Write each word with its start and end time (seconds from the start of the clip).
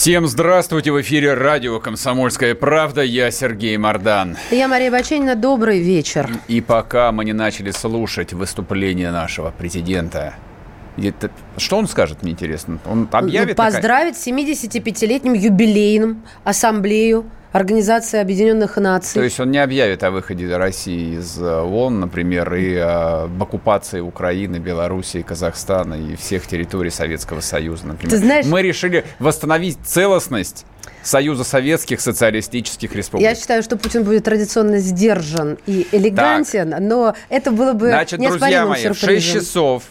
Всем 0.00 0.26
здравствуйте! 0.26 0.92
В 0.92 1.00
эфире 1.02 1.34
радио 1.34 1.78
«Комсомольская 1.78 2.54
правда». 2.54 3.02
Я 3.02 3.30
Сергей 3.30 3.76
Мордан. 3.76 4.38
Я 4.50 4.66
Мария 4.66 4.90
Баченина. 4.90 5.36
Добрый 5.36 5.82
вечер. 5.82 6.30
И 6.48 6.62
пока 6.62 7.12
мы 7.12 7.26
не 7.26 7.34
начали 7.34 7.70
слушать 7.70 8.32
выступление 8.32 9.10
нашего 9.10 9.50
президента, 9.50 10.36
это, 10.96 11.30
что 11.56 11.76
он 11.76 11.88
скажет, 11.88 12.22
мне 12.22 12.32
интересно? 12.32 12.78
Он 12.86 13.08
объявит... 13.10 13.56
Поздравить 13.56 14.16
с 14.16 14.26
75-летним 14.26 15.34
юбилейным 15.34 16.22
ассамблею 16.44 17.26
Организации 17.52 18.20
Объединенных 18.20 18.76
Наций. 18.76 19.14
То 19.14 19.24
есть 19.24 19.40
он 19.40 19.50
не 19.50 19.58
объявит 19.58 20.04
о 20.04 20.12
выходе 20.12 20.56
России 20.56 21.18
из 21.18 21.36
э, 21.36 21.44
ООН, 21.44 21.98
например, 21.98 22.54
и 22.54 22.76
об 22.76 23.42
оккупации 23.42 23.98
Украины, 23.98 24.58
Белоруссии, 24.58 25.22
Казахстана 25.22 25.94
и 25.94 26.14
всех 26.14 26.46
территорий 26.46 26.90
Советского 26.90 27.40
Союза, 27.40 27.88
например. 27.88 28.10
Ты 28.10 28.18
знаешь... 28.18 28.46
Мы 28.46 28.62
решили 28.62 29.04
восстановить 29.18 29.78
целостность 29.84 30.64
Союза 31.02 31.42
Советских 31.42 32.00
Социалистических 32.00 32.94
Республик. 32.94 33.28
Я 33.28 33.34
считаю, 33.34 33.64
что 33.64 33.76
Путин 33.76 34.04
будет 34.04 34.24
традиционно 34.24 34.78
сдержан 34.78 35.58
и 35.66 35.88
элегантен, 35.90 36.70
так. 36.70 36.80
но 36.80 37.16
это 37.30 37.50
было 37.50 37.72
бы 37.72 37.88
Значит, 37.88 38.20
друзья 38.20 38.64
мои, 38.66 38.80
сюрпризом. 38.80 39.08
в 39.08 39.22
6 39.22 39.32
часов 39.32 39.82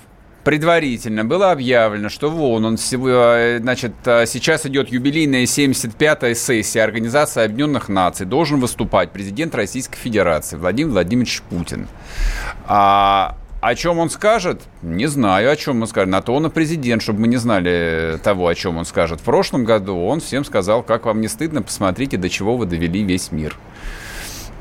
предварительно 0.44 1.26
было 1.26 1.52
объявлено, 1.52 2.10
что 2.10 2.30
вон 2.30 2.66
он, 2.66 2.76
э, 2.76 3.60
значит, 3.60 3.94
э, 4.06 4.26
сейчас 4.26 4.66
идет 4.66 4.90
юбилейная 4.90 5.46
75-я 5.46 6.36
сессия 6.36 6.84
Организации 6.84 7.44
Объединенных 7.44 7.90
Наций, 7.90 8.26
должен 8.26 8.60
выступать 8.60 9.12
президент 9.12 9.56
Российской 9.56 9.98
Федерации 9.98 10.58
Владимир 10.58 10.92
Владимирович 10.92 11.42
Путин. 11.50 11.88
А, 12.66 13.38
о 13.62 13.76
чем 13.76 14.00
он 14.00 14.10
скажет? 14.10 14.62
Не 14.82 15.08
знаю, 15.08 15.52
о 15.52 15.56
чем 15.56 15.82
он 15.82 15.88
скажет. 15.88 16.10
На 16.10 16.22
то 16.22 16.34
он 16.34 16.46
и 16.46 16.50
президент, 16.50 17.02
чтобы 17.02 17.22
мы 17.22 17.28
не 17.28 17.38
знали 17.38 18.18
того, 18.24 18.48
о 18.48 18.56
чем 18.56 18.78
он 18.78 18.86
скажет. 18.86 19.20
В 19.20 19.24
прошлом 19.24 19.66
году 19.66 19.98
он 20.06 20.22
всем 20.22 20.46
сказал, 20.46 20.82
как 20.82 21.06
вам 21.06 21.20
не 21.20 21.28
стыдно, 21.28 21.62
посмотрите, 21.62 22.16
до 22.16 22.30
чего 22.30 22.56
вы 22.56 22.66
довели 22.66 23.04
весь 23.04 23.32
мир. 23.34 23.58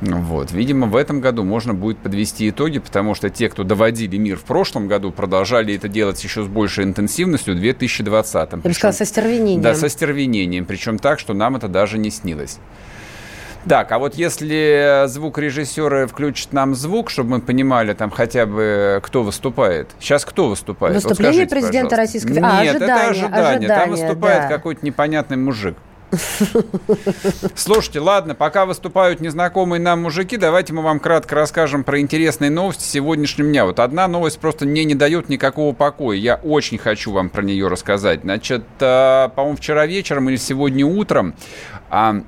Вот. 0.00 0.52
Видимо, 0.52 0.86
в 0.86 0.96
этом 0.96 1.20
году 1.20 1.42
можно 1.42 1.74
будет 1.74 1.98
подвести 1.98 2.48
итоги, 2.48 2.78
потому 2.78 3.14
что 3.14 3.30
те, 3.30 3.48
кто 3.48 3.64
доводили 3.64 4.16
мир 4.16 4.36
в 4.36 4.44
прошлом 4.44 4.86
году, 4.86 5.10
продолжали 5.10 5.74
это 5.74 5.88
делать 5.88 6.22
еще 6.22 6.44
с 6.44 6.46
большей 6.46 6.84
интенсивностью 6.84 7.54
в 7.54 7.58
2020. 7.58 8.52
Я 8.52 8.58
бы 8.58 8.72
сказала, 8.72 8.92
со 8.92 9.04
стервенением. 9.04 9.62
Да, 9.62 9.74
со 9.74 9.88
стервенением. 9.88 10.66
Причем 10.66 10.98
так, 10.98 11.19
что 11.19 11.34
нам 11.34 11.56
это 11.56 11.69
даже 11.69 11.98
не 11.98 12.10
снилось. 12.10 12.58
Так, 13.69 13.91
а 13.91 13.98
вот 13.98 14.14
если 14.14 15.04
звукорежиссеры 15.06 16.06
включат 16.06 16.52
нам 16.52 16.74
звук, 16.74 17.10
чтобы 17.10 17.30
мы 17.30 17.41
понимали 17.41 17.92
там 17.92 18.10
хотя 18.10 18.46
бы, 18.46 19.00
кто 19.02 19.24
выступает. 19.24 19.91
Сейчас 19.98 20.24
кто 20.24 20.48
выступает? 20.48 20.94
Выступление 20.94 21.41
вот 21.42 21.50
скажите, 21.50 21.66
президента 21.66 21.91
пожалуйста. 21.91 21.96
Российской 21.96 22.28
Федерации. 22.34 22.64
Нет, 22.64 22.66
а, 22.66 22.70
ожидание, 22.70 22.96
это 22.96 23.10
ожидание. 23.10 23.48
ожидание 23.48 23.69
там 23.69 23.91
выступает 23.91 24.42
да. 24.42 24.48
какой-то 24.48 24.86
непонятный 24.86 25.36
мужик. 25.36 25.76
Слушайте, 27.55 28.01
ладно, 28.01 28.34
пока 28.34 28.64
выступают 28.67 29.20
незнакомые 29.20 29.81
нам 29.81 30.03
мужики, 30.03 30.37
давайте 30.37 30.73
мы 30.73 30.83
вам 30.83 31.00
кратко 31.00 31.34
расскажем 31.34 31.84
про 31.84 32.00
интересные 32.00 32.50
новости 32.50 32.84
сегодняшнего 32.84 33.49
дня. 33.49 33.66
Вот 33.66 33.78
одна 33.78 34.09
новость 34.09 34.38
просто 34.38 34.65
мне 34.65 34.84
не 34.84 34.94
дает 34.94 35.28
никакого 35.28 35.75
покоя. 35.75 36.16
Я 36.16 36.37
очень 36.37 36.78
хочу 36.78 37.12
вам 37.12 37.28
про 37.28 37.43
нее 37.43 37.69
рассказать. 37.69 38.22
Значит, 38.22 38.65
э, 38.81 39.28
по-моему, 39.34 39.56
вчера 39.56 39.87
вечером 39.87 40.31
или 40.31 40.37
сегодня 40.37 40.87
утром 40.87 41.34
а, 41.91 42.22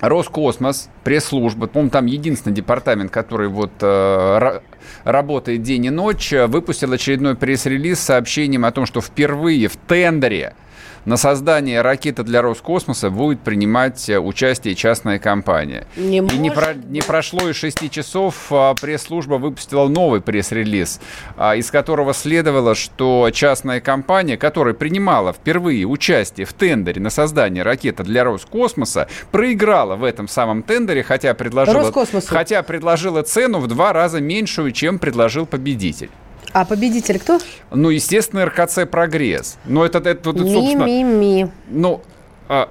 Роскосмос, 0.00 0.88
пресс-служба, 1.04 1.66
по-моему, 1.68 1.90
там 1.90 2.06
единственный 2.06 2.52
департамент, 2.52 3.10
который 3.10 3.48
вот 3.48 3.72
э, 3.80 4.60
работает 5.04 5.62
день 5.62 5.86
и 5.86 5.90
ночь, 5.90 6.32
выпустил 6.32 6.92
очередной 6.92 7.36
пресс-релиз 7.36 8.00
с 8.00 8.04
сообщением 8.04 8.64
о 8.64 8.72
том, 8.72 8.86
что 8.86 9.00
впервые 9.00 9.68
в 9.68 9.76
тендере 9.76 10.54
на 11.04 11.16
создание 11.16 11.82
ракеты 11.82 12.22
для 12.22 12.42
Роскосмоса 12.42 13.10
будет 13.10 13.40
принимать 13.40 14.08
э, 14.08 14.18
участие 14.18 14.74
частная 14.74 15.18
компания. 15.18 15.86
Не 15.96 16.18
и 16.18 16.38
не, 16.38 16.50
про, 16.50 16.74
не 16.74 17.00
прошло 17.00 17.48
и 17.48 17.52
шести 17.52 17.90
часов, 17.90 18.46
а 18.50 18.74
пресс-служба 18.74 19.34
выпустила 19.34 19.88
новый 19.88 20.20
пресс-релиз, 20.20 21.00
а, 21.36 21.56
из 21.56 21.70
которого 21.70 22.14
следовало, 22.14 22.74
что 22.74 23.30
частная 23.32 23.80
компания, 23.80 24.36
которая 24.36 24.74
принимала 24.74 25.32
впервые 25.32 25.86
участие 25.86 26.46
в 26.46 26.52
тендере 26.52 27.00
на 27.00 27.10
создание 27.10 27.62
ракеты 27.62 28.02
для 28.02 28.24
Роскосмоса, 28.24 29.08
проиграла 29.30 29.96
в 29.96 30.04
этом 30.04 30.28
самом 30.28 30.62
тендере, 30.62 31.02
хотя 31.02 31.34
предложила, 31.34 31.92
хотя 32.26 32.62
предложила 32.62 33.22
цену 33.22 33.58
в 33.58 33.66
два 33.66 33.92
раза 33.92 34.20
меньшую, 34.20 34.72
чем 34.72 34.98
предложил 34.98 35.46
победитель. 35.46 36.10
А 36.54 36.64
победитель 36.64 37.18
кто? 37.18 37.40
Ну, 37.72 37.90
естественно, 37.90 38.46
РКЦ 38.46 38.86
«Прогресс». 38.88 39.58
Но 39.64 39.84
это, 39.84 39.98
это, 39.98 40.30
это 40.30 40.38
собственно... 40.38 40.84
Ми-ми-ми. 40.84 41.50
Ну, 41.68 42.00
а, 42.48 42.68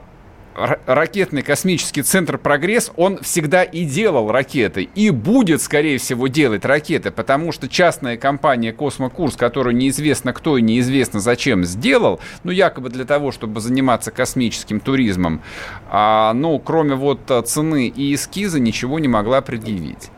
ракетный 0.86 1.42
космический 1.42 2.02
центр 2.02 2.38
«Прогресс», 2.38 2.94
он 2.96 3.20
всегда 3.20 3.64
и 3.64 3.84
делал 3.84 4.32
ракеты, 4.32 4.84
и 4.96 5.10
будет, 5.10 5.62
скорее 5.62 5.98
всего, 5.98 6.28
делать 6.28 6.64
ракеты, 6.64 7.12
потому 7.12 7.52
что 7.52 7.68
частная 7.68 8.16
компания 8.16 8.72
«Космокурс», 8.72 9.36
которую 9.36 9.76
неизвестно 9.76 10.32
кто 10.32 10.58
и 10.58 10.62
неизвестно 10.62 11.20
зачем 11.20 11.66
сделал, 11.66 12.22
ну, 12.46 12.52
якобы 12.52 12.90
для 12.90 13.04
того, 13.04 13.34
чтобы 13.34 13.60
заниматься 13.60 14.12
космическим 14.12 14.80
туризмом, 14.80 15.42
а, 15.90 16.32
ну, 16.34 16.58
кроме 16.58 16.96
вот 16.96 17.20
цены 17.48 17.90
и 17.90 18.16
эскиза, 18.16 18.62
ничего 18.62 19.00
не 19.00 19.10
могла 19.10 19.42
предъявить. 19.42 20.10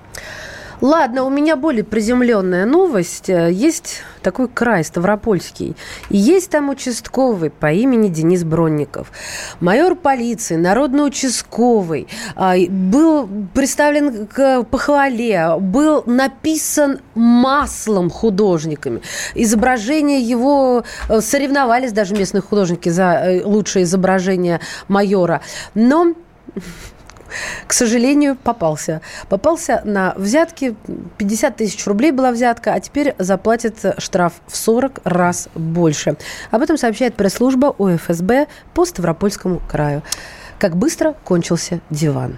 Ладно, 0.81 1.23
у 1.23 1.29
меня 1.29 1.55
более 1.55 1.83
приземленная 1.83 2.65
новость. 2.65 3.29
Есть 3.29 4.01
такой 4.21 4.47
край 4.47 4.83
Ставропольский. 4.83 5.75
И 6.09 6.17
есть 6.17 6.49
там 6.49 6.69
участковый 6.69 7.49
по 7.49 7.71
имени 7.71 8.09
Денис 8.09 8.43
Бронников. 8.43 9.11
Майор 9.59 9.95
полиции, 9.95 10.55
народный 10.55 11.07
участковый. 11.07 12.07
А, 12.35 12.55
был 12.69 13.29
представлен 13.53 14.27
к 14.27 14.63
похвале, 14.63 15.55
был 15.59 16.03
написан 16.05 16.99
маслом 17.13 18.09
художниками. 18.09 19.01
Изображение 19.33 20.21
его 20.21 20.83
э, 21.09 21.21
соревновались 21.21 21.91
даже 21.91 22.15
местные 22.15 22.41
художники 22.41 22.89
за 22.89 23.03
э, 23.03 23.43
лучшее 23.43 23.83
изображение 23.83 24.59
майора. 24.87 25.41
Но 25.73 26.13
к 27.67 27.73
сожалению, 27.73 28.35
попался. 28.35 29.01
Попался 29.29 29.81
на 29.85 30.13
взятки. 30.15 30.75
50 31.17 31.57
тысяч 31.57 31.85
рублей 31.87 32.11
была 32.11 32.31
взятка, 32.31 32.73
а 32.73 32.79
теперь 32.79 33.15
заплатит 33.17 33.77
штраф 33.97 34.33
в 34.47 34.55
40 34.55 35.01
раз 35.03 35.49
больше. 35.55 36.17
Об 36.51 36.61
этом 36.61 36.77
сообщает 36.77 37.15
пресс-служба 37.15 37.75
УФСБ 37.77 38.47
по 38.73 38.85
Ставропольскому 38.85 39.61
краю. 39.69 40.03
Как 40.59 40.75
быстро 40.75 41.15
кончился 41.23 41.81
диван. 41.89 42.37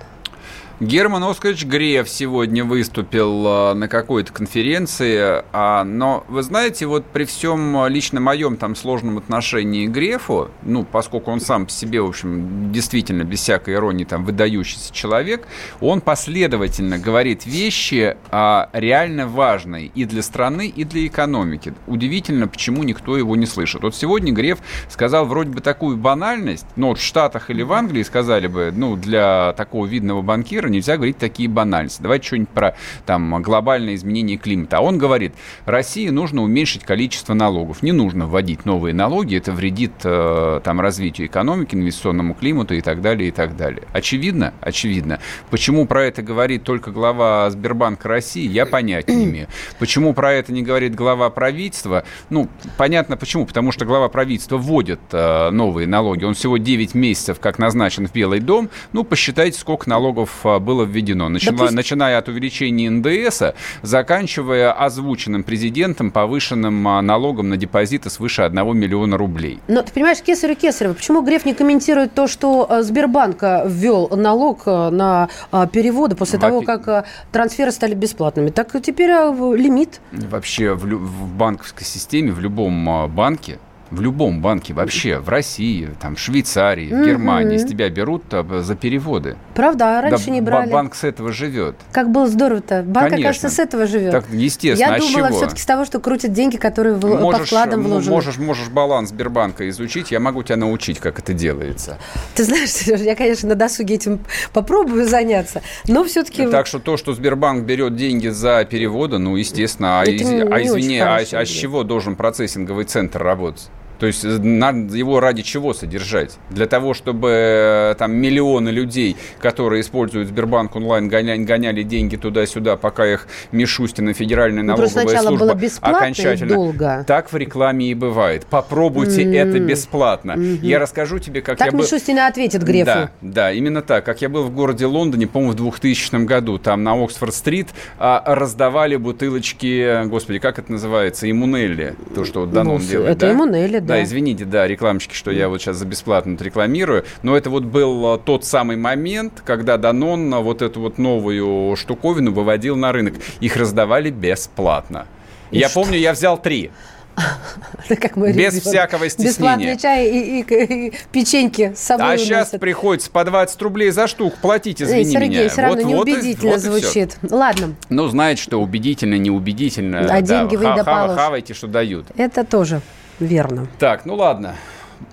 Герман 0.80 1.24
Оскарович 1.24 1.66
Греф 1.66 2.08
сегодня 2.08 2.64
выступил 2.64 3.46
а, 3.48 3.74
на 3.74 3.88
какой-то 3.88 4.32
конференции, 4.32 5.44
а, 5.52 5.84
но 5.84 6.24
вы 6.28 6.44
знаете, 6.44 6.86
вот 6.86 7.04
при 7.04 7.24
всем 7.24 7.78
а, 7.78 7.90
лично 7.90 8.20
моем 8.20 8.58
там 8.58 8.76
сложном 8.76 9.18
отношении 9.18 9.88
к 9.88 9.90
Грефу, 9.90 10.52
ну, 10.62 10.84
поскольку 10.84 11.32
он 11.32 11.42
сам 11.42 11.66
по 11.66 11.72
себе, 11.72 12.00
в 12.00 12.06
общем, 12.06 12.72
действительно 12.72 13.24
без 13.24 13.40
всякой 13.40 13.74
иронии 13.74 14.04
там 14.04 14.24
выдающийся 14.24 14.94
человек, 14.94 15.48
он 15.82 16.00
последовательно 16.00 17.00
говорит 17.00 17.48
вещи 17.48 18.16
реально 18.32 19.28
важные 19.28 19.88
и 19.88 20.06
для 20.06 20.22
страны, 20.22 20.68
и 20.68 20.84
для 20.84 21.08
экономики. 21.08 21.74
Удивительно, 21.88 22.48
почему 22.48 22.84
никто 22.84 23.18
его 23.18 23.36
не 23.36 23.48
слышит. 23.48 23.82
Вот 23.82 23.96
сегодня 23.96 24.32
Греф 24.32 24.60
сказал 24.90 25.26
вроде 25.26 25.50
бы 25.50 25.62
такую 25.62 25.98
банальность, 25.98 26.68
но 26.76 26.90
вот 26.90 27.00
в 27.00 27.04
Штатах 27.04 27.50
или 27.50 27.64
в 27.64 27.74
Англии 27.74 28.04
сказали 28.04 28.46
бы, 28.46 28.72
ну, 28.76 28.96
для 28.96 29.54
такого 29.54 29.88
видного 29.88 30.22
банкира 30.22 30.67
мира, 30.68 30.74
нельзя 30.74 30.96
говорить 30.98 31.18
такие 31.18 31.50
банальности. 31.50 32.02
Давайте 32.02 32.28
что-нибудь 32.28 32.50
про 32.50 32.76
там, 33.06 33.42
глобальное 33.42 33.96
изменение 33.96 34.38
климата. 34.38 34.78
А 34.78 34.82
он 34.82 34.98
говорит, 34.98 35.34
России 35.66 36.10
нужно 36.10 36.44
уменьшить 36.44 36.84
количество 36.84 37.34
налогов. 37.34 37.82
Не 37.82 37.92
нужно 37.92 38.28
вводить 38.28 38.66
новые 38.66 38.94
налоги, 38.94 39.38
это 39.38 39.52
вредит 39.52 39.94
э, 40.04 40.62
там, 40.64 40.82
развитию 40.82 41.28
экономики, 41.28 41.76
инвестиционному 41.76 42.34
климату 42.34 42.76
и 42.76 42.82
так 42.82 43.02
далее, 43.02 43.30
и 43.30 43.32
так 43.32 43.56
далее. 43.56 43.84
Очевидно? 43.94 44.54
Очевидно. 44.62 45.20
Почему 45.50 45.86
про 45.86 46.06
это 46.06 46.22
говорит 46.22 46.64
только 46.64 46.92
глава 46.92 47.50
Сбербанка 47.50 48.08
России, 48.08 48.48
я 48.48 48.66
понять 48.66 49.08
не 49.08 49.26
имею. 49.26 49.48
Почему 49.80 50.14
про 50.14 50.34
это 50.34 50.52
не 50.52 50.62
говорит 50.62 50.96
глава 50.96 51.30
правительства? 51.30 52.04
Ну, 52.30 52.50
понятно 52.78 53.18
почему. 53.18 53.46
Потому 53.46 53.72
что 53.72 53.86
глава 53.86 54.10
правительства 54.10 54.58
вводит 54.58 55.00
э, 55.12 55.50
новые 55.52 55.88
налоги. 55.88 56.26
Он 56.26 56.34
всего 56.34 56.58
9 56.58 56.94
месяцев 56.96 57.40
как 57.40 57.60
назначен 57.60 58.08
в 58.08 58.14
Белый 58.14 58.40
дом. 58.40 58.70
Ну, 58.94 59.04
посчитайте, 59.04 59.60
сколько 59.60 59.90
налогов 59.90 60.30
э, 60.44 60.57
было 60.60 60.84
введено. 60.84 61.30
Начала, 61.30 61.58
да 61.58 61.64
пусть... 61.64 61.76
Начиная 61.76 62.18
от 62.18 62.28
увеличения 62.28 62.90
НДС, 62.90 63.42
заканчивая 63.82 64.72
озвученным 64.72 65.44
президентом 65.44 66.12
повышенным 66.12 66.88
э, 66.88 67.02
налогом 67.02 67.50
на 67.50 67.58
депозиты 67.58 68.10
свыше 68.10 68.44
1 68.44 68.78
миллиона 68.78 69.18
рублей. 69.18 69.60
Но 69.68 69.82
ты 69.82 69.92
понимаешь, 69.92 70.22
кесарю 70.22 70.56
кесарево. 70.56 70.94
Почему 70.94 71.22
Греф 71.22 71.46
не 71.46 71.54
комментирует 71.54 72.14
то, 72.14 72.28
что 72.28 72.68
э, 72.70 72.82
Сбербанк 72.84 73.42
ввел 73.66 74.10
налог 74.10 74.66
на 74.66 75.30
переводы 75.72 76.16
после 76.16 76.40
того, 76.40 76.62
как 76.62 77.06
трансферы 77.32 77.72
стали 77.72 77.94
бесплатными? 77.94 78.50
Так 78.50 78.72
теперь 78.82 79.10
лимит. 79.10 80.02
Вообще 80.12 80.74
в, 80.74 80.86
в 80.86 81.28
банковской 81.36 81.86
системе, 81.86 82.32
в 82.32 82.40
любом 82.40 83.08
банке 83.10 83.60
в 83.92 84.02
любом 84.02 84.42
банке 84.42 84.74
вообще, 84.74 85.20
в 85.20 85.30
России, 85.30 85.90
там, 86.00 86.16
в 86.16 86.20
Швейцарии, 86.20 86.88
в 86.88 87.06
Германии, 87.06 87.58
с 87.58 87.66
тебя 87.66 87.90
берут 87.90 88.24
а, 88.32 88.62
за 88.62 88.76
переводы. 88.76 89.38
Правда, 89.56 90.00
а 90.00 90.02
раньше 90.02 90.26
да, 90.28 90.32
не 90.32 90.42
брали. 90.42 90.72
Банк 90.72 90.96
с 90.96 91.04
этого 91.04 91.32
живет. 91.32 91.76
Как 91.92 92.12
было 92.12 92.28
здорово-то. 92.28 92.84
Банк, 92.84 93.10
Конечно. 93.10 93.30
кажется, 93.30 93.50
с 93.50 93.60
этого 93.60 93.88
живет. 93.88 94.12
Так, 94.12 94.26
естественно. 94.32 94.90
Я 94.90 94.96
а 94.96 95.00
думала 95.00 95.30
все-таки 95.32 95.62
с 95.62 95.66
того, 95.66 95.86
что 95.86 96.00
крутят 96.00 96.34
деньги, 96.34 96.58
которые 96.58 96.96
в, 96.96 97.06
можешь, 97.06 97.40
по 97.40 97.46
вкладам 97.46 97.84
вложены. 97.84 98.12
Можешь, 98.12 98.38
можешь 98.38 98.70
баланс 98.70 99.10
Сбербанка 99.10 99.68
изучить, 99.70 100.12
я 100.12 100.20
могу 100.20 100.44
тебя 100.44 100.58
научить, 100.58 101.00
как 101.00 101.20
это 101.20 101.34
делается. 101.34 101.98
Ты 102.36 102.44
знаешь, 102.44 102.70
Сереж, 102.72 103.02
я, 103.02 103.16
конечно, 103.16 103.50
на 103.50 103.56
досуге 103.56 103.96
этим 103.96 104.20
попробую 104.54 105.08
заняться, 105.08 105.62
но 105.88 106.04
все-таки... 106.04 106.48
Так 106.48 106.68
что 106.68 106.80
то, 106.80 106.98
что 106.98 107.14
Сбербанк 107.14 107.64
берет 107.64 107.96
деньги 107.96 108.28
за 108.28 108.66
переводы, 108.66 109.18
ну, 109.18 109.36
естественно, 109.36 110.02
а, 110.02 110.04
из, 110.06 110.28
а 110.30 110.62
извини, 110.62 111.00
а, 111.00 111.18
а 111.18 111.46
с 111.46 111.50
чего 111.50 111.84
должен 111.84 112.16
процессинговый 112.16 112.86
центр 112.86 113.24
работать? 113.24 113.70
То 114.00 114.06
есть 114.06 114.24
э, 114.24 114.38
надо 114.38 114.96
его 114.96 115.20
ради 115.20 115.42
чего 115.42 115.74
содержать? 115.74 116.38
Для 116.50 116.68
того, 116.68 116.94
чтобы 116.94 117.30
э, 117.30 117.96
там 117.98 118.14
миллионы 118.14 118.70
людей, 118.70 119.16
которые 119.40 119.82
используют 119.82 120.28
Сбербанк 120.28 120.76
онлайн, 120.76 121.08
гоняли, 121.08 121.44
гоняли 121.44 121.84
деньги 121.84 122.16
туда-сюда, 122.16 122.78
пока 122.78 123.06
их 123.06 123.28
Мишустина, 123.52 124.14
Федеральная 124.14 124.64
ну, 124.64 124.76
налоговая 124.76 125.06
ну, 125.06 125.22
служба 125.22 125.56
было 125.56 125.72
окончательно. 125.82 126.54
долго. 126.54 127.04
Так 127.08 127.32
в 127.32 127.38
рекламе 127.38 127.92
и 127.92 127.94
бывает. 127.94 128.46
Попробуйте 128.46 129.24
mm-hmm. 129.24 129.36
это 129.36 129.60
бесплатно. 129.60 130.32
Mm-hmm. 130.34 130.60
Я 130.62 130.80
расскажу 130.80 131.20
тебе, 131.20 131.42
как 131.42 131.58
так 131.58 131.68
я 131.68 131.72
был... 131.72 131.80
Так 131.80 131.92
Мишустина 131.92 132.28
ответит 132.28 132.64
Грефу. 132.64 132.86
Да, 132.86 133.12
да, 133.22 133.52
именно 133.52 133.82
так. 133.82 134.06
Как 134.06 134.22
я 134.22 134.30
был 134.30 134.44
в 134.44 134.54
городе 134.54 134.86
Лондоне, 134.86 135.28
по-моему, 135.28 135.54
в 135.54 135.56
2000 135.56 136.26
году, 136.26 136.58
там 136.58 136.84
на 136.84 136.94
Оксфорд-стрит 137.04 137.70
а, 137.98 138.24
раздавали 138.26 138.96
бутылочки, 138.96 140.06
господи, 140.08 140.40
как 140.40 140.60
это 140.60 140.72
называется, 140.72 141.30
иммунелли, 141.30 141.96
то, 142.16 142.26
что 142.26 142.46
Данон 142.46 142.82
ну, 142.82 142.88
делает. 142.88 143.18
Это 143.18 143.28
да? 143.28 143.34
иммунелли, 143.34 143.80
да. 143.88 144.04
Извините, 144.04 144.46
да, 144.46 144.68
рекламщики, 144.68 145.14
что 145.14 145.32
я 145.32 145.50
вот 145.50 145.62
сейчас 145.62 145.78
за 145.78 145.86
бесплатно 145.86 146.38
рекламирую, 146.40 147.06
но 147.24 147.36
это 147.36 147.50
вот 147.50 147.64
был 147.64 148.14
а, 148.14 148.18
тот 148.18 148.46
самый 148.46 148.78
момент, 148.78 149.42
когда 149.46 149.78
Данон 149.78 150.34
вот 150.36 150.62
эту 150.62 150.82
вот 150.82 150.98
новую 150.98 151.76
штуковину 151.76 152.32
выводил 152.32 152.76
на 152.76 152.92
рынок. 152.92 153.16
Их 153.40 153.56
раздавали 153.56 154.10
бесплатно. 154.10 155.08
И 155.52 155.60
я 155.60 155.70
что? 155.70 155.82
помню, 155.82 155.98
я 155.98 156.14
взял 156.14 156.38
три. 156.38 156.72
как 158.00 158.16
мы 158.16 158.32
Без 158.32 158.54
ребенок. 158.54 158.64
всякого 158.64 159.10
стеснения. 159.10 159.30
Бесплатный 159.30 159.78
чай 159.78 160.08
и, 160.08 160.42
и, 160.42 160.88
и 160.88 160.94
печеньки 161.12 161.74
с 161.76 161.80
собой 161.80 162.14
А 162.14 162.18
сейчас 162.18 162.50
приходится 162.50 163.10
по 163.10 163.24
20 163.24 163.60
рублей 163.62 163.90
за 163.90 164.08
штук 164.08 164.36
платить, 164.42 164.82
извини 164.82 165.00
Эй, 165.00 165.06
Сергей, 165.06 165.40
меня. 165.40 165.50
все 165.50 165.62
равно 165.62 165.82
вот, 165.82 165.90
неубедительно 165.90 166.52
вот, 166.52 166.62
звучит. 166.62 167.18
Вот 167.24 167.32
Ладно. 167.32 167.76
Ну, 167.90 168.08
знаете, 168.08 168.42
что 168.42 168.62
убедительно, 168.62 169.16
неубедительно. 169.16 170.02
А 170.02 170.08
да, 170.08 170.22
деньги 170.22 170.56
вы 170.56 170.66
ха- 170.66 170.84
ха- 170.84 171.16
Хавайте, 171.16 171.54
что 171.54 171.68
дают. 171.68 172.06
Это 172.18 172.44
тоже 172.44 172.82
верно. 173.20 173.68
Так, 173.80 174.06
ну 174.06 174.16
ладно. 174.16 174.56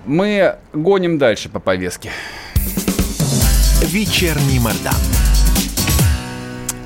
Мы 0.07 0.57
гоним 0.73 1.19
дальше 1.19 1.49
по 1.49 1.61
повестке. 1.61 2.11
Вечерний 3.83 4.59
Мордан. 4.59 4.95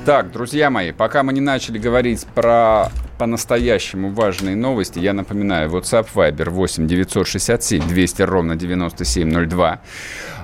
Так, 0.05 0.31
друзья 0.31 0.69
мои, 0.69 0.91
пока 0.91 1.23
мы 1.23 1.33
не 1.33 1.41
начали 1.41 1.77
говорить 1.77 2.25
про 2.33 2.89
по-настоящему 3.17 4.11
важные 4.11 4.55
новости, 4.55 4.97
я 4.97 5.13
напоминаю, 5.13 5.69
WhatsApp 5.69 6.07
Viber 6.15 6.49
8 6.49 6.87
967 6.87 7.87
200 7.87 8.21
ровно 8.23 8.55
9702. 8.55 9.81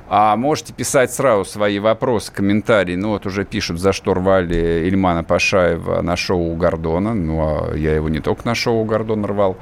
А 0.07 0.35
можете 0.35 0.71
писать 0.73 1.11
сразу 1.11 1.45
свои 1.45 1.79
вопросы, 1.79 2.31
комментарии. 2.31 2.95
Ну 2.95 3.09
вот 3.09 3.25
уже 3.25 3.43
пишут, 3.43 3.79
за 3.79 3.91
что 3.91 4.13
рвали 4.13 4.87
Ильмана 4.87 5.23
Пашаева 5.23 6.01
на 6.01 6.15
шоу 6.15 6.51
у 6.51 6.55
Гордона. 6.55 7.13
Ну, 7.13 7.39
а 7.41 7.75
я 7.75 7.95
его 7.95 8.09
не 8.09 8.19
только 8.19 8.45
на 8.45 8.53
шоу 8.53 8.81
у 8.81 8.85
Гордона 8.85 9.27
рвал. 9.27 9.57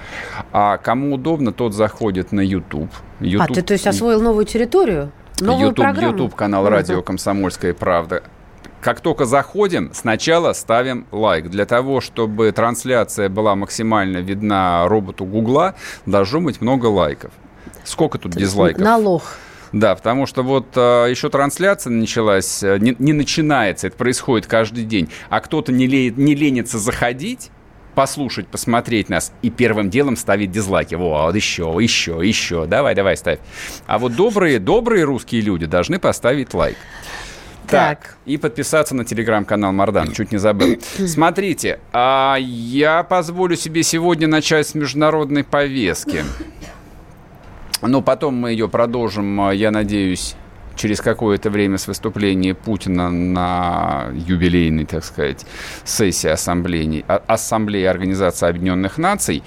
А 0.52 0.78
кому 0.78 1.16
удобно, 1.16 1.54
тот 1.54 1.74
заходит 1.74 2.32
на 2.32 2.42
YouTube. 2.42 2.92
YouTube 3.22 3.50
а, 3.50 3.54
ты 3.54 3.62
то 3.62 3.74
есть 3.74 3.88
освоил 3.88 4.22
новую 4.22 4.46
территорию? 4.46 5.12
Новую 5.40 5.70
YouTube, 5.70 5.86
программу? 5.86 6.12
YouTube 6.12 6.36
канал 6.36 6.68
радио 6.68 7.02
«Комсомольская 7.02 7.74
правда». 7.74 8.24
Как 8.82 9.00
только 9.00 9.24
заходим, 9.24 9.92
сначала 9.94 10.52
ставим 10.52 11.08
лайк. 11.12 11.50
Для 11.50 11.66
того, 11.66 12.02
чтобы 12.02 12.52
трансляция 12.52 13.30
была 13.30 13.56
максимально 13.56 14.18
видна 14.18 14.86
роботу 14.90 15.24
Гугла, 15.24 15.76
должно 16.06 16.42
быть 16.42 16.60
много 16.60 16.88
лайков. 16.88 17.32
Сколько 17.86 18.18
тут 18.18 18.34
То 18.34 18.40
дизлайков? 18.40 18.84
Налог. 18.84 19.24
Да, 19.74 19.96
потому 19.96 20.28
что 20.28 20.44
вот 20.44 20.68
э, 20.76 21.08
еще 21.10 21.30
трансляция 21.30 21.92
началась, 21.92 22.62
э, 22.62 22.78
не, 22.80 22.96
не 23.00 23.12
начинается, 23.12 23.88
это 23.88 23.98
происходит 23.98 24.46
каждый 24.46 24.84
день, 24.86 25.10
а 25.30 25.42
кто-то 25.42 25.72
не, 25.72 25.88
ле, 25.88 26.12
не 26.12 26.36
ленится 26.36 26.78
заходить, 26.78 27.50
послушать, 27.96 28.48
посмотреть 28.48 29.10
нас 29.10 29.34
и 29.42 29.50
первым 29.50 29.90
делом 29.90 30.16
ставить 30.16 30.52
дизлайки. 30.52 30.94
Вот, 30.94 31.36
еще, 31.36 31.76
еще, 31.80 32.20
еще. 32.24 32.68
Давай, 32.68 32.94
давай, 32.94 33.18
ставь. 33.18 33.40
А 33.88 33.98
вот 33.98 34.16
добрые, 34.16 34.60
добрые 34.60 35.06
русские 35.06 35.42
люди 35.42 35.66
должны 35.66 36.00
поставить 36.00 36.54
лайк. 36.54 36.78
Так. 37.68 38.00
так. 38.00 38.18
И 38.26 38.38
подписаться 38.38 38.94
на 38.94 39.06
телеграм-канал 39.06 39.72
Мардан. 39.72 40.12
Чуть 40.12 40.32
не 40.32 40.38
забыл. 40.38 40.78
Смотрите, 41.08 41.80
а 41.92 42.38
я 42.40 43.04
позволю 43.04 43.56
себе 43.56 43.84
сегодня 43.84 44.28
начать 44.28 44.68
с 44.68 44.76
международной 44.76 45.44
повестки. 45.44 46.24
Но 47.88 48.02
потом 48.02 48.36
мы 48.36 48.52
ее 48.52 48.70
продолжим, 48.70 49.42
а, 49.42 49.54
я 49.54 49.72
надеюсь, 49.72 50.36
через 50.76 51.02
какое-то 51.02 51.50
время 51.50 51.78
с 51.78 51.88
выступления 51.88 52.54
Путина 52.54 53.10
на 53.10 54.08
юбилейной, 54.14 54.86
так 54.86 55.04
сказать, 55.04 55.46
сессии 55.84 56.30
Ассамблеи, 56.30 57.06
а, 57.08 57.22
Ассамблеи 57.28 57.84
Организации 57.84 58.48
Объединенных 58.48 58.98
Наций. 58.98 59.44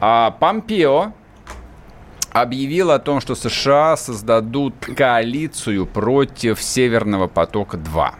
А 0.00 0.30
Помпео 0.32 1.12
объявил 2.32 2.90
о 2.90 2.98
том, 2.98 3.20
что 3.20 3.34
США 3.34 3.96
создадут 3.96 4.74
коалицию 4.96 5.86
против 5.86 6.62
Северного 6.62 7.26
потока-2. 7.26 8.12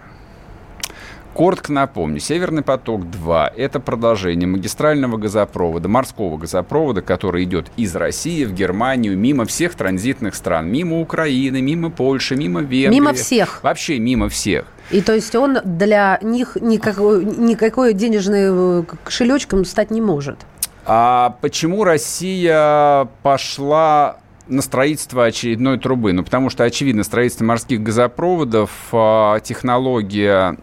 Коротко 1.38 1.70
напомню, 1.72 2.18
«Северный 2.18 2.62
поток-2»— 2.62 3.52
это 3.56 3.78
продолжение 3.78 4.48
магистрального 4.48 5.18
газопровода, 5.18 5.88
морского 5.88 6.36
газопровода, 6.36 7.00
который 7.00 7.44
идет 7.44 7.66
из 7.76 7.94
России 7.94 8.44
в 8.44 8.52
Германию, 8.52 9.16
мимо 9.16 9.44
всех 9.44 9.76
транзитных 9.76 10.34
стран, 10.34 10.68
мимо 10.68 11.00
Украины, 11.00 11.62
мимо 11.62 11.90
Польши, 11.90 12.34
мимо 12.34 12.62
Венгрии. 12.62 12.98
Мимо 12.98 13.12
всех. 13.12 13.62
Вообще 13.62 14.00
мимо 14.00 14.28
всех. 14.28 14.64
И 14.90 15.00
то 15.00 15.14
есть 15.14 15.32
он 15.36 15.58
для 15.62 16.18
них 16.22 16.56
никакой, 16.60 17.24
никакой 17.24 17.94
денежный 17.94 18.80
э, 18.80 18.82
кошелечком 19.04 19.64
стать 19.64 19.92
не 19.92 20.00
может. 20.00 20.38
А 20.86 21.36
почему 21.40 21.84
Россия 21.84 23.06
пошла 23.22 24.16
на 24.48 24.60
строительство 24.60 25.26
очередной 25.26 25.78
трубы? 25.78 26.12
Ну, 26.12 26.24
потому 26.24 26.50
что, 26.50 26.64
очевидно, 26.64 27.04
строительство 27.04 27.44
морских 27.44 27.80
газопроводов, 27.80 28.72
а, 28.90 29.38
технология 29.38 30.56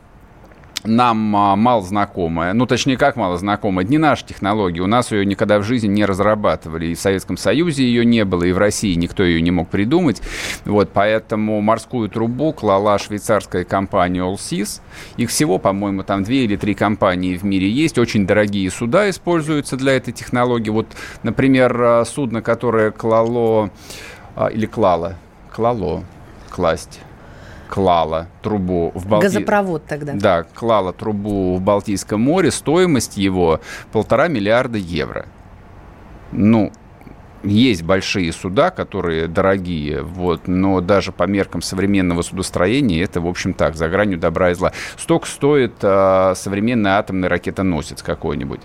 нам 0.88 1.36
а, 1.36 1.56
мало 1.56 1.82
знакомая, 1.82 2.54
ну, 2.54 2.66
точнее, 2.66 2.98
как 2.98 3.16
мало 3.16 3.38
знакомая, 3.38 3.86
не 3.86 3.98
наша 3.98 4.26
технология, 4.26 4.82
у 4.82 4.88
нас 4.88 5.12
ее 5.12 5.26
никогда 5.26 5.60
в 5.60 5.64
жизни 5.64 5.88
не 5.88 6.06
разрабатывали, 6.06 6.88
и 6.88 6.96
в 6.96 7.00
Советском 7.00 7.38
Союзе 7.38 7.84
ее 7.84 8.06
не 8.06 8.26
было, 8.26 8.44
и 8.44 8.52
в 8.52 8.58
России 8.58 8.94
никто 8.96 9.24
ее 9.24 9.42
не 9.42 9.52
мог 9.52 9.70
придумать, 9.70 10.22
вот, 10.66 10.90
поэтому 10.94 11.62
морскую 11.62 12.10
трубу 12.10 12.54
клала 12.54 12.98
швейцарская 12.98 13.64
компания 13.64 14.22
Allseas, 14.22 14.82
их 15.18 15.30
всего, 15.30 15.58
по-моему, 15.58 16.04
там 16.04 16.24
две 16.24 16.46
или 16.46 16.56
три 16.56 16.74
компании 16.74 17.38
в 17.38 17.44
мире 17.44 17.70
есть, 17.70 17.98
очень 17.98 18.28
дорогие 18.28 18.70
суда 18.70 19.10
используются 19.10 19.78
для 19.78 19.94
этой 19.94 20.14
технологии, 20.14 20.70
вот, 20.70 20.88
например, 21.24 21.82
а, 21.82 22.06
судно, 22.06 22.42
которое 22.42 22.92
клало, 22.92 23.70
а, 24.36 24.48
или 24.48 24.66
клало, 24.66 25.16
клало, 25.52 26.04
класть, 26.50 27.00
клала 27.70 28.28
трубу 28.42 28.92
в 28.96 29.08
Балтийском... 29.08 29.42
Газопровод 29.42 29.86
тогда. 29.86 30.14
Да, 30.14 30.44
клала 30.44 30.94
трубу 30.94 31.56
в 31.56 31.62
Балтийском 31.62 32.22
море. 32.22 32.52
Стоимость 32.52 33.18
его 33.18 33.60
полтора 33.92 34.28
миллиарда 34.28 34.78
евро. 34.78 35.26
Ну, 36.32 36.72
есть 37.44 37.84
большие 37.84 38.32
суда, 38.34 38.72
которые 38.72 39.28
дорогие, 39.28 40.02
вот, 40.02 40.48
но 40.48 40.82
даже 40.82 41.12
по 41.12 41.24
меркам 41.24 41.62
современного 41.62 42.22
судостроения 42.24 43.04
это, 43.04 43.22
в 43.22 43.28
общем, 43.28 43.54
так, 43.54 43.76
за 43.76 43.88
гранью 43.88 44.18
добра 44.18 44.52
и 44.52 44.56
зла. 44.56 44.72
Столько 44.98 45.28
стоит 45.28 45.76
э, 45.82 46.34
современный 46.36 46.92
атомный 46.92 47.28
ракетоносец 47.28 48.02
какой-нибудь. 48.02 48.62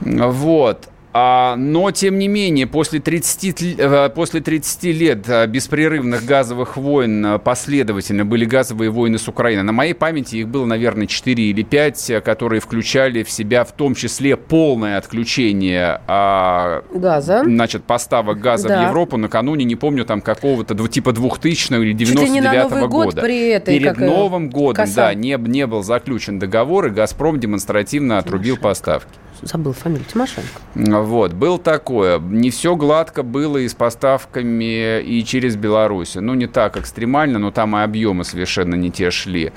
Вот. 0.00 0.88
А, 1.12 1.56
но, 1.56 1.90
тем 1.90 2.18
не 2.18 2.28
менее, 2.28 2.66
после 2.66 3.00
30, 3.00 3.78
э, 3.78 4.10
после 4.14 4.40
30 4.40 4.84
лет 4.84 5.28
э, 5.28 5.46
беспрерывных 5.46 6.24
газовых 6.26 6.76
войн 6.76 7.24
э, 7.24 7.38
последовательно 7.38 8.26
были 8.26 8.44
газовые 8.44 8.90
войны 8.90 9.18
с 9.18 9.26
Украиной. 9.26 9.62
На 9.62 9.72
моей 9.72 9.94
памяти 9.94 10.36
их 10.36 10.48
было, 10.48 10.66
наверное, 10.66 11.06
4 11.06 11.42
или 11.42 11.62
5, 11.62 12.22
которые 12.22 12.60
включали 12.60 13.22
в 13.22 13.30
себя 13.30 13.64
в 13.64 13.72
том 13.72 13.94
числе 13.94 14.36
полное 14.36 14.98
отключение 14.98 16.02
а, 16.06 16.82
газа. 16.92 17.42
Значит, 17.42 17.84
поставок 17.84 18.38
газа 18.40 18.68
да. 18.68 18.82
в 18.82 18.88
Европу 18.88 19.16
накануне, 19.16 19.64
не 19.64 19.76
помню, 19.76 20.04
там 20.04 20.20
какого-то 20.20 20.76
типа 20.88 21.12
2000 21.12 21.72
или 21.72 21.92
99 21.94 22.44
-го 22.44 22.88
года. 22.88 22.88
Год 22.88 23.20
при 23.20 23.48
этой, 23.48 23.78
Перед 23.78 23.98
Новым 23.98 24.50
годом, 24.50 24.84
коса. 24.84 25.08
да, 25.08 25.14
не, 25.14 25.36
не 25.38 25.66
был 25.66 25.82
заключен 25.82 26.38
договор, 26.38 26.86
и 26.86 26.90
«Газпром» 26.90 27.40
демонстративно 27.40 28.18
отрубил 28.18 28.56
Тимошенко. 28.56 28.68
поставки 28.68 29.27
забыл 29.42 29.72
фамилию, 29.72 30.06
Тимошенко. 30.10 30.48
Вот, 30.74 31.32
был 31.32 31.58
такое. 31.58 32.18
Не 32.18 32.50
все 32.50 32.76
гладко 32.76 33.22
было 33.22 33.58
и 33.58 33.68
с 33.68 33.74
поставками, 33.74 35.00
и 35.00 35.24
через 35.24 35.56
Беларусь. 35.56 36.14
Ну, 36.14 36.34
не 36.34 36.46
так 36.46 36.76
экстремально, 36.76 37.38
но 37.38 37.50
там 37.50 37.76
и 37.76 37.80
объемы 37.80 38.24
совершенно 38.24 38.74
не 38.74 38.90
те 38.90 39.10
шли. 39.10 39.52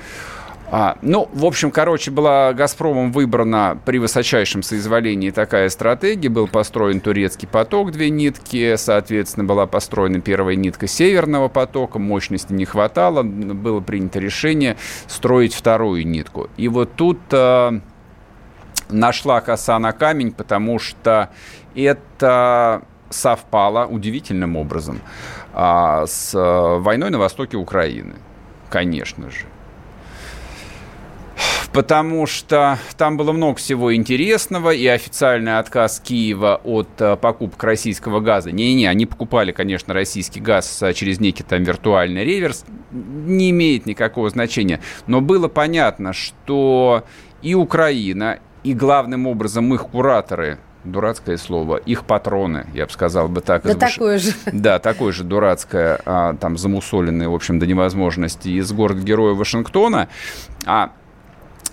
А, 0.74 0.96
ну, 1.02 1.28
в 1.34 1.44
общем, 1.44 1.70
короче, 1.70 2.10
была 2.10 2.54
«Газпромом» 2.54 3.12
выбрана 3.12 3.78
при 3.84 3.98
высочайшем 3.98 4.62
соизволении 4.62 5.28
такая 5.28 5.68
стратегия. 5.68 6.30
Был 6.30 6.48
построен 6.48 7.00
турецкий 7.00 7.46
поток, 7.46 7.92
две 7.92 8.08
нитки. 8.08 8.76
Соответственно, 8.76 9.44
была 9.44 9.66
построена 9.66 10.22
первая 10.22 10.56
нитка 10.56 10.86
Северного 10.86 11.48
потока. 11.48 11.98
Мощности 11.98 12.54
не 12.54 12.64
хватало. 12.64 13.22
Было 13.22 13.80
принято 13.80 14.18
решение 14.18 14.78
строить 15.08 15.52
вторую 15.52 16.06
нитку. 16.06 16.48
И 16.56 16.68
вот 16.68 16.94
тут... 16.96 17.18
А, 17.32 17.78
нашла 18.92 19.40
коса 19.40 19.78
на 19.78 19.92
камень, 19.92 20.32
потому 20.32 20.78
что 20.78 21.30
это 21.74 22.82
совпало 23.10 23.86
удивительным 23.86 24.56
образом 24.56 25.00
а, 25.52 26.06
с 26.06 26.32
а, 26.34 26.78
войной 26.78 27.10
на 27.10 27.18
востоке 27.18 27.56
Украины, 27.56 28.14
конечно 28.70 29.30
же. 29.30 29.46
Потому 31.72 32.26
что 32.26 32.78
там 32.98 33.16
было 33.16 33.32
много 33.32 33.56
всего 33.56 33.94
интересного, 33.94 34.70
и 34.70 34.86
официальный 34.86 35.58
отказ 35.58 36.00
Киева 36.00 36.60
от 36.62 36.88
а, 37.00 37.16
покупок 37.16 37.62
российского 37.64 38.20
газа. 38.20 38.52
Не-не, 38.52 38.86
они 38.86 39.06
покупали, 39.06 39.52
конечно, 39.52 39.94
российский 39.94 40.40
газ 40.40 40.82
а, 40.82 40.92
через 40.92 41.18
некий 41.18 41.42
там 41.42 41.62
виртуальный 41.62 42.24
реверс. 42.24 42.66
Не 42.90 43.50
имеет 43.50 43.86
никакого 43.86 44.28
значения. 44.28 44.80
Но 45.06 45.22
было 45.22 45.48
понятно, 45.48 46.12
что 46.12 47.04
и 47.40 47.54
Украина, 47.54 48.40
и 48.64 48.74
главным 48.74 49.26
образом 49.26 49.72
их 49.74 49.86
кураторы, 49.88 50.58
дурацкое 50.84 51.36
слово, 51.36 51.76
их 51.76 52.04
патроны, 52.04 52.66
я 52.74 52.86
бы 52.86 52.92
сказал 52.92 53.28
бы 53.28 53.40
так. 53.40 53.62
Да 53.64 53.74
такое 53.74 54.18
же. 54.18 54.32
Да, 54.52 54.78
такое 54.78 55.12
же 55.12 55.24
дурацкое, 55.24 56.00
а, 56.04 56.34
там 56.34 56.56
замусоленное, 56.56 57.28
в 57.28 57.34
общем, 57.34 57.58
до 57.58 57.66
невозможности 57.66 58.48
из 58.48 58.72
города-героя 58.72 59.34
Вашингтона. 59.34 60.08
А 60.66 60.92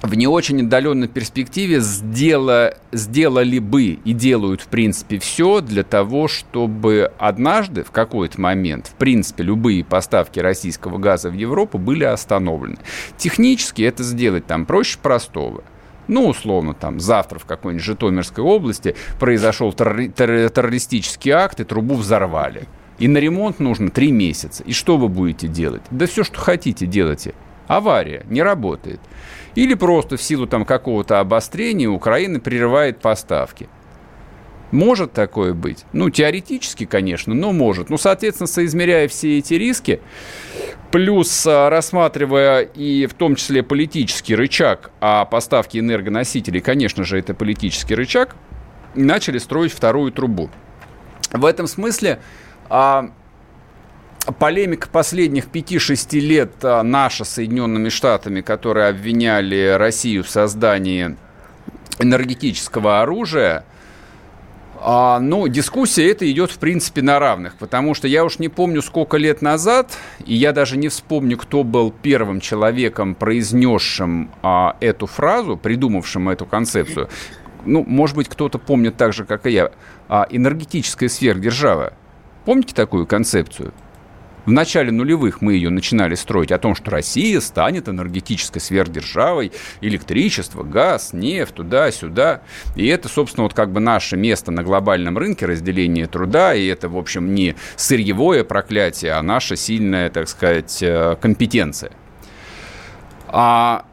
в 0.02 0.16
не 0.16 0.28
очень 0.28 0.62
отдаленной 0.62 1.10
перспективе 1.10 1.82
сдела, 1.82 2.76
сделали 2.92 3.60
бы 3.60 3.84
и 3.84 4.14
делают, 4.14 4.62
в 4.62 4.68
принципе, 4.68 5.20
все 5.20 5.60
для 5.60 5.84
того, 5.84 6.28
чтобы 6.28 7.12
однажды, 7.18 7.84
в 7.84 7.92
какой-то 7.92 8.40
момент, 8.40 8.88
в 8.88 8.94
принципе, 8.94 9.44
любые 9.44 9.84
поставки 9.84 10.40
российского 10.40 10.98
газа 11.00 11.30
в 11.30 11.34
Европу 11.34 11.78
были 11.78 12.06
остановлены. 12.06 12.78
Технически 13.18 13.82
это 13.82 14.04
сделать 14.04 14.46
там 14.46 14.66
проще 14.66 15.00
простого– 15.02 15.64
ну, 16.10 16.28
условно, 16.28 16.74
там, 16.74 17.00
завтра 17.00 17.40
в 17.40 17.46
какой-нибудь 17.46 17.86
Житомирской 17.86 18.44
области 18.44 18.96
произошел 19.20 19.70
террори- 19.70 20.10
террористический 20.50 21.32
акт, 21.32 21.60
и 21.60 21.64
трубу 21.64 21.96
взорвали. 21.96 22.64
И 22.98 23.08
на 23.08 23.20
ремонт 23.20 23.60
нужно 23.60 23.92
три 23.92 24.12
месяца. 24.12 24.64
И 24.64 24.74
что 24.74 24.98
вы 24.98 25.08
будете 25.08 25.48
делать? 25.48 25.84
Да 25.92 26.08
все, 26.08 26.24
что 26.24 26.40
хотите, 26.40 26.86
делайте. 26.86 27.34
Авария, 27.68 28.26
не 28.28 28.42
работает. 28.42 29.00
Или 29.56 29.76
просто 29.76 30.18
в 30.18 30.22
силу 30.22 30.48
там 30.48 30.66
какого-то 30.66 31.20
обострения 31.20 31.88
Украина 31.88 32.40
прерывает 32.40 33.00
поставки. 33.00 33.70
Может 34.72 35.14
такое 35.14 35.54
быть? 35.54 35.86
Ну, 35.94 36.10
теоретически, 36.10 36.86
конечно, 36.86 37.34
но 37.34 37.52
может. 37.52 37.90
Ну, 37.90 37.98
соответственно, 37.98 38.48
соизмеряя 38.48 39.08
все 39.08 39.40
эти 39.40 39.56
риски, 39.56 40.00
плюс 40.92 41.46
а, 41.48 41.70
рассматривая 41.70 42.62
и 42.62 43.08
в 43.08 43.14
том 43.16 43.36
числе 43.36 43.64
политический 43.64 44.36
рычаг 44.36 44.92
о 45.00 45.26
поставке 45.26 45.80
энергоносителей, 45.80 46.62
конечно 46.62 47.04
же, 47.04 47.18
это 47.18 47.34
политический 47.34 47.96
рычаг, 47.96 48.36
начали 48.94 49.40
строить 49.40 49.74
вторую 49.74 50.12
трубу. 50.12 50.52
В 51.32 51.46
этом 51.46 51.66
смысле 51.66 52.20
а, 52.70 53.10
полемика 54.38 54.88
последних 54.88 55.46
5-6 55.46 56.20
лет 56.20 56.52
а, 56.62 56.84
наша 56.84 57.24
с 57.24 57.30
Соединенными 57.30 57.90
Штатами, 57.90 58.42
которые 58.42 58.90
обвиняли 58.90 59.76
Россию 59.80 60.24
в 60.24 60.30
создании 60.30 61.18
энергетического 61.98 63.02
оружия– 63.02 63.66
а, 64.82 65.20
ну, 65.20 65.48
дискуссия 65.48 66.10
эта 66.10 66.30
идет, 66.32 66.52
в 66.52 66.58
принципе, 66.58 67.02
на 67.02 67.20
равных, 67.20 67.56
потому 67.56 67.94
что 67.94 68.08
я 68.08 68.24
уж 68.24 68.40
не 68.40 68.48
помню, 68.48 68.82
сколько 68.82 69.18
лет 69.18 69.42
назад, 69.42 69.98
и 70.26 70.34
я 70.34 70.54
даже 70.54 70.78
не 70.78 70.88
вспомню, 70.88 71.38
кто 71.38 71.64
был 71.64 71.92
первым 71.92 72.40
человеком, 72.40 73.16
произнесшим 73.16 74.32
а, 74.42 74.78
эту 74.80 75.06
фразу, 75.06 75.58
придумавшим 75.58 76.30
эту 76.30 76.46
концепцию. 76.46 77.10
Ну, 77.66 77.84
может 77.86 78.16
быть, 78.16 78.30
кто-то 78.30 78.58
помнит 78.58 78.96
так 78.96 79.14
же, 79.14 79.26
как 79.26 79.46
и 79.46 79.52
я. 79.52 79.72
А, 80.08 80.26
энергетическая 80.30 81.10
сверхдержава. 81.10 81.94
Помните 82.46 82.74
такую 82.74 83.06
концепцию? 83.06 83.74
В 84.50 84.52
начале 84.52 84.92
нулевых 84.92 85.42
мы 85.42 85.54
ее 85.54 85.70
начинали 85.70 86.16
строить 86.16 86.52
о 86.52 86.58
том, 86.58 86.74
что 86.74 86.90
Россия 86.90 87.40
станет 87.40 87.88
энергетической 87.88 88.58
сверхдержавой, 88.58 89.52
электричество, 89.80 90.64
газ, 90.64 91.14
нефть, 91.14 91.54
туда-сюда. 91.54 92.42
И 92.76 92.88
это, 92.88 93.10
собственно, 93.10 93.44
вот 93.44 93.54
как 93.54 93.72
бы 93.72 93.80
наше 93.80 94.18
место 94.18 94.50
на 94.50 94.64
глобальном 94.64 95.20
рынке 95.20 95.46
разделения 95.46 96.08
труда, 96.08 96.56
и 96.56 96.66
это, 96.66 96.90
в 96.90 96.98
общем, 96.98 97.36
не 97.36 97.56
сырьевое 97.76 98.44
проклятие, 98.44 99.12
а 99.12 99.22
наша 99.22 99.56
сильная, 99.56 100.10
так 100.10 100.28
сказать, 100.28 100.82
э, 100.82 101.16
компетенция. 101.22 101.92
А 103.28 103.86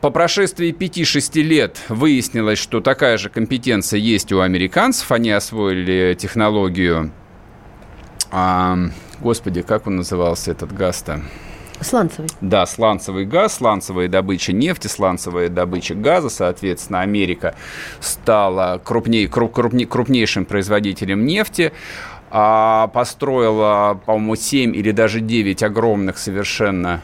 по 0.00 0.10
прошествии 0.10 0.70
5-6 0.70 1.42
лет 1.42 1.76
выяснилось, 1.88 2.60
что 2.60 2.80
такая 2.80 3.18
же 3.18 3.30
компетенция 3.30 3.98
есть 3.98 4.30
у 4.30 4.42
американцев. 4.42 5.10
Они 5.10 5.32
освоили 5.32 6.16
технологию 6.16 7.10
Господи, 9.20 9.62
как 9.62 9.86
он 9.86 9.96
назывался, 9.96 10.50
этот 10.52 10.72
газ-то? 10.72 11.20
Сланцевый. 11.80 12.28
Да, 12.40 12.66
сланцевый 12.66 13.24
газ, 13.24 13.54
сланцевая 13.54 14.08
добыча 14.08 14.52
нефти, 14.52 14.88
сланцевая 14.88 15.48
добыча 15.48 15.94
газа. 15.94 16.28
Соответственно, 16.28 17.00
Америка 17.00 17.54
стала 18.00 18.80
крупней, 18.82 19.26
круп, 19.26 19.52
крупней, 19.52 19.86
крупнейшим 19.86 20.44
производителем 20.44 21.24
нефти. 21.24 21.72
А 22.30 22.88
построила, 22.88 24.00
по-моему, 24.04 24.36
7 24.36 24.76
или 24.76 24.90
даже 24.90 25.20
9 25.20 25.62
огромных 25.62 26.18
совершенно 26.18 27.00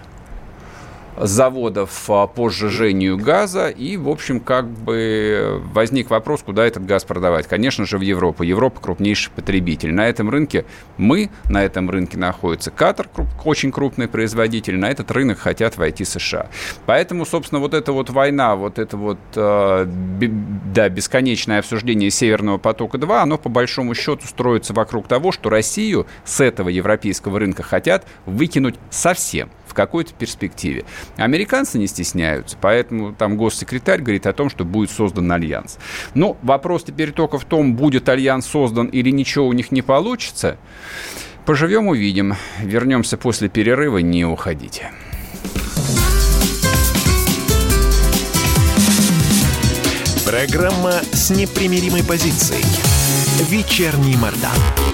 заводов 1.17 2.09
а, 2.09 2.27
по 2.27 2.49
сжижению 2.51 3.19
газа, 3.19 3.69
и, 3.69 3.97
в 3.97 4.09
общем, 4.09 4.41
как 4.41 4.69
бы 4.69 5.63
возник 5.73 6.11
вопрос, 6.11 6.43
куда 6.43 6.67
этот 6.67 6.85
газ 6.87 7.05
продавать. 7.05 7.47
Конечно 7.47 7.87
же, 7.87 7.99
в 7.99 8.03
Европу. 8.03 8.43
Европа 8.43 8.81
крупнейший 8.81 9.33
потребитель. 9.33 9.93
На 9.93 10.09
этом 10.09 10.31
рынке 10.31 10.65
мы, 10.97 11.31
на 11.49 11.65
этом 11.65 11.91
рынке 11.91 12.19
находится 12.19 12.71
Катар, 12.71 13.09
очень 13.45 13.73
крупный 13.73 14.09
производитель, 14.09 14.77
на 14.79 14.91
этот 14.91 15.11
рынок 15.11 15.39
хотят 15.39 15.77
войти 15.77 16.05
США. 16.05 16.49
Поэтому, 16.87 17.27
собственно, 17.27 17.61
вот 17.61 17.75
эта 17.75 17.93
вот 17.93 18.11
война, 18.11 18.57
вот 18.57 18.79
это 18.79 18.97
вот, 18.97 19.19
э, 19.35 19.87
да, 19.87 20.89
бесконечное 20.89 21.61
обсуждение 21.61 22.11
Северного 22.11 22.59
потока-2, 22.59 23.23
оно 23.23 23.39
по 23.39 23.49
большому 23.49 23.95
счету 23.95 24.27
строится 24.27 24.73
вокруг 24.73 25.09
того, 25.09 25.33
что 25.33 25.51
Россию 25.51 26.07
с 26.25 26.41
этого 26.41 26.69
европейского 26.69 27.39
рынка 27.39 27.63
хотят 27.63 28.07
выкинуть 28.27 28.77
совсем 28.91 29.51
в 29.67 29.75
какой-то 29.75 30.15
перспективе. 30.15 30.85
Американцы 31.17 31.79
не 31.79 31.87
стесняются, 31.87 32.57
поэтому 32.61 33.13
там 33.13 33.37
госсекретарь 33.37 34.01
говорит 34.01 34.27
о 34.27 34.33
том, 34.33 34.51
что 34.51 34.65
будет 34.65 34.91
создан 34.91 35.31
альянс. 35.31 35.79
Но 36.15 36.37
вопрос 36.43 36.85
теперь 36.85 37.13
только 37.13 37.39
в 37.39 37.45
том, 37.45 37.75
будет 37.75 38.09
альянс 38.09 38.47
создан 38.47 38.87
или 38.87 39.11
ничего 39.11 39.47
у 39.47 39.53
них 39.53 39.71
не 39.73 39.83
получится. 39.83 40.57
Поживем, 41.47 41.89
увидим. 41.89 42.35
Вернемся 42.61 43.17
после 43.17 43.49
перерыва, 43.49 43.99
не 43.99 44.25
уходите. 44.25 44.91
Программа 50.27 50.93
с 51.13 51.31
непримиримой 51.31 52.03
позицией. 52.03 52.65
Вечерний 53.51 54.17
Мордан. 54.17 54.94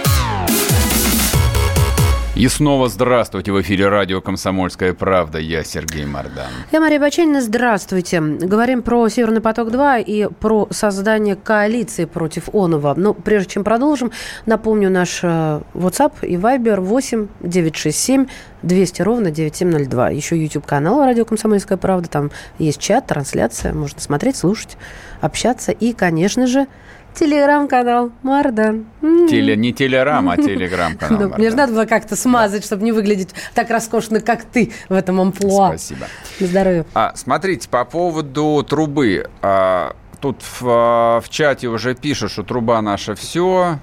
И 2.41 2.47
снова 2.47 2.89
здравствуйте. 2.89 3.51
В 3.51 3.61
эфире 3.61 3.87
радио 3.87 4.19
«Комсомольская 4.19 4.95
правда». 4.95 5.37
Я 5.37 5.63
Сергей 5.63 6.05
Мордан. 6.05 6.49
Я 6.71 6.79
Мария 6.79 6.99
Баченина. 6.99 7.39
Здравствуйте. 7.39 8.19
Говорим 8.19 8.81
про 8.81 9.07
«Северный 9.09 9.41
поток-2» 9.41 10.01
и 10.01 10.27
про 10.39 10.67
создание 10.71 11.35
коалиции 11.35 12.05
против 12.05 12.49
Онова. 12.51 12.95
Но 12.97 13.13
прежде 13.13 13.51
чем 13.51 13.63
продолжим, 13.63 14.11
напомню, 14.47 14.89
наш 14.89 15.19
э, 15.21 15.61
WhatsApp 15.75 16.13
и 16.25 16.35
Viber 16.35 16.79
8 16.79 17.27
967 17.41 18.25
200 18.63 19.01
ровно 19.03 19.29
9702. 19.29 20.09
Еще 20.09 20.35
YouTube-канал 20.35 21.05
«Радио 21.05 21.25
Комсомольская 21.25 21.77
правда». 21.77 22.09
Там 22.09 22.31
есть 22.57 22.79
чат, 22.79 23.05
трансляция. 23.05 23.71
Можно 23.71 24.01
смотреть, 24.01 24.37
слушать, 24.37 24.77
общаться. 25.19 25.71
И, 25.71 25.93
конечно 25.93 26.47
же, 26.47 26.65
Телеграм-канал 27.13 28.11
Мардан. 28.23 28.85
Теле, 29.29 29.55
не 29.55 29.73
телерам, 29.73 30.29
а 30.29 30.37
телеграм-канал 30.37 31.19
ну, 31.29 31.35
Мне 31.37 31.49
же 31.49 31.55
надо 31.55 31.73
было 31.73 31.85
как-то 31.85 32.15
смазать, 32.15 32.63
чтобы 32.65 32.83
не 32.83 32.91
выглядеть 32.91 33.29
так 33.53 33.69
роскошно, 33.69 34.21
как 34.21 34.43
ты 34.43 34.71
в 34.89 34.93
этом 34.93 35.19
амплуа. 35.19 35.69
Спасибо. 35.69 36.07
На 36.39 36.47
здоровье. 36.47 36.85
А, 36.93 37.13
смотрите, 37.15 37.69
по 37.69 37.85
поводу 37.85 38.65
трубы. 38.67 39.29
А, 39.41 39.95
тут 40.21 40.41
в, 40.59 41.21
в 41.23 41.29
чате 41.29 41.67
уже 41.67 41.95
пишут, 41.95 42.31
что 42.31 42.43
труба 42.43 42.81
наша 42.81 43.15
все, 43.15 43.79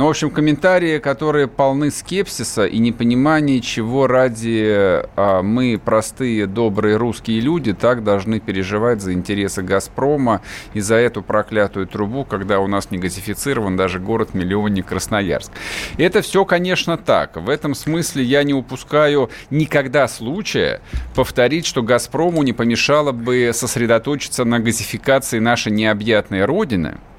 ну, 0.00 0.06
в 0.06 0.08
общем, 0.08 0.30
комментарии, 0.30 0.98
которые 0.98 1.46
полны 1.46 1.90
скепсиса 1.90 2.64
и 2.64 2.78
непонимания, 2.78 3.60
чего 3.60 4.06
ради 4.06 5.04
а, 5.14 5.42
мы, 5.42 5.78
простые, 5.78 6.46
добрые 6.46 6.96
русские 6.96 7.40
люди, 7.40 7.74
так 7.74 8.02
должны 8.02 8.40
переживать 8.40 9.02
за 9.02 9.12
интересы 9.12 9.60
«Газпрома» 9.60 10.40
и 10.72 10.80
за 10.80 10.94
эту 10.94 11.20
проклятую 11.20 11.86
трубу, 11.86 12.24
когда 12.24 12.60
у 12.60 12.66
нас 12.66 12.90
не 12.90 12.96
газифицирован 12.96 13.76
даже 13.76 13.98
город-миллионник 13.98 14.86
Красноярск. 14.86 15.52
Это 15.98 16.22
все, 16.22 16.46
конечно, 16.46 16.96
так. 16.96 17.36
В 17.36 17.50
этом 17.50 17.74
смысле 17.74 18.24
я 18.24 18.42
не 18.42 18.54
упускаю 18.54 19.28
никогда 19.50 20.08
случая 20.08 20.80
повторить, 21.14 21.66
что 21.66 21.82
«Газпрому» 21.82 22.42
не 22.42 22.54
помешало 22.54 23.12
бы 23.12 23.50
сосредоточиться 23.52 24.46
на 24.46 24.60
газификации 24.60 25.40
нашей 25.40 25.72
необъятной 25.72 26.46
Родины– 26.46 26.96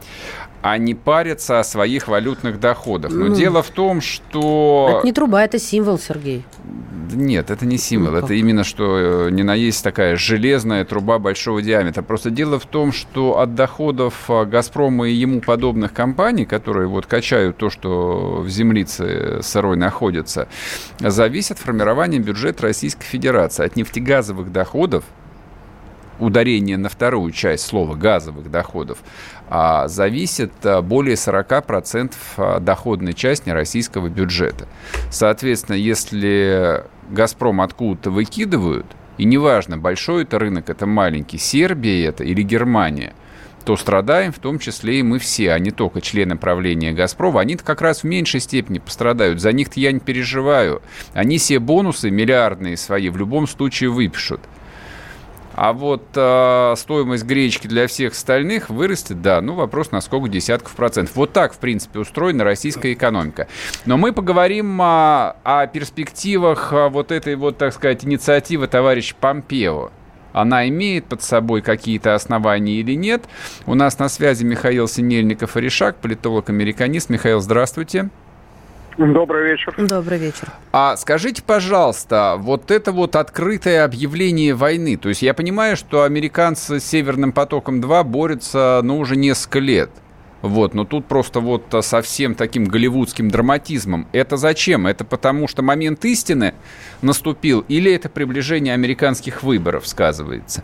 а 0.62 0.78
не 0.78 0.94
парятся 0.94 1.60
о 1.60 1.64
своих 1.64 2.08
валютных 2.08 2.60
доходах. 2.60 3.12
Но 3.12 3.26
ну, 3.26 3.36
дело 3.36 3.64
в 3.64 3.70
том, 3.70 4.02
что... 4.02 4.96
Это 4.98 5.06
не 5.06 5.14
труба, 5.14 5.44
это 5.44 5.60
символ, 5.60 5.98
Сергей. 5.98 6.46
Нет, 7.14 7.52
это 7.52 7.66
не 7.66 7.78
символ. 7.78 8.12
Ну, 8.12 8.18
это 8.18 8.34
именно 8.34 8.64
что 8.64 9.28
э, 9.28 9.32
не 9.32 9.44
на 9.44 9.56
есть 9.56 9.84
такая 9.84 10.16
железная 10.16 10.86
труба 10.86 11.20
большого 11.20 11.62
диаметра. 11.62 12.02
Просто 12.04 12.30
дело 12.30 12.60
в 12.60 12.66
том, 12.66 12.92
что 12.92 13.40
от 13.40 13.56
доходов 13.56 14.30
э, 14.30 14.46
«Газпрома» 14.46 15.10
и 15.10 15.14
ему 15.14 15.42
подобных 15.42 15.94
компаний, 15.94 16.46
которые 16.46 16.88
вот 16.88 17.08
качают 17.08 17.58
то, 17.58 17.70
что 17.70 18.42
в 18.42 18.50
землице 18.50 19.40
сырой 19.42 19.78
находится, 19.78 20.48
зависит 21.00 21.58
формирование 21.58 22.22
бюджета 22.22 22.64
Российской 22.64 23.06
Федерации. 23.06 23.66
От 23.66 23.76
нефтегазовых 23.76 24.52
доходов 24.52 25.04
ударение 26.22 26.78
на 26.78 26.88
вторую 26.88 27.32
часть 27.32 27.66
слова 27.66 27.96
газовых 27.96 28.50
доходов, 28.50 29.00
а, 29.50 29.88
зависит 29.88 30.54
а, 30.64 30.82
более 30.82 31.16
40% 31.16 32.14
а, 32.38 32.60
доходной 32.60 33.14
части 33.14 33.50
российского 33.50 34.08
бюджета. 34.08 34.68
Соответственно, 35.10 35.76
если 35.76 36.84
«Газпром» 37.10 37.60
откуда-то 37.62 38.12
выкидывают, 38.12 38.86
и 39.18 39.26
неважно, 39.26 39.78
большой 39.78 40.24
это 40.24 40.40
рынок, 40.40 40.70
это 40.70 40.86
маленький, 40.86 41.38
Сербия 41.38 42.06
это 42.06 42.24
или 42.24 42.44
Германия, 42.44 43.14
то 43.66 43.76
страдаем 43.76 44.32
в 44.32 44.40
том 44.40 44.58
числе 44.60 45.00
и 45.00 45.04
мы 45.04 45.20
все, 45.20 45.52
а 45.52 45.60
не 45.60 45.72
только 45.72 46.02
члены 46.02 46.36
правления 46.36 46.94
«Газпрома». 46.94 47.42
Они-то 47.42 47.64
как 47.64 47.82
раз 47.82 48.02
в 48.02 48.06
меньшей 48.06 48.40
степени 48.40 48.80
пострадают. 48.80 49.40
За 49.40 49.52
них-то 49.52 49.80
я 49.80 49.92
не 49.92 50.00
переживаю. 50.00 50.82
Они 51.14 51.38
все 51.38 51.60
бонусы 51.60 52.10
миллиардные 52.10 52.78
свои 52.78 53.10
в 53.10 53.18
любом 53.18 53.48
случае 53.48 53.90
выпишут. 53.90 54.42
А 55.62 55.74
вот 55.74 56.02
э, 56.16 56.74
стоимость 56.76 57.24
гречки 57.24 57.68
для 57.68 57.86
всех 57.86 58.14
остальных 58.14 58.72
вырастет, 58.72 59.22
да, 59.22 59.42
ну 59.42 59.54
вопрос 59.54 59.92
на 59.92 60.02
сколько 60.02 60.28
десятков 60.28 60.74
процентов. 60.74 61.16
Вот 61.16 61.34
так, 61.34 61.54
в 61.54 61.60
принципе, 61.60 62.00
устроена 62.00 62.44
российская 62.44 62.94
экономика. 62.94 63.48
Но 63.86 63.96
мы 63.96 64.12
поговорим 64.12 64.80
а, 64.82 65.36
о 65.44 65.68
перспективах 65.68 66.74
а, 66.74 66.90
вот 66.90 67.12
этой 67.12 67.36
вот, 67.36 67.60
так 67.60 67.76
сказать, 67.76 68.04
инициативы 68.04 68.66
товарища 68.66 69.14
Помпео. 69.20 69.92
Она 70.34 70.68
имеет 70.68 71.06
под 71.06 71.22
собой 71.22 71.62
какие-то 71.62 72.16
основания 72.16 72.78
или 72.80 72.96
нет. 72.96 73.26
У 73.68 73.76
нас 73.76 74.00
на 74.00 74.10
связи 74.10 74.44
Михаил 74.44 74.88
Синельников-Орешак, 74.88 75.98
политолог-американист. 76.02 77.12
Михаил, 77.12 77.40
здравствуйте. 77.40 78.10
Добрый 78.98 79.52
вечер. 79.52 79.74
Добрый 79.78 80.18
вечер. 80.18 80.50
А 80.72 80.96
скажите, 80.98 81.42
пожалуйста, 81.42 82.36
вот 82.38 82.72
это 82.72 82.92
вот 82.92 83.16
открытое 83.16 83.84
объявление 83.84 84.54
войны, 84.54 84.98
то 84.98 85.10
есть 85.10 85.22
я 85.22 85.34
понимаю, 85.34 85.78
что 85.78 86.04
американцы 86.04 86.80
с 86.80 86.84
Северным 86.84 87.32
потоком-2 87.32 88.04
борются, 88.04 88.82
ну, 88.84 89.00
уже 89.00 89.16
несколько 89.16 89.60
лет. 89.60 89.90
Вот, 90.42 90.74
но 90.74 90.86
тут 90.86 91.06
просто 91.06 91.40
вот 91.40 91.64
совсем 91.82 92.34
таким 92.34 92.66
голливудским 92.66 93.30
драматизмом. 93.30 94.08
Это 94.12 94.38
зачем? 94.38 94.88
Это 94.88 95.06
потому, 95.06 95.48
что 95.48 95.62
момент 95.62 96.04
истины 96.04 96.56
наступил, 97.02 97.64
или 97.68 97.94
это 97.94 98.10
приближение 98.10 98.74
американских 98.74 99.44
выборов 99.44 99.88
сказывается? 99.88 100.64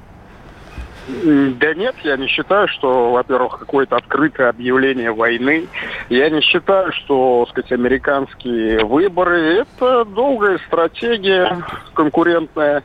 Да 1.07 1.73
нет, 1.73 1.95
я 2.03 2.17
не 2.17 2.27
считаю, 2.27 2.67
что, 2.67 3.11
во-первых, 3.11 3.59
какое-то 3.59 3.95
открытое 3.95 4.49
объявление 4.49 5.11
войны. 5.11 5.67
Я 6.09 6.29
не 6.29 6.41
считаю, 6.41 6.91
что, 6.91 7.45
так 7.45 7.51
сказать, 7.51 7.71
американские 7.71 8.83
выборы– 8.83 9.65
это 9.79 10.03
долгая 10.03 10.59
стратегия 10.67 11.63
конкурентная 11.93 12.83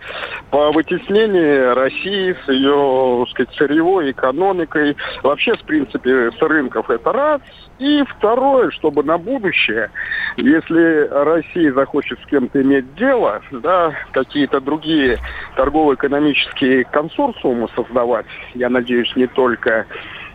по 0.51 0.71
вытеснению 0.71 1.75
России 1.75 2.37
с 2.45 2.49
ее, 2.49 3.25
так 3.25 3.31
сказать, 3.31 3.55
сырьевой 3.57 4.13
экономикой. 4.13 4.97
Вообще, 5.25 5.55
в 5.57 5.63
принципе, 5.65 6.31
с 6.31 6.41
рынков 6.41 6.91
это 6.91 7.13
раз. 7.13 7.41
И 7.83 8.05
второе, 8.05 8.71
чтобы 8.71 9.03
на 9.03 9.19
будущее, 9.19 9.91
если 10.37 11.09
Россия 11.09 11.73
захочет 11.73 12.21
с 12.21 12.27
кем-то 12.27 12.63
иметь 12.63 12.95
дело, 12.95 13.43
да, 13.51 13.93
какие-то 14.13 14.61
другие 14.61 15.19
торгово-экономические 15.57 16.85
консорциумы 16.85 17.67
создавать, 17.75 18.27
я 18.55 18.69
надеюсь, 18.69 19.13
не 19.17 19.27
только 19.27 19.87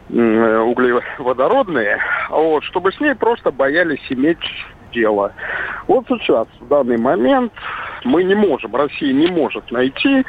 углеводородные, 0.09 1.99
вот, 2.29 2.65
чтобы 2.65 2.91
с 2.91 2.99
ней 2.99 3.15
просто 3.15 3.51
боялись 3.51 4.05
иметь 4.09 4.43
дело. 4.91 5.31
Вот 5.87 6.05
сейчас, 6.07 6.47
в 6.59 6.67
данный 6.67 6.97
момент, 6.97 7.53
мы 8.03 8.25
не 8.25 8.35
можем, 8.35 8.75
Россия 8.75 9.13
не 9.13 9.27
может 9.27 9.71
найти 9.71 10.25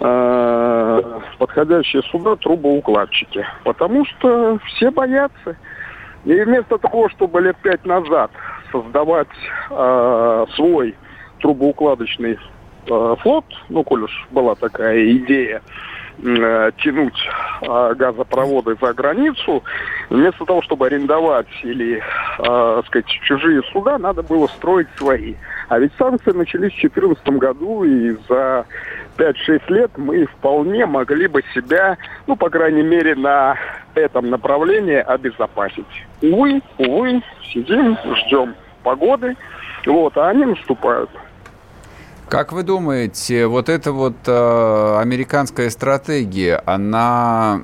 э, 0.00 1.20
подходящие 1.38 2.02
суда 2.04 2.36
трубоукладчики, 2.36 3.46
потому 3.64 4.04
что 4.04 4.58
все 4.66 4.90
боятся. 4.90 5.56
И 6.28 6.42
вместо 6.42 6.76
того, 6.76 7.08
чтобы 7.08 7.40
лет 7.40 7.56
пять 7.62 7.86
назад 7.86 8.30
создавать 8.70 9.28
э, 9.70 10.46
свой 10.56 10.94
трубоукладочный 11.40 12.38
э, 12.86 13.16
флот, 13.20 13.46
ну, 13.70 13.82
коль 13.82 14.02
уж 14.02 14.28
была 14.30 14.54
такая 14.54 15.10
идея, 15.10 15.62
э, 16.22 16.70
тянуть 16.84 17.18
э, 17.62 17.94
газопроводы 17.94 18.76
за 18.78 18.92
границу, 18.92 19.64
вместо 20.10 20.44
того, 20.44 20.60
чтобы 20.60 20.88
арендовать 20.88 21.48
или, 21.62 22.02
э, 22.38 22.82
сказать, 22.88 23.06
чужие 23.06 23.62
суда, 23.72 23.96
надо 23.96 24.22
было 24.22 24.48
строить 24.48 24.88
свои. 24.98 25.34
А 25.70 25.78
ведь 25.78 25.92
санкции 25.98 26.32
начались 26.32 26.72
в 26.72 26.92
2014 26.92 27.26
году, 27.38 27.84
и 27.84 28.14
за 28.28 28.66
5-6 29.18 29.62
лет 29.68 29.90
мы 29.98 30.24
вполне 30.26 30.86
могли 30.86 31.26
бы 31.26 31.42
себя, 31.54 31.98
ну, 32.26 32.36
по 32.36 32.48
крайней 32.48 32.82
мере, 32.82 33.14
на 33.14 33.56
этом 33.94 34.30
направлении 34.30 34.96
обезопасить. 34.96 35.84
Увы, 36.22 36.62
увы, 36.78 37.22
сидим, 37.52 37.98
ждем 38.14 38.54
погоды, 38.82 39.36
вот, 39.84 40.16
а 40.16 40.28
они 40.28 40.44
наступают. 40.44 41.10
Как 42.28 42.52
вы 42.52 42.62
думаете, 42.62 43.46
вот 43.46 43.68
эта 43.68 43.90
вот 43.90 44.16
э, 44.26 44.98
американская 45.00 45.70
стратегия, 45.70 46.62
она 46.66 47.62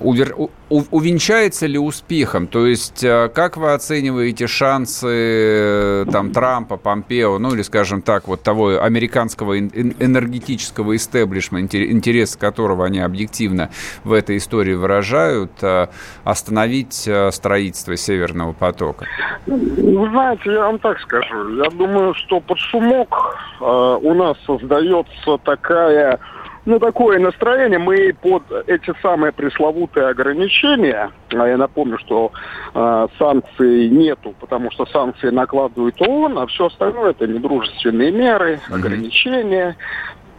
увер... 0.00 0.34
увенчается 0.68 1.66
ли 1.66 1.78
успехом? 1.78 2.46
То 2.46 2.66
есть, 2.66 3.02
э, 3.04 3.28
как 3.28 3.56
вы 3.56 3.72
оцениваете 3.72 4.46
шансы 4.46 5.06
э, 5.08 6.04
там, 6.10 6.32
Трампа, 6.32 6.76
Помпео, 6.76 7.38
ну 7.38 7.54
или, 7.54 7.62
скажем 7.62 8.02
так, 8.02 8.28
вот 8.28 8.42
того 8.42 8.80
американского 8.82 9.58
энергетического 9.58 10.96
истеблишмента, 10.96 11.82
интерес 11.90 12.36
которого 12.36 12.86
они 12.86 13.00
объективно 13.00 13.70
в 14.04 14.12
этой 14.12 14.36
истории 14.36 14.74
выражают, 14.74 15.52
э, 15.62 15.88
остановить 16.24 17.08
строительство 17.30 17.96
Северного 17.96 18.52
потока? 18.52 19.06
Вы 19.46 20.08
знаете, 20.10 20.52
я 20.52 20.66
вам 20.66 20.78
так 20.78 20.98
скажу. 21.00 21.62
Я 21.62 21.70
думаю, 21.70 22.14
что 22.14 22.40
под 22.40 22.58
шумок 22.58 23.36
э, 23.60 23.64
у 23.64 24.14
нас 24.14 24.36
создается 24.46 25.38
такая 25.44 26.18
ну, 26.64 26.78
такое 26.78 27.18
настроение. 27.18 27.78
Мы 27.78 28.14
под 28.20 28.42
эти 28.66 28.92
самые 29.00 29.32
пресловутые 29.32 30.08
ограничения, 30.08 31.10
а 31.30 31.46
я 31.46 31.56
напомню, 31.56 31.98
что 31.98 32.32
э, 32.74 33.06
санкций 33.18 33.88
нету, 33.88 34.34
потому 34.40 34.70
что 34.70 34.86
санкции 34.86 35.30
накладывает 35.30 36.00
ООН, 36.00 36.38
а 36.38 36.46
все 36.46 36.66
остальное 36.66 37.10
это 37.10 37.26
недружественные 37.26 38.12
меры, 38.12 38.60
ограничения, 38.70 39.76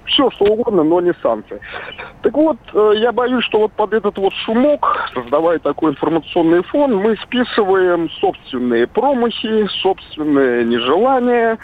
все 0.09 0.29
что 0.31 0.45
угодно, 0.45 0.83
но 0.83 1.01
не 1.01 1.13
санкции. 1.21 1.59
Так 2.21 2.33
вот, 2.33 2.57
э, 2.73 2.93
я 2.97 3.11
боюсь, 3.11 3.45
что 3.45 3.59
вот 3.59 3.71
под 3.73 3.93
этот 3.93 4.17
вот 4.17 4.33
шумок, 4.33 5.09
создавая 5.13 5.59
такой 5.59 5.91
информационный 5.91 6.63
фон, 6.63 6.95
мы 6.95 7.15
списываем 7.17 8.09
собственные 8.09 8.87
промахи, 8.87 9.67
собственные 9.81 10.65
нежелания, 10.65 11.57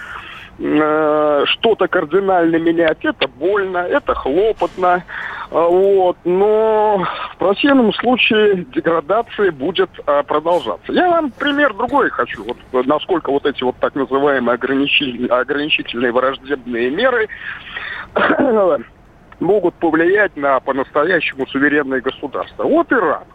что-то 0.57 1.87
кардинально 1.89 2.55
менять, 2.55 3.03
это 3.03 3.27
больно, 3.27 3.79
это 3.79 4.15
хлопотно, 4.15 5.03
а, 5.51 5.67
вот, 5.67 6.17
но 6.23 7.05
в 7.33 7.37
противном 7.37 7.93
случае 7.93 8.65
деградация 8.73 9.51
будет 9.51 9.89
а, 10.05 10.23
продолжаться. 10.23 10.91
Я 10.91 11.09
вам 11.09 11.31
пример 11.31 11.73
другой 11.73 12.09
хочу, 12.09 12.43
вот, 12.43 12.85
насколько 12.87 13.31
вот 13.31 13.45
эти 13.45 13.63
вот 13.63 13.75
так 13.77 13.95
называемые 13.95 14.55
ограничительные, 14.55 15.29
ограничительные 15.29 16.11
враждебные 16.11 16.89
меры 16.89 17.27
могут 19.39 19.75
повлиять 19.75 20.35
на 20.35 20.59
по-настоящему 20.59 21.45
суверенное 21.47 22.01
государство. 22.01 22.63
Вот 22.63 22.91
Иран. 22.91 23.25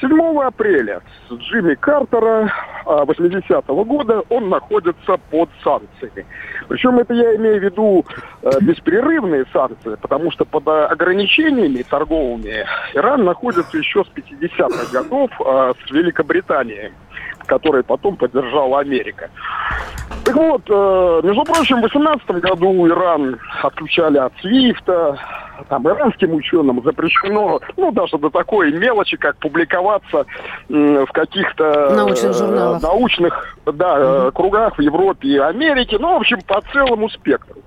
7 0.00 0.40
апреля 0.42 1.00
с 1.28 1.32
Джимми 1.32 1.74
Картера 1.74 2.52
80-го 2.84 3.80
а, 3.80 3.84
года 3.84 4.22
он 4.28 4.48
находится 4.48 5.16
под 5.30 5.48
санкциями. 5.62 6.26
Причем 6.68 6.98
это 6.98 7.14
я 7.14 7.36
имею 7.36 7.60
в 7.60 7.64
виду 7.64 8.04
э, 8.42 8.50
беспрерывные 8.60 9.44
санкции, 9.52 9.96
потому 10.00 10.30
что 10.30 10.44
под 10.44 10.66
ограничениями 10.68 11.82
торговыми 11.82 12.64
Иран 12.94 13.24
находится 13.24 13.76
еще 13.76 14.04
с 14.04 14.08
50-х 14.08 14.92
годов 14.92 15.30
э, 15.40 15.72
с 15.86 15.90
Великобританией, 15.90 16.92
которой 17.46 17.82
потом 17.82 18.16
поддержала 18.16 18.80
Америка. 18.80 19.30
Так 20.24 20.36
вот, 20.36 20.62
э, 20.68 21.20
между 21.22 21.44
прочим, 21.44 21.78
в 21.78 21.80
2018 21.80 22.30
году 22.40 22.88
Иран 22.88 23.38
отключали 23.62 24.18
от 24.18 24.32
Свифта, 24.40 25.18
там 25.68 25.86
иранским 25.86 26.34
ученым 26.34 26.82
запрещено, 26.82 27.60
ну, 27.76 27.92
даже 27.92 28.18
до 28.18 28.30
такой 28.30 28.72
мелочи, 28.72 29.16
как 29.16 29.36
публиковаться 29.36 30.26
в 30.68 31.06
каких-то 31.12 31.90
научных 31.94 32.30
э, 32.30 32.34
журналах, 32.34 32.82
научных, 32.82 33.56
да, 33.66 34.24
угу. 34.24 34.32
кругах 34.32 34.78
в 34.78 34.80
Европе 34.80 35.28
и 35.28 35.38
Америке, 35.38 35.98
ну, 35.98 36.14
в 36.14 36.20
общем, 36.20 36.40
по 36.46 36.60
целому 36.72 37.08
спектру. 37.10 37.60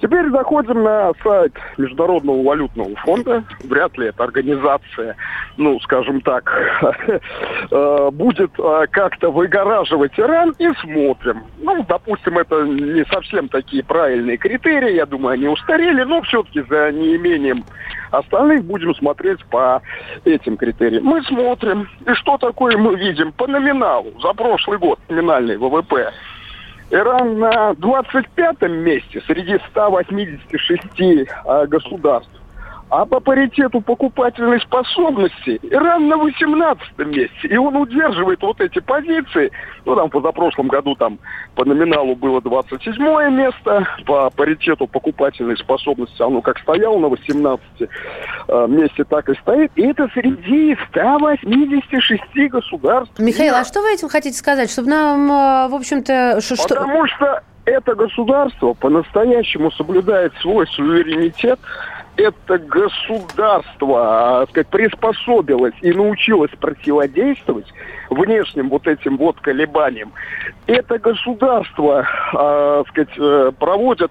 Теперь 0.00 0.28
заходим 0.30 0.82
на 0.82 1.12
сайт 1.22 1.54
Международного 1.78 2.42
валютного 2.42 2.94
фонда. 2.96 3.44
Вряд 3.64 3.96
ли 3.96 4.08
эта 4.08 4.24
организация, 4.24 5.16
ну, 5.56 5.80
скажем 5.80 6.20
так, 6.20 6.52
э, 7.70 8.10
будет 8.12 8.50
э, 8.58 8.86
как-то 8.90 9.30
выгораживать 9.30 10.18
Иран 10.18 10.54
и 10.58 10.68
смотрим. 10.80 11.44
Ну, 11.58 11.84
допустим, 11.88 12.36
это 12.38 12.62
не 12.62 13.04
совсем 13.06 13.48
такие 13.48 13.82
правильные 13.82 14.36
критерии, 14.36 14.96
я 14.96 15.06
думаю, 15.06 15.34
они 15.34 15.48
устарели, 15.48 16.02
но 16.02 16.20
все-таки 16.22 16.60
за 16.68 16.92
неимением 16.92 17.64
остальных 18.10 18.64
будем 18.64 18.94
смотреть 18.94 19.44
по 19.46 19.80
этим 20.24 20.58
критериям. 20.58 21.04
Мы 21.04 21.22
смотрим, 21.22 21.88
и 22.06 22.12
что 22.14 22.36
такое 22.36 22.76
мы 22.76 22.96
видим 22.96 23.32
по 23.32 23.46
номиналу 23.46 24.12
за 24.20 24.34
прошлый 24.34 24.78
год, 24.78 24.98
номинальный 25.08 25.56
ВВП– 25.56 26.12
Иран 26.90 27.38
на 27.38 27.72
25-м 27.72 28.72
месте 28.72 29.20
среди 29.26 29.58
186 29.70 30.82
э, 31.00 31.66
государств. 31.66 32.45
А 32.88 33.04
по 33.04 33.18
паритету 33.18 33.80
покупательной 33.80 34.60
способности 34.60 35.58
Иран 35.62 36.08
на 36.08 36.16
18 36.16 36.98
месте. 36.98 37.48
И 37.48 37.56
он 37.56 37.74
удерживает 37.76 38.40
вот 38.42 38.60
эти 38.60 38.78
позиции. 38.78 39.50
Ну, 39.84 39.96
там, 39.96 40.08
позапрошлом 40.08 40.68
году 40.68 40.94
там 40.94 41.18
по 41.56 41.64
номиналу 41.64 42.14
было 42.14 42.40
27 42.40 42.96
место. 43.30 43.86
По 44.06 44.30
паритету 44.30 44.86
покупательной 44.86 45.56
способности 45.56 46.22
оно 46.22 46.40
как 46.42 46.58
стояло 46.58 46.98
на 46.98 47.08
18 47.08 47.60
э, 47.80 48.66
месте, 48.68 49.04
так 49.04 49.28
и 49.30 49.34
стоит. 49.40 49.72
И 49.74 49.82
это 49.82 50.08
среди 50.14 50.76
186 50.90 52.50
государств. 52.50 53.18
Михаил, 53.18 53.54
а 53.56 53.64
что 53.64 53.82
вы 53.82 53.94
этим 53.94 54.08
хотите 54.08 54.36
сказать? 54.36 54.70
Чтобы 54.70 54.90
нам, 54.90 55.26
э, 55.26 55.68
в 55.68 55.74
общем-то... 55.74 56.40
Что, 56.40 56.56
Потому 56.68 57.06
что 57.08 57.42
это 57.66 57.94
государство 57.94 58.74
по-настоящему 58.74 59.70
соблюдает 59.72 60.32
свой 60.40 60.66
суверенитет, 60.68 61.58
это 62.16 62.58
государство, 62.58 64.42
а, 64.42 64.46
сказать, 64.48 64.68
приспособилось 64.68 65.74
и 65.82 65.92
научилось 65.92 66.50
противодействовать 66.60 67.66
внешним 68.10 68.68
вот 68.68 68.86
этим 68.86 69.16
вот 69.16 69.40
колебаниям, 69.40 70.12
это 70.66 70.98
государство, 70.98 72.06
э, 72.32 72.84
сказать, 72.88 73.56
проводит 73.58 74.10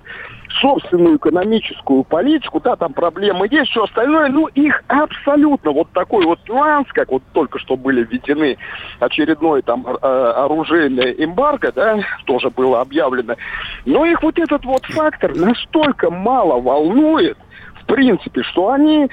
собственную 0.62 1.18
экономическую 1.18 2.04
политику, 2.04 2.60
да, 2.60 2.76
там 2.76 2.94
проблемы 2.94 3.48
есть, 3.50 3.72
все 3.72 3.84
остальное, 3.84 4.30
ну, 4.30 4.48
их 4.48 4.84
абсолютно 4.88 5.72
вот 5.72 5.90
такой 5.92 6.26
вот 6.26 6.40
нюанс, 6.48 6.88
как 6.94 7.12
вот 7.12 7.24
только 7.34 7.60
что 7.60 7.76
были 7.76 8.04
введены 8.04 8.58
очередной 9.00 9.62
там 9.62 9.86
э, 9.86 9.92
оружейное 9.92 11.12
эмбарго, 11.12 11.72
да, 11.72 12.00
тоже 12.26 12.50
было 12.50 12.82
объявлено, 12.82 13.36
но 13.86 14.06
их 14.06 14.22
вот 14.24 14.40
этот 14.40 14.64
вот 14.66 14.86
фактор 14.86 15.36
настолько 15.36 16.10
мало 16.10 16.60
волнует, 16.62 17.38
в 17.86 17.94
принципе, 17.94 18.44
что 18.44 18.72
они 18.72 19.08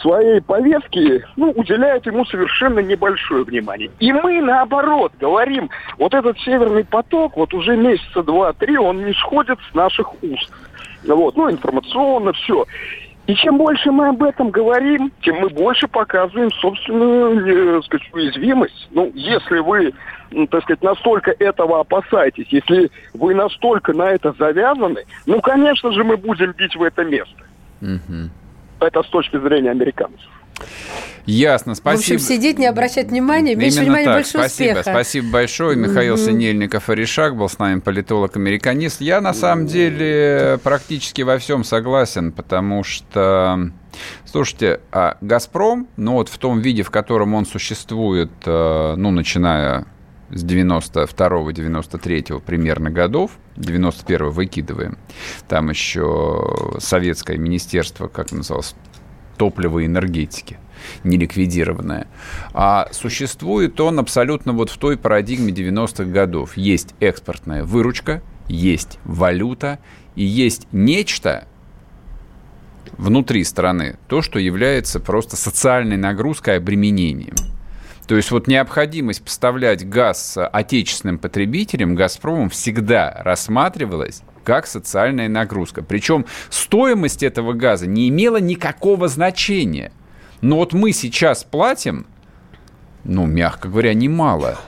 своей 0.00 0.40
повестке 0.40 1.24
ну, 1.36 1.50
уделяют 1.50 2.06
ему 2.06 2.24
совершенно 2.26 2.80
небольшое 2.80 3.42
внимание. 3.44 3.90
И 3.98 4.12
мы, 4.12 4.40
наоборот, 4.40 5.12
говорим, 5.18 5.70
вот 5.98 6.14
этот 6.14 6.38
северный 6.40 6.84
поток, 6.84 7.36
вот 7.36 7.52
уже 7.54 7.76
месяца 7.76 8.22
два-три, 8.22 8.78
он 8.78 9.04
не 9.04 9.12
сходит 9.14 9.58
с 9.70 9.74
наших 9.74 10.22
уст. 10.22 10.52
Вот, 11.04 11.36
ну, 11.36 11.50
информационно, 11.50 12.32
все. 12.32 12.64
И 13.26 13.34
чем 13.34 13.58
больше 13.58 13.90
мы 13.90 14.08
об 14.08 14.22
этом 14.22 14.50
говорим, 14.50 15.12
тем 15.22 15.36
мы 15.40 15.50
больше 15.50 15.86
показываем 15.86 16.50
собственную, 16.52 17.78
э, 17.78 17.82
сказать, 17.82 18.08
уязвимость. 18.12 18.88
Ну, 18.90 19.10
если 19.14 19.58
вы, 19.58 19.92
так 20.50 20.62
сказать, 20.62 20.82
настолько 20.82 21.32
этого 21.32 21.80
опасаетесь, 21.80 22.46
если 22.50 22.90
вы 23.12 23.34
настолько 23.34 23.92
на 23.92 24.10
это 24.10 24.32
завязаны, 24.38 25.04
ну, 25.26 25.40
конечно 25.42 25.92
же, 25.92 26.04
мы 26.04 26.16
будем 26.16 26.52
бить 26.52 26.74
в 26.74 26.82
это 26.82 27.04
место. 27.04 27.47
Угу. 27.80 28.30
Это 28.80 29.02
с 29.02 29.08
точки 29.08 29.38
зрения 29.40 29.70
американцев. 29.70 30.28
Ясно, 31.26 31.74
спасибо. 31.74 32.00
В 32.00 32.14
общем, 32.14 32.18
сидеть, 32.18 32.58
не 32.58 32.66
обращать 32.66 33.08
внимания, 33.08 33.54
меньше 33.54 33.80
Именно 33.80 33.84
внимания, 33.84 34.04
так. 34.06 34.14
больше 34.14 34.30
спасибо, 34.30 34.78
успеха. 34.78 34.90
Спасибо 34.90 35.30
большое. 35.30 35.76
Михаил 35.76 36.14
mm-hmm. 36.14 36.26
Синельников 36.26 36.88
Аришак 36.88 37.36
был 37.36 37.50
с 37.50 37.58
нами, 37.58 37.80
политолог-американист. 37.80 39.02
Я, 39.02 39.20
на 39.20 39.34
самом 39.34 39.66
деле, 39.66 40.58
практически 40.62 41.20
во 41.22 41.38
всем 41.38 41.64
согласен, 41.64 42.32
потому 42.32 42.82
что... 42.82 43.70
Слушайте, 44.24 44.80
а 44.92 45.16
«Газпром», 45.20 45.88
ну 45.96 46.12
вот 46.14 46.28
в 46.28 46.38
том 46.38 46.60
виде, 46.60 46.82
в 46.82 46.90
котором 46.90 47.34
он 47.34 47.46
существует, 47.46 48.30
э, 48.46 48.94
ну, 48.96 49.10
начиная 49.10 49.86
с 50.30 50.44
92-93 50.44 52.40
примерно 52.40 52.90
годов, 52.90 53.32
91 53.56 54.30
выкидываем, 54.30 54.98
там 55.48 55.70
еще 55.70 56.76
советское 56.78 57.38
министерство, 57.38 58.08
как 58.08 58.32
называлось, 58.32 58.74
топлива 59.36 59.78
и 59.78 59.86
энергетики, 59.86 60.58
не 61.04 61.16
ликвидированное. 61.16 62.08
А 62.52 62.88
существует 62.92 63.80
он 63.80 63.98
абсолютно 63.98 64.52
вот 64.52 64.70
в 64.70 64.78
той 64.78 64.98
парадигме 64.98 65.52
90-х 65.52 66.04
годов. 66.04 66.56
Есть 66.56 66.94
экспортная 67.00 67.64
выручка, 67.64 68.22
есть 68.48 68.98
валюта 69.04 69.78
и 70.16 70.24
есть 70.24 70.66
нечто, 70.72 71.46
внутри 72.96 73.44
страны, 73.44 73.98
то, 74.08 74.22
что 74.22 74.38
является 74.38 75.00
просто 75.00 75.36
социальной 75.36 75.96
нагрузкой, 75.96 76.56
обременением. 76.56 77.34
То 78.08 78.16
есть 78.16 78.30
вот 78.30 78.46
необходимость 78.46 79.22
поставлять 79.22 79.86
газ 79.86 80.38
отечественным 80.38 81.18
потребителям 81.18 81.94
«Газпромом» 81.94 82.48
всегда 82.48 83.20
рассматривалась 83.22 84.22
как 84.44 84.66
социальная 84.66 85.28
нагрузка. 85.28 85.82
Причем 85.82 86.24
стоимость 86.48 87.22
этого 87.22 87.52
газа 87.52 87.86
не 87.86 88.08
имела 88.08 88.38
никакого 88.38 89.08
значения. 89.08 89.92
Но 90.40 90.56
вот 90.56 90.72
мы 90.72 90.92
сейчас 90.92 91.44
платим, 91.44 92.06
ну, 93.04 93.26
мягко 93.26 93.68
говоря, 93.68 93.92
немало. 93.92 94.58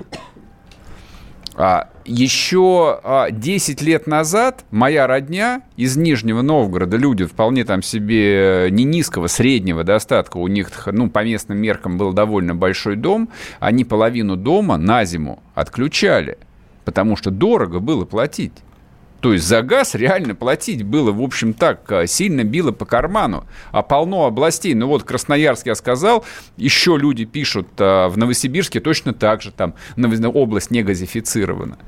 А 1.63 1.91
еще 2.07 3.01
10 3.31 3.83
а, 3.83 3.85
лет 3.85 4.07
назад 4.07 4.65
моя 4.71 5.07
родня 5.07 5.61
из 5.77 5.95
Нижнего 5.95 6.41
Новгорода, 6.41 6.97
люди 6.97 7.27
вполне 7.27 7.67
там 7.67 7.83
себе 7.83 8.69
не 8.71 8.85
низкого, 8.85 9.27
среднего 9.27 9.85
достатка, 9.85 10.39
у 10.39 10.49
них, 10.49 10.71
ну, 10.91 11.11
по 11.11 11.23
местным 11.23 11.59
меркам 11.59 11.99
был 11.99 12.15
довольно 12.15 12.55
большой 12.55 12.97
дом, 12.97 13.29
они 13.59 13.85
половину 13.85 14.37
дома 14.37 14.79
на 14.79 15.05
зиму 15.05 15.43
отключали, 15.55 16.39
потому 16.87 17.15
что 17.15 17.31
дорого 17.31 17.79
было 17.79 18.07
платить. 18.07 18.55
То 19.21 19.35
есть 19.35 19.47
за 19.47 19.63
газ 19.63 19.95
реально 19.95 20.35
платить 20.35 20.83
было, 20.83 21.13
в 21.13 21.21
общем, 21.21 21.53
так, 21.53 21.91
а, 21.93 22.07
сильно 22.07 22.43
било 22.43 22.73
по 22.73 22.87
карману. 22.87 23.45
А 23.71 23.83
полно 23.83 24.25
областей. 24.25 24.75
Ну 24.75 24.87
вот 24.87 25.05
Красноярск 25.05 25.67
я 25.67 25.75
сказал, 25.75 26.25
еще 26.57 26.97
люди 26.97 27.27
пишут, 27.27 27.69
а, 27.79 28.09
в 28.09 28.17
Новосибирске 28.17 28.81
точно 28.81 29.13
так 29.13 29.43
же, 29.43 29.53
там 29.53 29.75
область 30.35 30.71
не 30.71 30.83
газифицирована. 30.83 31.79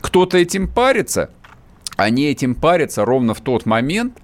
Кто-то 0.00 0.38
этим 0.38 0.68
парится, 0.68 1.30
они 1.96 2.26
этим 2.26 2.54
парятся 2.54 3.04
ровно 3.04 3.32
в 3.32 3.40
тот 3.40 3.64
момент, 3.64 4.18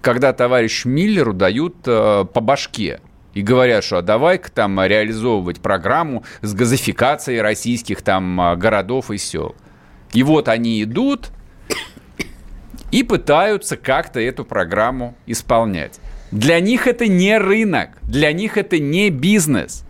когда 0.00 0.32
товарищ 0.32 0.84
Миллеру 0.84 1.32
дают 1.32 1.76
э, 1.86 2.26
по 2.30 2.40
башке 2.40 3.00
и 3.32 3.40
говорят, 3.40 3.84
что 3.84 3.98
а 3.98 4.02
давай-ка 4.02 4.50
там 4.50 4.78
реализовывать 4.82 5.60
программу 5.60 6.24
с 6.42 6.52
газификацией 6.52 7.40
российских 7.40 8.02
там 8.02 8.58
городов 8.58 9.10
и 9.10 9.16
сел. 9.16 9.54
И 10.12 10.22
вот 10.22 10.48
они 10.48 10.82
идут, 10.82 11.30
и 12.94 13.02
пытаются 13.02 13.76
как-то 13.76 14.20
эту 14.20 14.44
программу 14.44 15.16
исполнять. 15.26 15.98
Для 16.30 16.60
них 16.60 16.86
это 16.86 17.08
не 17.08 17.36
рынок, 17.38 17.98
для 18.02 18.32
них 18.32 18.56
это 18.56 18.78
не 18.78 19.10
бизнес. 19.10 19.84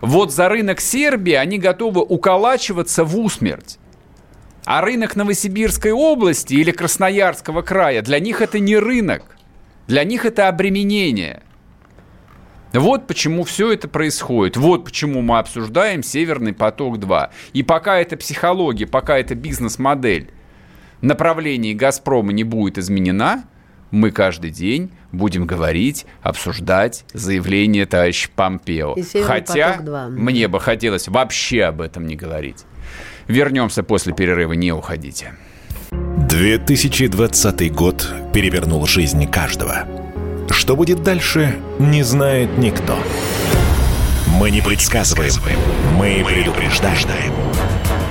Вот 0.00 0.32
за 0.32 0.48
рынок 0.48 0.80
Сербии 0.80 1.34
они 1.34 1.58
готовы 1.58 2.00
уколачиваться 2.00 3.04
в 3.04 3.18
усмерть. 3.18 3.78
А 4.64 4.80
рынок 4.80 5.14
Новосибирской 5.14 5.92
области 5.92 6.54
или 6.54 6.70
Красноярского 6.70 7.60
края, 7.60 8.00
для 8.00 8.18
них 8.18 8.40
это 8.40 8.60
не 8.60 8.78
рынок. 8.78 9.36
Для 9.86 10.02
них 10.02 10.24
это 10.24 10.48
обременение. 10.48 11.42
Вот 12.72 13.06
почему 13.06 13.44
все 13.44 13.72
это 13.72 13.88
происходит. 13.88 14.56
Вот 14.56 14.86
почему 14.86 15.20
мы 15.20 15.38
обсуждаем 15.38 16.02
Северный 16.02 16.54
поток-2. 16.54 17.28
И 17.52 17.62
пока 17.62 17.98
это 17.98 18.16
психология, 18.16 18.86
пока 18.86 19.18
это 19.18 19.34
бизнес-модель, 19.34 20.30
направлении 21.06 21.72
«Газпрома» 21.72 22.32
не 22.32 22.44
будет 22.44 22.78
изменена, 22.78 23.44
мы 23.90 24.10
каждый 24.10 24.50
день 24.50 24.90
будем 25.12 25.46
говорить, 25.46 26.06
обсуждать 26.22 27.04
заявление 27.12 27.86
товарища 27.86 28.28
Помпео. 28.34 28.96
Хотя 29.24 29.80
мне 30.10 30.48
бы 30.48 30.60
хотелось 30.60 31.08
вообще 31.08 31.64
об 31.64 31.80
этом 31.80 32.06
не 32.06 32.16
говорить. 32.16 32.64
Вернемся 33.28 33.82
после 33.82 34.12
перерыва, 34.12 34.52
не 34.52 34.72
уходите. 34.72 35.32
2020 35.90 37.72
год 37.72 38.12
перевернул 38.34 38.86
жизнь 38.86 39.26
каждого. 39.30 39.86
Что 40.50 40.76
будет 40.76 41.02
дальше, 41.02 41.56
не 41.78 42.02
знает 42.02 42.58
никто. 42.58 42.98
Мы 44.38 44.50
не 44.50 44.60
предсказываем, 44.60 45.32
мы 45.96 46.24
предупреждаем. 46.26 47.32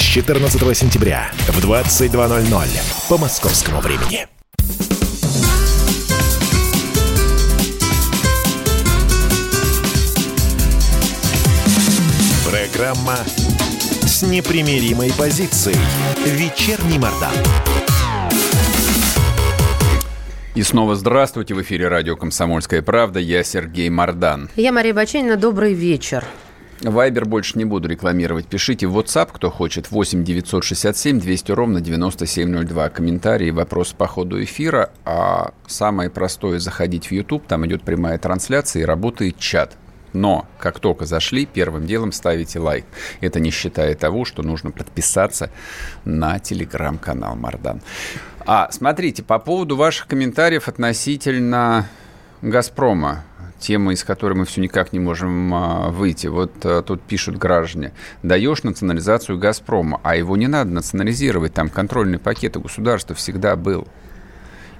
с 0.00 0.02
14 0.02 0.76
сентября 0.76 1.30
в 1.48 1.62
22.00 1.62 3.08
по 3.10 3.18
московскому 3.18 3.80
времени. 3.82 4.26
Программа 12.48 13.18
с 14.06 14.22
непримиримой 14.22 15.12
позицией. 15.12 15.76
Вечерний 16.24 16.98
Мордан. 16.98 17.34
И 20.54 20.62
снова 20.62 20.94
здравствуйте. 20.96 21.54
В 21.54 21.60
эфире 21.60 21.88
радио 21.88 22.16
«Комсомольская 22.16 22.80
правда». 22.80 23.20
Я 23.20 23.44
Сергей 23.44 23.90
Мордан. 23.90 24.48
Я 24.56 24.72
Мария 24.72 24.94
Баченина. 24.94 25.36
Добрый 25.36 25.74
вечер. 25.74 26.24
Вайбер 26.82 27.26
больше 27.26 27.58
не 27.58 27.66
буду 27.66 27.88
рекламировать. 27.88 28.46
Пишите 28.46 28.86
в 28.86 28.98
WhatsApp, 28.98 29.30
кто 29.32 29.50
хочет, 29.50 29.90
8 29.90 30.24
967 30.24 31.20
200 31.20 31.52
ровно 31.52 31.80
9702. 31.82 32.88
Комментарии, 32.88 33.50
вопросы 33.50 33.94
по 33.94 34.06
ходу 34.06 34.42
эфира. 34.42 34.90
А 35.04 35.52
самое 35.66 36.08
простое 36.08 36.58
заходить 36.58 37.08
в 37.08 37.12
YouTube, 37.12 37.46
там 37.46 37.66
идет 37.66 37.82
прямая 37.82 38.16
трансляция 38.18 38.82
и 38.82 38.86
работает 38.86 39.38
чат. 39.38 39.76
Но 40.14 40.46
как 40.58 40.80
только 40.80 41.04
зашли, 41.04 41.44
первым 41.44 41.86
делом 41.86 42.12
ставите 42.12 42.58
лайк. 42.58 42.86
Это 43.20 43.40
не 43.40 43.50
считая 43.50 43.94
того, 43.94 44.24
что 44.24 44.42
нужно 44.42 44.70
подписаться 44.70 45.50
на 46.06 46.38
телеграм-канал 46.38 47.36
Мардан. 47.36 47.82
А, 48.46 48.70
смотрите, 48.72 49.22
по 49.22 49.38
поводу 49.38 49.76
ваших 49.76 50.06
комментариев 50.06 50.66
относительно 50.66 51.86
«Газпрома» 52.40 53.24
тема, 53.60 53.92
из 53.92 54.02
которой 54.02 54.34
мы 54.34 54.44
все 54.44 54.60
никак 54.60 54.92
не 54.92 54.98
можем 54.98 55.54
а, 55.54 55.90
выйти. 55.90 56.26
Вот 56.26 56.52
а, 56.64 56.82
тут 56.82 57.02
пишут 57.02 57.36
граждане, 57.36 57.92
даешь 58.22 58.62
национализацию 58.62 59.38
«Газпрома», 59.38 60.00
а 60.02 60.16
его 60.16 60.36
не 60.36 60.48
надо 60.48 60.70
национализировать, 60.70 61.54
там 61.54 61.68
контрольный 61.68 62.18
пакет 62.18 62.56
у 62.56 62.60
государства 62.60 63.14
всегда 63.14 63.54
был. 63.56 63.86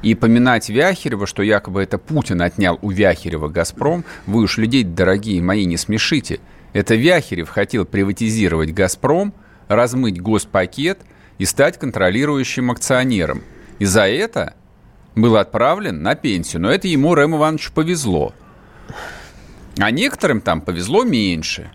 И 0.03 0.15
поминать 0.15 0.71
Вяхерева, 0.71 1.27
что 1.27 1.43
якобы 1.43 1.83
это 1.83 1.99
Путин 1.99 2.41
отнял 2.41 2.79
у 2.81 2.91
Вяхерева 2.91 3.49
«Газпром», 3.49 4.05
вы 4.27 4.43
уж 4.43 4.57
людей, 4.57 4.83
дорогие 4.83 5.43
мои, 5.43 5.67
не 5.67 5.77
смешите. 5.77 6.41
Это 6.73 6.95
Вяхерев 6.95 7.51
хотел 7.51 7.85
приватизировать 7.85 8.73
«Газпром», 8.73 9.35
размыть 9.69 10.21
госпакет 10.21 10.99
и 11.39 11.45
стать 11.45 11.79
контролирующим 11.79 12.71
акционером. 12.71 13.43
И 13.79 13.85
за 13.85 14.09
это 14.09 14.55
был 15.15 15.37
отправлен 15.37 16.03
на 16.03 16.15
пенсию. 16.15 16.63
Но 16.63 16.71
это 16.71 16.89
ему, 16.89 17.15
Рэм 17.15 17.37
Ивановичу, 17.37 17.73
повезло. 17.73 18.35
А 19.79 19.91
некоторым 19.91 20.41
там 20.41 20.61
повезло 20.61 21.05
меньше. 21.05 21.71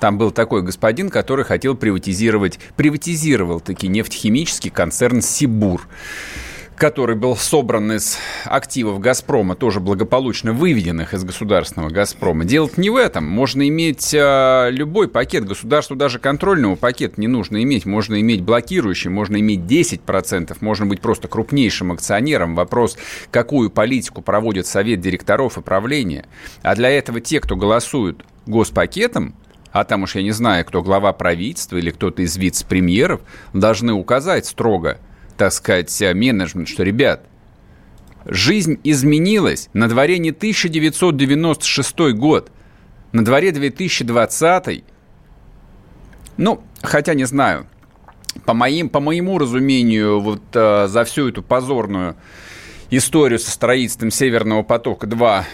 Там 0.00 0.18
был 0.18 0.30
такой 0.30 0.62
господин, 0.62 1.10
который 1.10 1.44
хотел 1.44 1.74
приватизировать, 1.74 2.58
приватизировал 2.76 3.60
таки 3.60 3.88
нефтехимический 3.88 4.70
концерн 4.70 5.22
«Сибур» 5.22 5.88
который 6.78 7.16
был 7.16 7.36
собран 7.36 7.92
из 7.92 8.18
активов 8.44 9.00
«Газпрома», 9.00 9.56
тоже 9.56 9.80
благополучно 9.80 10.52
выведенных 10.52 11.12
из 11.12 11.24
государственного 11.24 11.90
«Газпрома». 11.90 12.44
Дело 12.44 12.70
не 12.76 12.88
в 12.88 12.96
этом. 12.96 13.24
Можно 13.24 13.68
иметь 13.68 14.14
э, 14.14 14.68
любой 14.70 15.08
пакет. 15.08 15.44
Государству 15.44 15.96
даже 15.96 16.20
контрольного 16.20 16.76
пакета 16.76 17.20
не 17.20 17.26
нужно 17.26 17.62
иметь. 17.64 17.84
Можно 17.84 18.20
иметь 18.20 18.42
блокирующий, 18.42 19.10
можно 19.10 19.38
иметь 19.40 19.60
10%, 19.60 20.56
можно 20.60 20.86
быть 20.86 21.00
просто 21.00 21.26
крупнейшим 21.26 21.90
акционером. 21.90 22.54
Вопрос, 22.54 22.96
какую 23.32 23.70
политику 23.70 24.22
проводит 24.22 24.66
совет 24.66 25.00
директоров 25.00 25.58
и 25.58 25.62
правления. 25.62 26.26
А 26.62 26.76
для 26.76 26.90
этого 26.90 27.20
те, 27.20 27.40
кто 27.40 27.56
голосуют 27.56 28.24
госпакетом, 28.46 29.34
а 29.72 29.84
там 29.84 30.04
уж 30.04 30.14
я 30.14 30.22
не 30.22 30.30
знаю, 30.30 30.64
кто 30.64 30.82
глава 30.82 31.12
правительства 31.12 31.76
или 31.76 31.90
кто-то 31.90 32.22
из 32.22 32.36
вице-премьеров, 32.36 33.20
должны 33.52 33.92
указать 33.92 34.46
строго– 34.46 34.98
так 35.38 35.52
сказать, 35.52 35.98
менеджмент, 36.14 36.68
что, 36.68 36.82
ребят, 36.82 37.24
жизнь 38.26 38.78
изменилась. 38.84 39.70
На 39.72 39.88
дворе 39.88 40.18
не 40.18 40.30
1996 40.30 41.98
год, 42.14 42.50
на 43.12 43.24
дворе 43.24 43.52
2020. 43.52 44.84
Ну, 46.36 46.62
хотя 46.82 47.14
не 47.14 47.24
знаю. 47.24 47.66
По, 48.44 48.52
моим, 48.52 48.88
по 48.88 49.00
моему 49.00 49.38
разумению, 49.38 50.20
вот 50.20 50.42
э, 50.54 50.86
за 50.88 51.04
всю 51.04 51.28
эту 51.28 51.42
позорную 51.42 52.16
историю 52.90 53.38
со 53.38 53.50
строительством 53.50 54.10
Северного 54.10 54.62
потока-2 54.62 55.44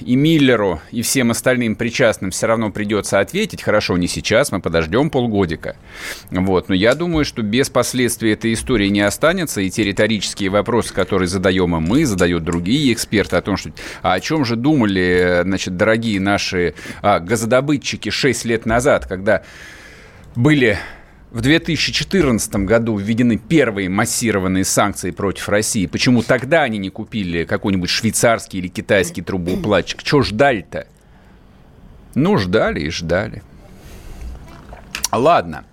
и 0.00 0.16
Миллеру, 0.16 0.80
и 0.90 1.02
всем 1.02 1.30
остальным 1.30 1.76
причастным 1.76 2.30
все 2.30 2.46
равно 2.46 2.70
придется 2.70 3.20
ответить. 3.20 3.62
Хорошо, 3.62 3.96
не 3.96 4.08
сейчас, 4.08 4.52
мы 4.52 4.60
подождем 4.60 5.10
полгодика. 5.10 5.76
Вот. 6.30 6.68
Но 6.68 6.74
я 6.74 6.94
думаю, 6.94 7.24
что 7.24 7.42
без 7.42 7.70
последствий 7.70 8.32
этой 8.32 8.52
истории 8.52 8.88
не 8.88 9.00
останется, 9.00 9.60
и 9.60 9.70
те 9.70 9.84
риторические 9.84 10.50
вопросы, 10.50 10.94
которые 10.94 11.28
задаем 11.28 11.76
и 11.76 11.80
мы, 11.80 12.06
задают 12.06 12.44
другие 12.44 12.92
эксперты 12.92 13.36
о 13.36 13.42
том, 13.42 13.56
что 13.56 13.70
а 14.02 14.14
о 14.14 14.20
чем 14.20 14.44
же 14.44 14.56
думали, 14.56 15.40
значит, 15.44 15.76
дорогие 15.76 16.20
наши 16.20 16.74
а, 17.02 17.20
газодобытчики 17.20 18.10
6 18.10 18.44
лет 18.44 18.66
назад, 18.66 19.06
когда 19.06 19.42
были 20.34 20.78
в 21.30 21.40
2014 21.40 22.56
году 22.56 22.96
введены 22.96 23.36
первые 23.36 23.88
массированные 23.88 24.64
санкции 24.64 25.10
против 25.12 25.48
России. 25.48 25.86
Почему 25.86 26.22
тогда 26.22 26.62
они 26.62 26.78
не 26.78 26.90
купили 26.90 27.44
какой-нибудь 27.44 27.88
швейцарский 27.88 28.58
или 28.58 28.68
китайский 28.68 29.22
трубоуплатчик? 29.22 30.02
Чего 30.02 30.22
ждали-то? 30.22 30.86
Ну, 32.14 32.36
ждали 32.36 32.80
и 32.80 32.90
ждали. 32.90 33.42
Ладно. 35.12 35.64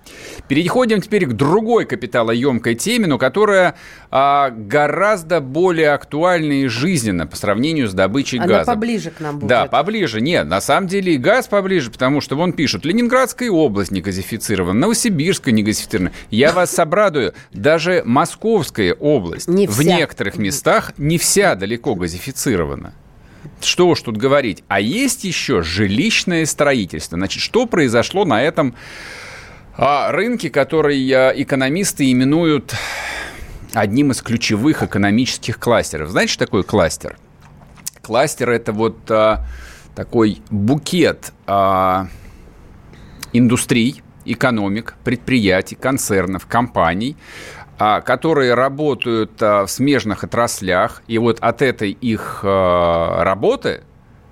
Переходим 0.47 1.01
теперь 1.01 1.25
к 1.25 1.33
другой 1.33 1.85
капиталоемкой 1.85 2.75
теме, 2.75 3.07
но 3.07 3.17
которая 3.17 3.75
а, 4.11 4.49
гораздо 4.49 5.41
более 5.41 5.91
актуальна 5.91 6.63
и 6.63 6.67
жизненна 6.67 7.27
по 7.27 7.35
сравнению 7.35 7.87
с 7.87 7.93
добычей 7.93 8.39
Она 8.39 8.47
газа. 8.47 8.71
поближе 8.71 9.11
к 9.11 9.19
нам 9.19 9.39
будет. 9.39 9.49
Да, 9.49 9.65
поближе. 9.65 10.21
Нет, 10.21 10.47
на 10.47 10.61
самом 10.61 10.87
деле 10.87 11.15
и 11.15 11.17
газ 11.17 11.47
поближе, 11.47 11.91
потому 11.91 12.21
что 12.21 12.35
вон 12.35 12.53
пишут, 12.53 12.85
Ленинградская 12.85 13.49
область 13.49 13.91
не 13.91 14.01
газифицирована, 14.01 14.79
Новосибирская 14.79 15.53
не 15.53 15.63
газифицирована. 15.63 16.11
Я 16.31 16.51
вас 16.53 16.77
обрадую, 16.79 17.33
даже 17.51 18.03
Московская 18.05 18.93
область 18.93 19.47
Не 19.47 19.67
в 19.67 19.81
некоторых 19.81 20.37
местах 20.37 20.93
не 20.97 21.17
вся 21.17 21.55
далеко 21.55 21.95
газифицирована. 21.95 22.93
Что 23.61 23.87
уж 23.87 24.01
тут 24.01 24.17
говорить. 24.17 24.63
А 24.67 24.79
есть 24.79 25.23
еще 25.23 25.61
жилищное 25.61 26.45
строительство. 26.45 27.17
Значит, 27.17 27.41
что 27.41 27.65
произошло 27.65 28.25
на 28.25 28.41
этом 28.41 28.75
а, 29.77 30.11
рынке, 30.11 30.49
который 30.49 31.09
а, 31.11 31.29
экономисты 31.29 32.11
именуют 32.11 32.73
одним 33.73 34.11
из 34.11 34.21
ключевых 34.21 34.83
экономических 34.83 35.59
кластеров. 35.59 36.09
Знаете, 36.09 36.33
что 36.33 36.45
такое 36.45 36.63
кластер? 36.63 37.17
Кластер 38.01 38.49
это 38.49 38.73
вот 38.73 38.97
а, 39.09 39.45
такой 39.95 40.41
букет 40.49 41.31
а, 41.45 42.07
индустрий, 43.33 44.01
экономик, 44.25 44.95
предприятий, 45.03 45.75
концернов, 45.75 46.47
компаний, 46.47 47.15
а, 47.79 48.01
которые 48.01 48.55
работают 48.55 49.41
а, 49.41 49.65
в 49.65 49.71
смежных 49.71 50.23
отраслях, 50.23 51.03
и 51.07 51.17
вот 51.17 51.39
от 51.39 51.61
этой 51.61 51.91
их 51.91 52.41
а, 52.43 53.23
работы 53.23 53.83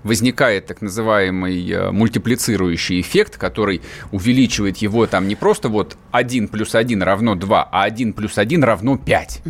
возникает 0.06 0.66
так 0.66 0.80
называемый 0.80 1.70
э, 1.70 1.90
мультиплицирующий 1.90 3.00
эффект, 3.00 3.36
который 3.36 3.82
увеличивает 4.12 4.78
его 4.78 5.06
там 5.06 5.28
не 5.28 5.34
просто 5.34 5.68
вот 5.68 5.96
1 6.12 6.48
плюс 6.48 6.74
1 6.74 7.02
равно 7.02 7.34
2, 7.34 7.68
а 7.70 7.82
1 7.82 8.12
плюс 8.12 8.38
1 8.38 8.64
равно 8.64 8.96
5. 8.96 9.42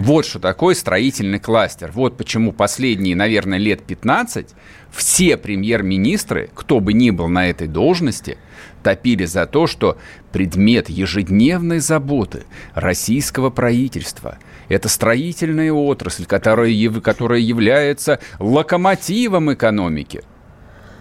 Вот 0.00 0.24
что 0.24 0.38
такое 0.38 0.74
строительный 0.74 1.38
кластер. 1.38 1.90
Вот 1.92 2.16
почему 2.16 2.52
последние, 2.52 3.16
наверное, 3.16 3.58
лет 3.58 3.82
15 3.82 4.54
все 4.90 5.36
премьер-министры, 5.36 6.50
кто 6.54 6.80
бы 6.80 6.92
ни 6.92 7.10
был 7.10 7.28
на 7.28 7.50
этой 7.50 7.68
должности, 7.68 8.38
топили 8.82 9.26
за 9.26 9.46
то, 9.46 9.66
что 9.66 9.98
предмет 10.32 10.88
ежедневной 10.88 11.80
заботы 11.80 12.44
российского 12.74 13.50
правительства– 13.50 14.38
это 14.68 14.88
строительная 14.88 15.72
отрасль, 15.72 16.26
которая, 16.26 16.72
которая 17.00 17.40
является 17.40 18.20
локомотивом 18.38 19.52
экономики. 19.52 20.22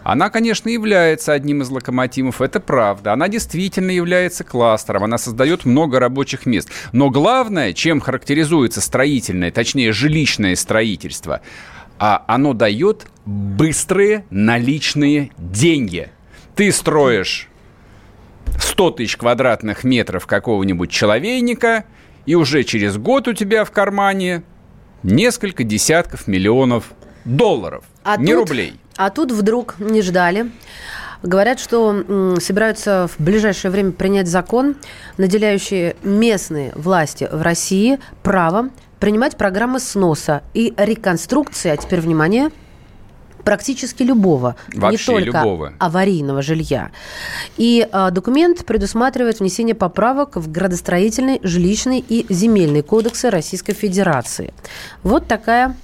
Она, 0.03 0.29
конечно, 0.29 0.69
является 0.69 1.33
одним 1.33 1.63
из 1.63 1.69
локомотивов, 1.69 2.41
это 2.41 2.61
правда. 2.61 3.11
Она 3.11 3.27
действительно 3.27 3.91
является 3.91 4.45
кластером, 4.45 5.03
она 5.03 5.17
создает 5.17 5.65
много 5.65 5.99
рабочих 5.99 6.45
мест. 6.45 6.69
Но 6.93 7.09
главное, 7.09 7.73
чем 7.73 7.99
характеризуется 7.99 8.79
строительное, 8.79 9.51
точнее, 9.51 9.91
жилищное 9.91 10.55
строительство, 10.55 11.41
а 11.99 12.23
оно 12.27 12.53
дает 12.53 13.07
быстрые 13.25 14.23
наличные 14.29 15.31
деньги. 15.37 16.09
Ты 16.55 16.71
строишь 16.71 17.49
100 18.57 18.91
тысяч 18.91 19.17
квадратных 19.17 19.83
метров 19.83 20.25
какого-нибудь 20.25 20.89
человейника, 20.89 21.83
и 22.27 22.35
уже 22.35 22.63
через 22.63 22.97
год 22.97 23.27
у 23.27 23.33
тебя 23.33 23.65
в 23.65 23.71
кармане 23.71 24.43
несколько 25.01 25.63
десятков 25.63 26.27
миллионов 26.27 26.91
долларов, 27.25 27.83
А 28.03 28.17
не 28.17 28.33
тут- 28.33 28.49
рублей. 28.49 28.73
А 28.97 29.09
тут 29.09 29.31
вдруг 29.31 29.75
не 29.79 30.01
ждали. 30.01 30.51
Говорят, 31.23 31.59
что 31.59 32.35
собираются 32.39 33.07
в 33.07 33.23
ближайшее 33.23 33.71
время 33.71 33.91
принять 33.91 34.27
закон, 34.27 34.75
наделяющий 35.17 35.95
местные 36.03 36.71
власти 36.75 37.27
в 37.31 37.41
России 37.41 37.99
правом 38.21 38.71
принимать 38.99 39.35
программы 39.37 39.79
сноса 39.79 40.43
и 40.53 40.73
реконструкции, 40.77 41.69
а 41.71 41.77
теперь 41.77 42.01
внимание, 42.01 42.49
практически 43.47 44.03
любого, 44.03 44.55
Вообще 44.73 45.13
не 45.13 45.19
только 45.21 45.37
любого. 45.39 45.73
аварийного 45.79 46.41
жилья. 46.41 46.91
И 47.55 47.87
а, 47.91 48.11
документ 48.11 48.65
предусматривает 48.65 49.39
внесение 49.39 49.73
поправок 49.75 50.35
в 50.35 50.51
градостроительный, 50.51 51.39
жилищный 51.43 52.03
и 52.07 52.25
земельный 52.29 52.81
кодексы 52.81 53.29
Российской 53.29 53.73
Федерации. 53.73 54.53
Вот 55.03 55.27
такая 55.27 55.75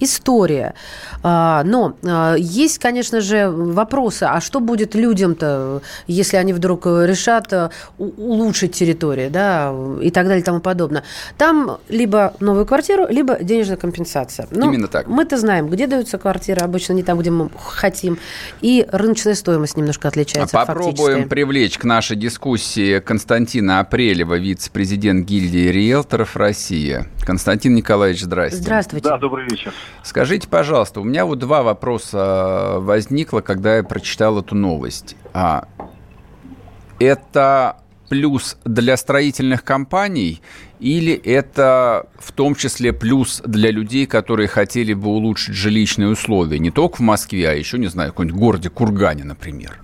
история. 0.00 0.74
А, 1.22 1.62
Но 1.64 1.96
а, 2.04 2.34
есть, 2.34 2.78
конечно 2.78 3.20
же, 3.20 3.50
вопросы, 3.50 4.24
а 4.24 4.40
что 4.40 4.60
будет 4.60 4.94
людям-то, 4.94 5.82
если 6.06 6.36
они 6.36 6.52
вдруг 6.52 6.86
э, 6.86 7.06
решат 7.06 7.52
э, 7.52 7.70
улучшить 7.98 8.72
территорию, 8.72 9.30
да, 9.30 9.74
и 10.02 10.10
так 10.10 10.26
далее 10.26 10.42
и 10.42 10.44
тому 10.44 10.60
подобное. 10.60 11.04
Там 11.38 11.78
либо 11.88 12.34
новую 12.40 12.66
квартиру, 12.66 13.06
либо 13.08 13.38
денежная 13.42 13.76
компенсация. 13.76 14.46
Но 14.50 14.66
Именно 14.66 14.88
так. 14.88 15.06
Мы-то 15.06 15.36
знаем, 15.36 15.68
где 15.68 15.86
даются 15.86 16.18
квартиры, 16.18 16.60
обычно 16.60 16.92
не 16.92 17.02
там, 17.02 17.18
где 17.18 17.30
мы 17.30 17.50
хотим, 17.58 18.18
и 18.60 18.86
рыночная 18.90 19.34
стоимость 19.34 19.76
немножко 19.76 20.08
отличается 20.08 20.60
от 20.60 20.66
Попробуем 20.66 20.96
фактической. 20.96 21.28
привлечь 21.28 21.78
к 21.78 21.84
нашей 21.84 22.16
дискуссии 22.16 23.00
Константина 23.00 23.80
Апрелева, 23.80 24.34
вице-президент 24.34 25.26
гильдии 25.26 25.68
риэлторов 25.70 26.36
России. 26.36 27.04
Константин 27.24 27.74
Николаевич, 27.74 28.22
здрасте. 28.22 28.58
Здравствуйте. 28.58 29.08
Да, 29.08 29.18
добрый 29.18 29.44
вечер. 29.48 29.72
Скажите, 30.02 30.48
пожалуйста, 30.48 31.00
у 31.00 31.04
меня 31.04 31.26
вот 31.26 31.38
два 31.38 31.62
вопроса 31.62 32.76
возникло, 32.78 33.40
когда 33.40 33.76
я 33.76 33.82
прочитал 33.82 34.38
эту 34.38 34.54
новость. 34.54 35.16
А, 35.32 35.66
это 36.98 37.76
плюс 38.08 38.56
для 38.64 38.96
строительных 38.96 39.64
компаний 39.64 40.40
или 40.78 41.12
это 41.12 42.06
в 42.18 42.32
том 42.32 42.54
числе 42.54 42.92
плюс 42.92 43.42
для 43.44 43.70
людей, 43.70 44.06
которые 44.06 44.48
хотели 44.48 44.94
бы 44.94 45.08
улучшить 45.08 45.54
жилищные 45.54 46.08
условия? 46.08 46.58
Не 46.58 46.70
только 46.70 46.96
в 46.96 47.00
Москве, 47.00 47.48
а 47.48 47.52
еще, 47.52 47.78
не 47.78 47.86
знаю, 47.86 48.10
в 48.10 48.12
каком-нибудь 48.12 48.38
городе 48.38 48.70
Кургане, 48.70 49.24
например. 49.24 49.80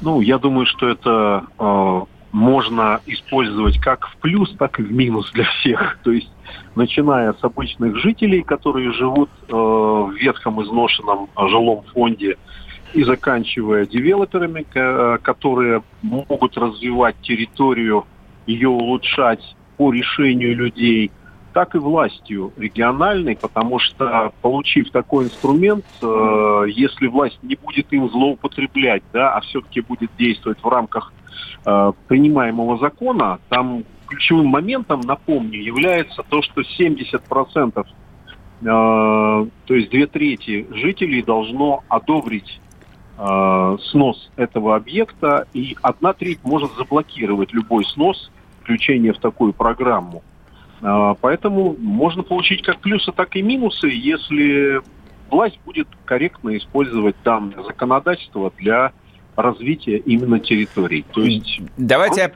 Ну, 0.00 0.20
я 0.20 0.38
думаю, 0.38 0.66
что 0.66 0.88
это 0.88 1.44
э, 1.58 2.00
можно 2.32 3.00
использовать 3.06 3.78
как 3.78 4.06
в 4.08 4.16
плюс, 4.16 4.50
так 4.58 4.80
и 4.80 4.82
в 4.82 4.90
минус 4.90 5.30
для 5.32 5.44
всех. 5.44 5.98
То 6.02 6.10
есть, 6.10 6.30
начиная 6.74 7.34
с 7.34 7.44
обычных 7.44 7.96
жителей, 7.98 8.42
которые 8.42 8.92
живут 8.92 9.30
э, 9.48 9.52
в 9.52 10.12
ветхом 10.14 10.62
изношенном 10.62 11.28
э, 11.36 11.48
жилом 11.48 11.84
фонде, 11.92 12.36
и 12.94 13.04
заканчивая 13.04 13.86
девелоперами, 13.86 14.64
ко- 14.64 15.18
которые 15.22 15.82
могут 16.02 16.56
развивать 16.56 17.16
территорию, 17.22 18.06
ее 18.46 18.68
улучшать 18.68 19.56
по 19.76 19.92
решению 19.92 20.56
людей, 20.56 21.10
так 21.52 21.74
и 21.74 21.78
властью 21.78 22.52
региональной, 22.56 23.36
потому 23.36 23.78
что, 23.78 24.32
получив 24.40 24.90
такой 24.90 25.26
инструмент, 25.26 25.84
э, 26.00 26.64
если 26.68 27.08
власть 27.08 27.38
не 27.42 27.56
будет 27.56 27.92
им 27.92 28.08
злоупотреблять, 28.08 29.02
да, 29.12 29.34
а 29.34 29.40
все-таки 29.42 29.82
будет 29.82 30.10
действовать 30.18 30.58
в 30.62 30.68
рамках 30.68 31.12
э, 31.64 31.92
принимаемого 32.08 32.78
закона, 32.78 33.38
там 33.48 33.84
ключевым 34.06 34.46
моментом, 34.46 35.00
напомню, 35.00 35.62
является 35.62 36.22
то, 36.22 36.42
что 36.42 36.62
70%, 36.62 37.84
э, 37.84 37.84
то 38.64 39.48
есть 39.68 39.90
две 39.90 40.06
трети 40.06 40.66
жителей 40.70 41.22
должно 41.22 41.84
одобрить 41.88 42.60
э, 43.18 43.76
снос 43.90 44.30
этого 44.36 44.76
объекта, 44.76 45.46
и 45.52 45.76
одна 45.82 46.12
треть 46.12 46.40
может 46.44 46.72
заблокировать 46.76 47.52
любой 47.52 47.84
снос, 47.84 48.30
включение 48.62 49.12
в 49.12 49.18
такую 49.18 49.52
программу. 49.52 50.22
А, 50.82 51.14
поэтому 51.14 51.76
можно 51.78 52.22
получить 52.22 52.62
как 52.62 52.80
плюсы, 52.80 53.12
так 53.12 53.36
и 53.36 53.42
минусы, 53.42 53.88
если 53.88 54.80
власть 55.30 55.58
будет 55.64 55.88
корректно 56.04 56.56
использовать 56.56 57.16
данное 57.24 57.62
законодательство 57.62 58.52
для 58.58 58.92
развития 59.36 59.98
именно 59.98 60.38
территорий. 60.40 61.04
То 61.12 61.22
есть 61.22 61.60
давайте 61.76 62.20
я, 62.20 62.30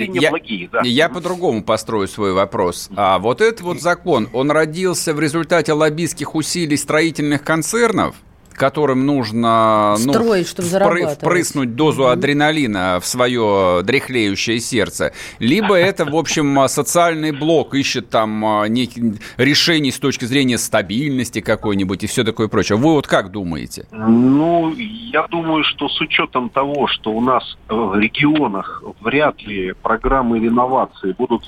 я, 0.00 0.30
благие, 0.30 0.68
да. 0.70 0.82
я 0.84 1.08
по-другому 1.08 1.62
построю 1.62 2.08
свой 2.08 2.32
вопрос. 2.32 2.90
А 2.96 3.18
вот 3.18 3.40
этот 3.40 3.62
вот 3.62 3.80
закон, 3.80 4.28
он 4.32 4.50
родился 4.50 5.14
в 5.14 5.20
результате 5.20 5.72
лоббистских 5.72 6.34
усилий 6.34 6.76
строительных 6.76 7.42
концернов? 7.42 8.16
Которым 8.62 9.06
нужно 9.06 9.96
ну, 9.98 10.12
Строить, 10.12 10.46
чтобы 10.46 10.68
зарабатывать. 10.68 11.18
впрыснуть 11.18 11.74
дозу 11.74 12.06
адреналина 12.06 13.00
в 13.00 13.06
свое 13.06 13.80
дряхлеющее 13.82 14.60
сердце, 14.60 15.12
либо 15.40 15.74
это, 15.74 16.04
в 16.04 16.14
общем, 16.14 16.56
социальный 16.68 17.32
блок 17.32 17.74
ищет 17.74 18.08
там 18.08 18.44
а, 18.44 18.68
некие 18.68 19.14
решений 19.36 19.90
с 19.90 19.98
точки 19.98 20.26
зрения 20.26 20.58
стабильности 20.58 21.40
какой-нибудь 21.40 22.04
и 22.04 22.06
все 22.06 22.22
такое 22.22 22.46
прочее. 22.46 22.78
Вы 22.78 22.92
вот 22.92 23.08
как 23.08 23.32
думаете? 23.32 23.84
Ну, 23.90 24.72
я 24.76 25.26
думаю, 25.26 25.64
что 25.64 25.88
с 25.88 26.00
учетом 26.00 26.48
того, 26.48 26.86
что 26.86 27.10
у 27.10 27.20
нас 27.20 27.58
в 27.68 27.98
регионах 27.98 28.84
вряд 29.00 29.42
ли 29.42 29.72
программы 29.82 30.38
реновации 30.38 31.10
будут 31.18 31.42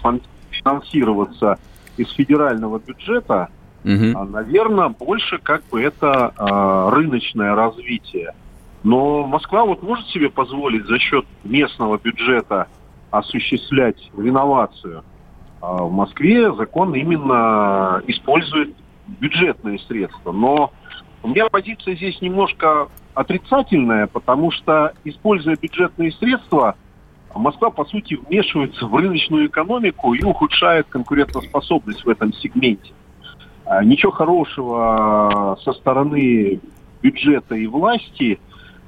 финансироваться 0.51 1.61
из 1.97 2.11
федерального 2.11 2.81
бюджета, 2.81 3.51
Угу. 3.85 4.19
А, 4.19 4.25
наверное, 4.25 4.89
больше 4.89 5.39
как 5.39 5.63
бы 5.71 5.83
это 5.83 6.33
а, 6.37 6.91
рыночное 6.91 7.55
развитие. 7.55 8.35
Но 8.83 9.27
Москва 9.27 9.65
вот 9.65 9.83
может 9.83 10.07
себе 10.09 10.31
позволить 10.31 10.87
за 10.87 10.99
счет 10.99 11.25
местного 11.45 11.99
бюджета 11.99 12.69
осуществлять 13.11 13.97
реновацию. 14.17 15.05
А 15.61 15.85
в 15.85 15.93
Москве 15.93 16.53
закон 16.55 16.95
именно 16.95 18.03
использует 18.07 18.75
бюджетные 19.07 19.79
средства. 19.81 20.33
Но 20.33 20.73
у 21.23 21.29
меня 21.29 21.49
позиция 21.49 21.95
здесь 21.95 22.21
немножко 22.21 22.89
отрицательная, 23.15 24.07
потому 24.07 24.51
что, 24.51 24.93
используя 25.05 25.57
бюджетные 25.57 26.13
средства, 26.13 26.75
Москва, 27.35 27.71
по 27.71 27.85
сути, 27.85 28.15
вмешивается 28.15 28.87
в 28.87 28.95
рыночную 28.95 29.47
экономику 29.47 30.15
и 30.15 30.23
ухудшает 30.23 30.87
конкурентоспособность 30.89 32.05
в 32.05 32.09
этом 32.09 32.33
сегменте. 32.35 32.93
А, 33.67 33.83
ничего 33.83 34.13
хорошего 34.13 35.59
со 35.63 35.73
стороны 35.73 36.61
бюджета 37.03 37.55
и 37.55 37.67
власти 37.67 38.39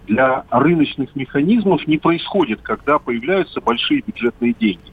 для 0.06 0.44
рыночных 0.50 1.14
механизмов 1.16 1.86
не 1.86 1.98
происходит, 1.98 2.60
когда 2.62 2.98
появляются 2.98 3.60
большие 3.60 4.02
бюджетные 4.06 4.52
деньги. 4.52 4.92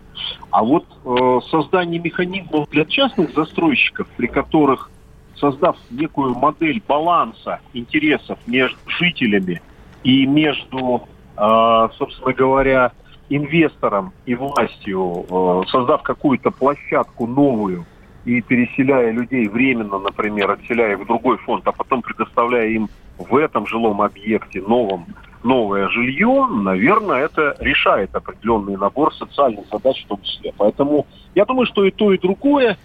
А 0.51 0.63
вот 0.63 0.85
э, 1.05 1.39
создание 1.49 1.99
механизмов 1.99 2.69
для 2.69 2.85
частных 2.85 3.33
застройщиков, 3.33 4.07
при 4.17 4.27
которых, 4.27 4.89
создав 5.35 5.77
некую 5.89 6.35
модель 6.35 6.81
баланса 6.87 7.59
интересов 7.73 8.39
между 8.47 8.77
жителями 8.87 9.61
и 10.03 10.25
между, 10.25 11.07
э, 11.37 11.89
собственно 11.97 12.33
говоря, 12.33 12.91
инвестором 13.29 14.13
и 14.25 14.35
властью, 14.35 15.25
э, 15.29 15.61
создав 15.69 16.03
какую-то 16.03 16.51
площадку 16.51 17.27
новую, 17.27 17.85
и 18.25 18.41
переселяя 18.41 19.11
людей 19.11 19.47
временно, 19.47 19.99
например, 19.99 20.51
отселяя 20.51 20.97
в 20.97 21.05
другой 21.05 21.37
фонд, 21.37 21.67
а 21.67 21.71
потом 21.71 22.01
предоставляя 22.01 22.67
им 22.69 22.89
в 23.17 23.35
этом 23.35 23.67
жилом 23.67 24.01
объекте 24.01 24.61
новом 24.61 25.05
новое 25.43 25.89
жилье, 25.89 26.47
наверное, 26.49 27.25
это 27.25 27.55
решает 27.59 28.15
определенный 28.15 28.77
набор 28.77 29.13
социальных 29.13 29.67
задач 29.71 30.03
в 30.05 30.07
том 30.07 30.21
числе. 30.21 30.53
Поэтому 30.57 31.05
я 31.35 31.45
думаю, 31.45 31.65
что 31.65 31.83
и 31.83 31.91
то, 31.91 32.13
и 32.13 32.17
другое. 32.17 32.77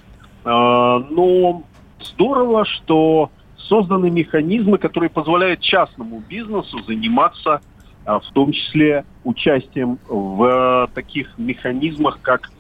А, 0.45 0.99
но 1.11 1.63
здорово, 2.01 2.65
что 2.65 3.31
созданы 3.57 4.11
механизмы, 4.11 4.79
которые 4.79 5.11
позволяют 5.11 5.61
частному 5.61 6.23
бизнесу 6.29 6.83
заниматься 6.83 7.61
а, 8.05 8.21
в 8.21 8.27
том 8.33 8.53
числе 8.53 9.05
участием 9.25 9.99
в 10.09 10.91
таких 10.95 11.39
механизмах, 11.39 12.19
как 12.23 12.51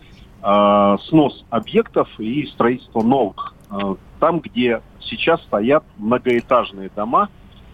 э, 0.42 0.96
снос 1.08 1.44
объектов 1.50 2.08
и 2.18 2.46
строительство 2.46 3.02
новых. 3.02 3.54
Э, 3.70 3.96
там, 4.20 4.40
где 4.40 4.82
сейчас 5.00 5.42
стоят 5.42 5.84
многоэтажные 5.96 6.90
дома, 6.94 7.28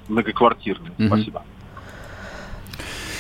многоквартирные. 0.08 0.92
Угу. 0.98 1.06
Спасибо. 1.06 1.42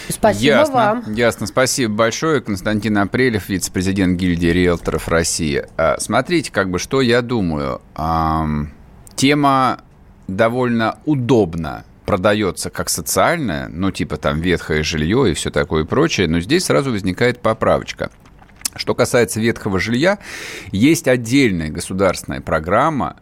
Спасибо 0.08 0.56
ясно, 0.56 0.74
вам. 0.74 1.12
Ясно, 1.14 1.46
спасибо 1.46 1.94
большое. 1.94 2.42
Константин 2.42 2.98
Апрелев, 2.98 3.48
вице-президент 3.48 4.18
гильдии 4.18 4.48
риэлторов 4.48 5.08
России. 5.08 5.64
А, 5.78 5.98
смотрите, 5.98 6.52
как 6.52 6.70
бы, 6.70 6.78
что 6.78 7.00
я 7.00 7.22
думаю. 7.22 7.80
Тема 9.16 9.78
довольно 10.28 10.98
удобна 11.06 11.84
продается 12.04 12.68
как 12.68 12.90
социальная, 12.90 13.68
ну, 13.68 13.90
типа 13.90 14.18
там 14.18 14.40
ветхое 14.40 14.82
жилье 14.82 15.30
и 15.30 15.34
все 15.34 15.50
такое 15.50 15.86
прочее, 15.86 16.28
но 16.28 16.40
здесь 16.40 16.64
сразу 16.64 16.90
возникает 16.90 17.40
поправочка– 17.40 18.10
что 18.76 18.94
касается 18.94 19.40
ветхого 19.40 19.78
жилья, 19.78 20.18
есть 20.72 21.08
отдельная 21.08 21.70
государственная 21.70 22.40
программа, 22.40 23.16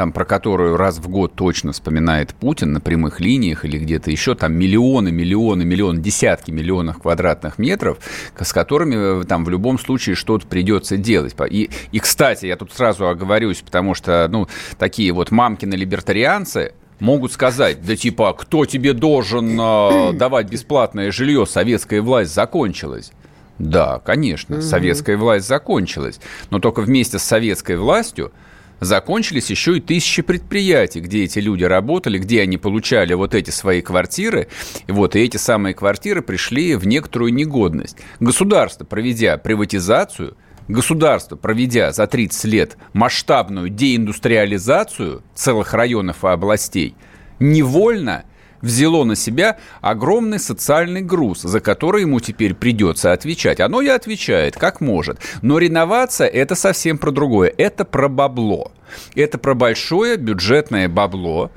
там, 0.00 0.12
про 0.12 0.24
которую 0.24 0.76
раз 0.76 0.98
в 0.98 1.08
год 1.08 1.34
точно 1.34 1.72
вспоминает 1.72 2.34
Путин 2.34 2.72
на 2.72 2.80
прямых 2.80 3.20
линиях 3.20 3.64
или 3.64 3.78
где-то 3.78 4.10
еще, 4.10 4.34
там 4.34 4.54
миллионы, 4.54 5.10
миллионы, 5.10 5.64
миллионы, 5.64 6.00
десятки 6.00 6.50
миллионов 6.50 7.02
квадратных 7.02 7.58
метров, 7.58 7.98
с 8.38 8.52
которыми 8.52 9.22
э, 9.22 9.24
там 9.24 9.44
в 9.44 9.50
любом 9.50 9.78
случае 9.78 10.16
что-то 10.16 10.46
придется 10.46 10.96
делать. 10.96 11.34
И, 11.50 11.70
и, 11.92 11.98
кстати, 11.98 12.46
я 12.46 12.56
тут 12.56 12.72
сразу 12.72 13.08
оговорюсь, 13.08 13.60
потому 13.60 13.94
что, 13.94 14.26
ну, 14.30 14.48
такие 14.78 15.12
вот 15.12 15.30
мамкины-либертарианцы, 15.30 16.72
могут 17.00 17.32
сказать, 17.32 17.84
да 17.84 17.96
типа, 17.96 18.32
кто 18.34 18.64
тебе 18.66 18.92
должен 18.92 19.58
э, 19.60 20.12
давать 20.12 20.48
бесплатное 20.48 21.10
жилье, 21.10 21.46
советская 21.46 22.00
власть 22.02 22.32
закончилась. 22.34 23.12
Да, 23.60 23.98
конечно, 23.98 24.56
угу. 24.56 24.62
советская 24.62 25.18
власть 25.18 25.46
закончилась. 25.46 26.18
Но 26.48 26.60
только 26.60 26.80
вместе 26.80 27.18
с 27.18 27.22
советской 27.22 27.76
властью 27.76 28.32
закончились 28.80 29.50
еще 29.50 29.76
и 29.76 29.80
тысячи 29.80 30.22
предприятий, 30.22 31.00
где 31.00 31.24
эти 31.24 31.40
люди 31.40 31.64
работали, 31.64 32.18
где 32.18 32.40
они 32.40 32.56
получали 32.56 33.12
вот 33.12 33.34
эти 33.34 33.50
свои 33.50 33.82
квартиры. 33.82 34.48
И 34.86 34.92
вот 34.92 35.14
и 35.14 35.20
эти 35.20 35.36
самые 35.36 35.74
квартиры 35.74 36.22
пришли 36.22 36.74
в 36.74 36.86
некоторую 36.86 37.34
негодность. 37.34 37.98
Государство, 38.18 38.86
проведя 38.86 39.36
приватизацию, 39.36 40.38
государство, 40.66 41.36
проведя 41.36 41.92
за 41.92 42.06
30 42.06 42.44
лет 42.44 42.78
масштабную 42.94 43.68
деиндустриализацию 43.68 45.22
целых 45.34 45.74
районов 45.74 46.24
и 46.24 46.28
областей, 46.28 46.94
невольно 47.38 48.24
взяло 48.62 49.04
на 49.04 49.16
себя 49.16 49.58
огромный 49.80 50.38
социальный 50.38 51.02
груз, 51.02 51.42
за 51.42 51.60
который 51.60 52.02
ему 52.02 52.20
теперь 52.20 52.54
придется 52.54 53.12
отвечать. 53.12 53.60
Оно 53.60 53.80
и 53.80 53.88
отвечает, 53.88 54.56
как 54.56 54.80
может. 54.80 55.18
Но 55.42 55.58
реновация– 55.58 56.26
это 56.28 56.54
совсем 56.54 56.98
про 56.98 57.10
другое. 57.10 57.52
Это 57.56 57.84
про 57.84 58.08
бабло. 58.08 58.72
Это 59.14 59.38
про 59.38 59.54
большое 59.54 60.16
бюджетное 60.16 60.88
бабло, 60.88 61.50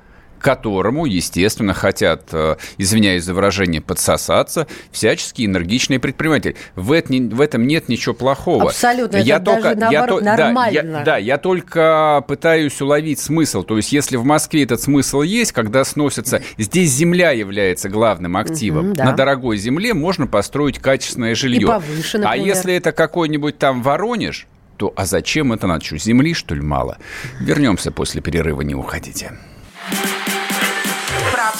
которому, 0.44 1.06
естественно, 1.06 1.74
хотят, 1.74 2.26
э, 2.34 2.58
извиняюсь 2.78 3.24
за 3.24 3.34
выражение, 3.34 3.80
подсосаться 3.82 4.68
всяческие 4.92 5.48
энергичные 5.48 6.00
предприниматели. 6.00 6.58
В, 6.76 6.92
это, 6.92 7.14
в 7.14 7.40
этом 7.40 7.66
нет 7.66 7.88
ничего 7.88 8.14
плохого. 8.14 8.70
Абсолютно, 8.70 9.18
я 9.18 9.38
это 9.38 9.46
только, 9.46 9.76
даже 9.76 9.80
наоборот 9.80 10.22
я, 10.22 10.36
нормально. 10.36 10.82
Да 10.82 11.00
я, 11.00 11.04
да, 11.06 11.18
я 11.18 11.38
только 11.38 12.24
пытаюсь 12.28 12.80
уловить 12.82 13.20
смысл. 13.20 13.64
То 13.64 13.78
есть, 13.78 13.94
если 13.94 14.18
в 14.18 14.26
Москве 14.26 14.64
этот 14.64 14.82
смысл 14.82 15.22
есть, 15.22 15.54
когда 15.54 15.84
сносится... 15.86 16.42
Здесь 16.58 16.92
земля 16.92 17.32
является 17.32 17.88
главным 17.88 18.36
активом. 18.36 18.88
Угу, 18.88 18.96
да. 18.96 19.06
На 19.06 19.12
дорогой 19.14 19.58
земле 19.58 19.94
можно 19.94 20.28
построить 20.28 20.78
качественное 20.78 21.36
жилье. 21.36 21.62
И 21.62 21.66
повыше, 21.66 22.22
А 22.26 22.36
если 22.36 22.74
это 22.74 22.92
какой-нибудь 22.92 23.58
там 23.58 23.82
Воронеж, 23.82 24.48
то 24.76 24.92
а 24.98 25.06
зачем 25.06 25.54
это 25.54 25.68
надо? 25.68 25.86
Что, 25.86 25.98
земли, 25.98 26.34
что 26.34 26.54
ли, 26.54 26.62
мало? 26.62 26.98
Вернемся 27.40 27.92
после 27.92 28.22
перерыва, 28.22 28.62
не 28.62 28.76
уходите 28.76 29.32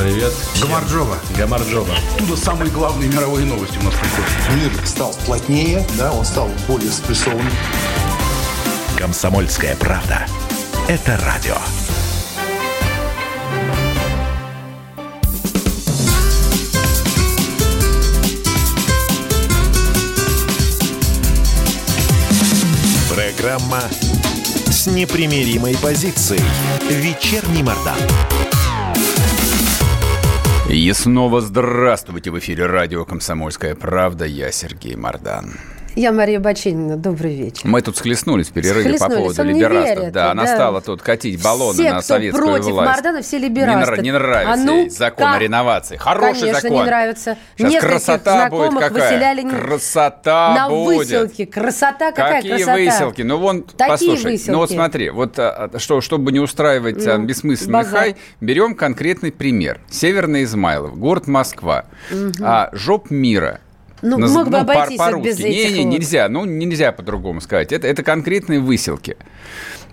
Привет. 0.00 0.32
Гамарджова. 0.62 1.18
Гамарджова. 1.36 1.94
Оттуда 2.14 2.34
самые 2.34 2.70
главные 2.70 3.10
мировые 3.10 3.44
новости 3.44 3.76
у 3.76 3.82
нас 3.82 3.92
приходят. 3.92 4.30
Мир 4.56 4.86
стал 4.86 5.14
плотнее, 5.26 5.86
да, 5.98 6.10
он 6.10 6.24
стал 6.24 6.48
более 6.66 6.90
спрессованным. 6.90 7.52
Комсомольская 8.96 9.76
правда. 9.76 10.26
Это 10.88 11.20
радио. 11.26 11.54
Программа 23.14 23.82
с 24.70 24.86
непримиримой 24.86 25.76
позицией. 25.76 26.40
Вечерний 26.88 27.62
Мордан. 27.62 27.98
И 30.70 30.92
снова 30.92 31.40
здравствуйте 31.40 32.30
в 32.30 32.38
эфире 32.38 32.66
радио 32.66 33.04
«Комсомольская 33.04 33.74
правда». 33.74 34.24
Я 34.24 34.52
Сергей 34.52 34.94
Мордан. 34.94 35.54
Я 35.96 36.12
Мария 36.12 36.38
Баченина. 36.38 36.96
Добрый 36.96 37.34
вечер. 37.34 37.62
Мы 37.64 37.82
тут 37.82 37.96
схлестнулись 37.96 38.48
в 38.48 38.52
перерыве 38.52 38.96
по 38.98 39.08
поводу 39.08 39.42
либерастов. 39.42 39.98
Верит, 39.98 40.12
да, 40.12 40.30
она 40.30 40.46
стала 40.46 40.80
тут 40.80 41.02
катить 41.02 41.42
баллоны 41.42 41.74
все, 41.74 41.92
на 41.92 42.00
советскую 42.00 42.46
против 42.46 42.66
власть. 42.72 42.90
Мордана, 42.96 43.22
все 43.22 43.38
либерасты. 43.38 43.96
Не, 43.96 44.02
не 44.02 44.12
нравится 44.12 44.52
а 44.52 44.56
ну, 44.56 44.76
ей 44.82 44.90
закон 44.90 45.26
как? 45.26 45.36
о 45.36 45.38
реновации. 45.40 45.96
Хороший 45.96 46.40
Конечно, 46.40 46.60
закон. 46.60 46.78
не 46.78 46.84
нравится. 46.84 47.36
Сейчас 47.56 47.72
Нескольких 47.72 47.90
красота 47.90 48.50
будет 48.50 48.74
какая. 48.78 48.90
выселяли 48.90 49.48
Красота 49.48 50.54
на 50.54 50.68
будет. 50.68 50.98
выселке. 50.98 51.46
Красота 51.46 52.10
какая 52.12 52.36
Какие 52.36 52.52
красота? 52.52 52.74
выселки? 52.76 53.22
Ну, 53.24 53.38
вон, 53.38 53.62
Такие 53.62 53.88
послушай, 53.88 54.32
выселки. 54.32 54.50
ну 54.52 54.58
вот 54.58 54.70
смотри, 54.70 55.10
вот 55.10 55.38
а, 55.38 55.70
что, 55.78 56.00
чтобы 56.00 56.30
не 56.32 56.38
устраивать 56.40 57.04
а, 57.06 57.18
Ну, 57.18 57.24
бессмысленный 57.26 57.72
базар. 57.72 57.98
хай, 58.00 58.16
берем 58.40 58.74
конкретный 58.74 59.32
пример. 59.32 59.80
Северный 59.90 60.44
Измайлов, 60.44 60.96
город 60.98 61.26
Москва, 61.26 61.86
а, 62.40 62.70
жоп 62.72 63.10
мира. 63.10 63.60
Ну, 64.02 64.18
Наз- 64.18 64.28
мог 64.30 64.46
бы 64.46 64.52
по- 64.52 64.60
обойтись 64.60 64.98
вот 64.98 65.06
по-русски. 65.06 65.28
без 65.28 65.38
не, 65.40 65.50
этих 65.50 65.76
не, 65.76 65.84
вот. 65.84 65.92
нельзя, 65.92 66.28
ну 66.28 66.44
нельзя 66.44 66.92
по-другому 66.92 67.40
сказать. 67.40 67.72
Это, 67.72 67.86
это 67.86 68.02
конкретные 68.02 68.60
выселки. 68.60 69.16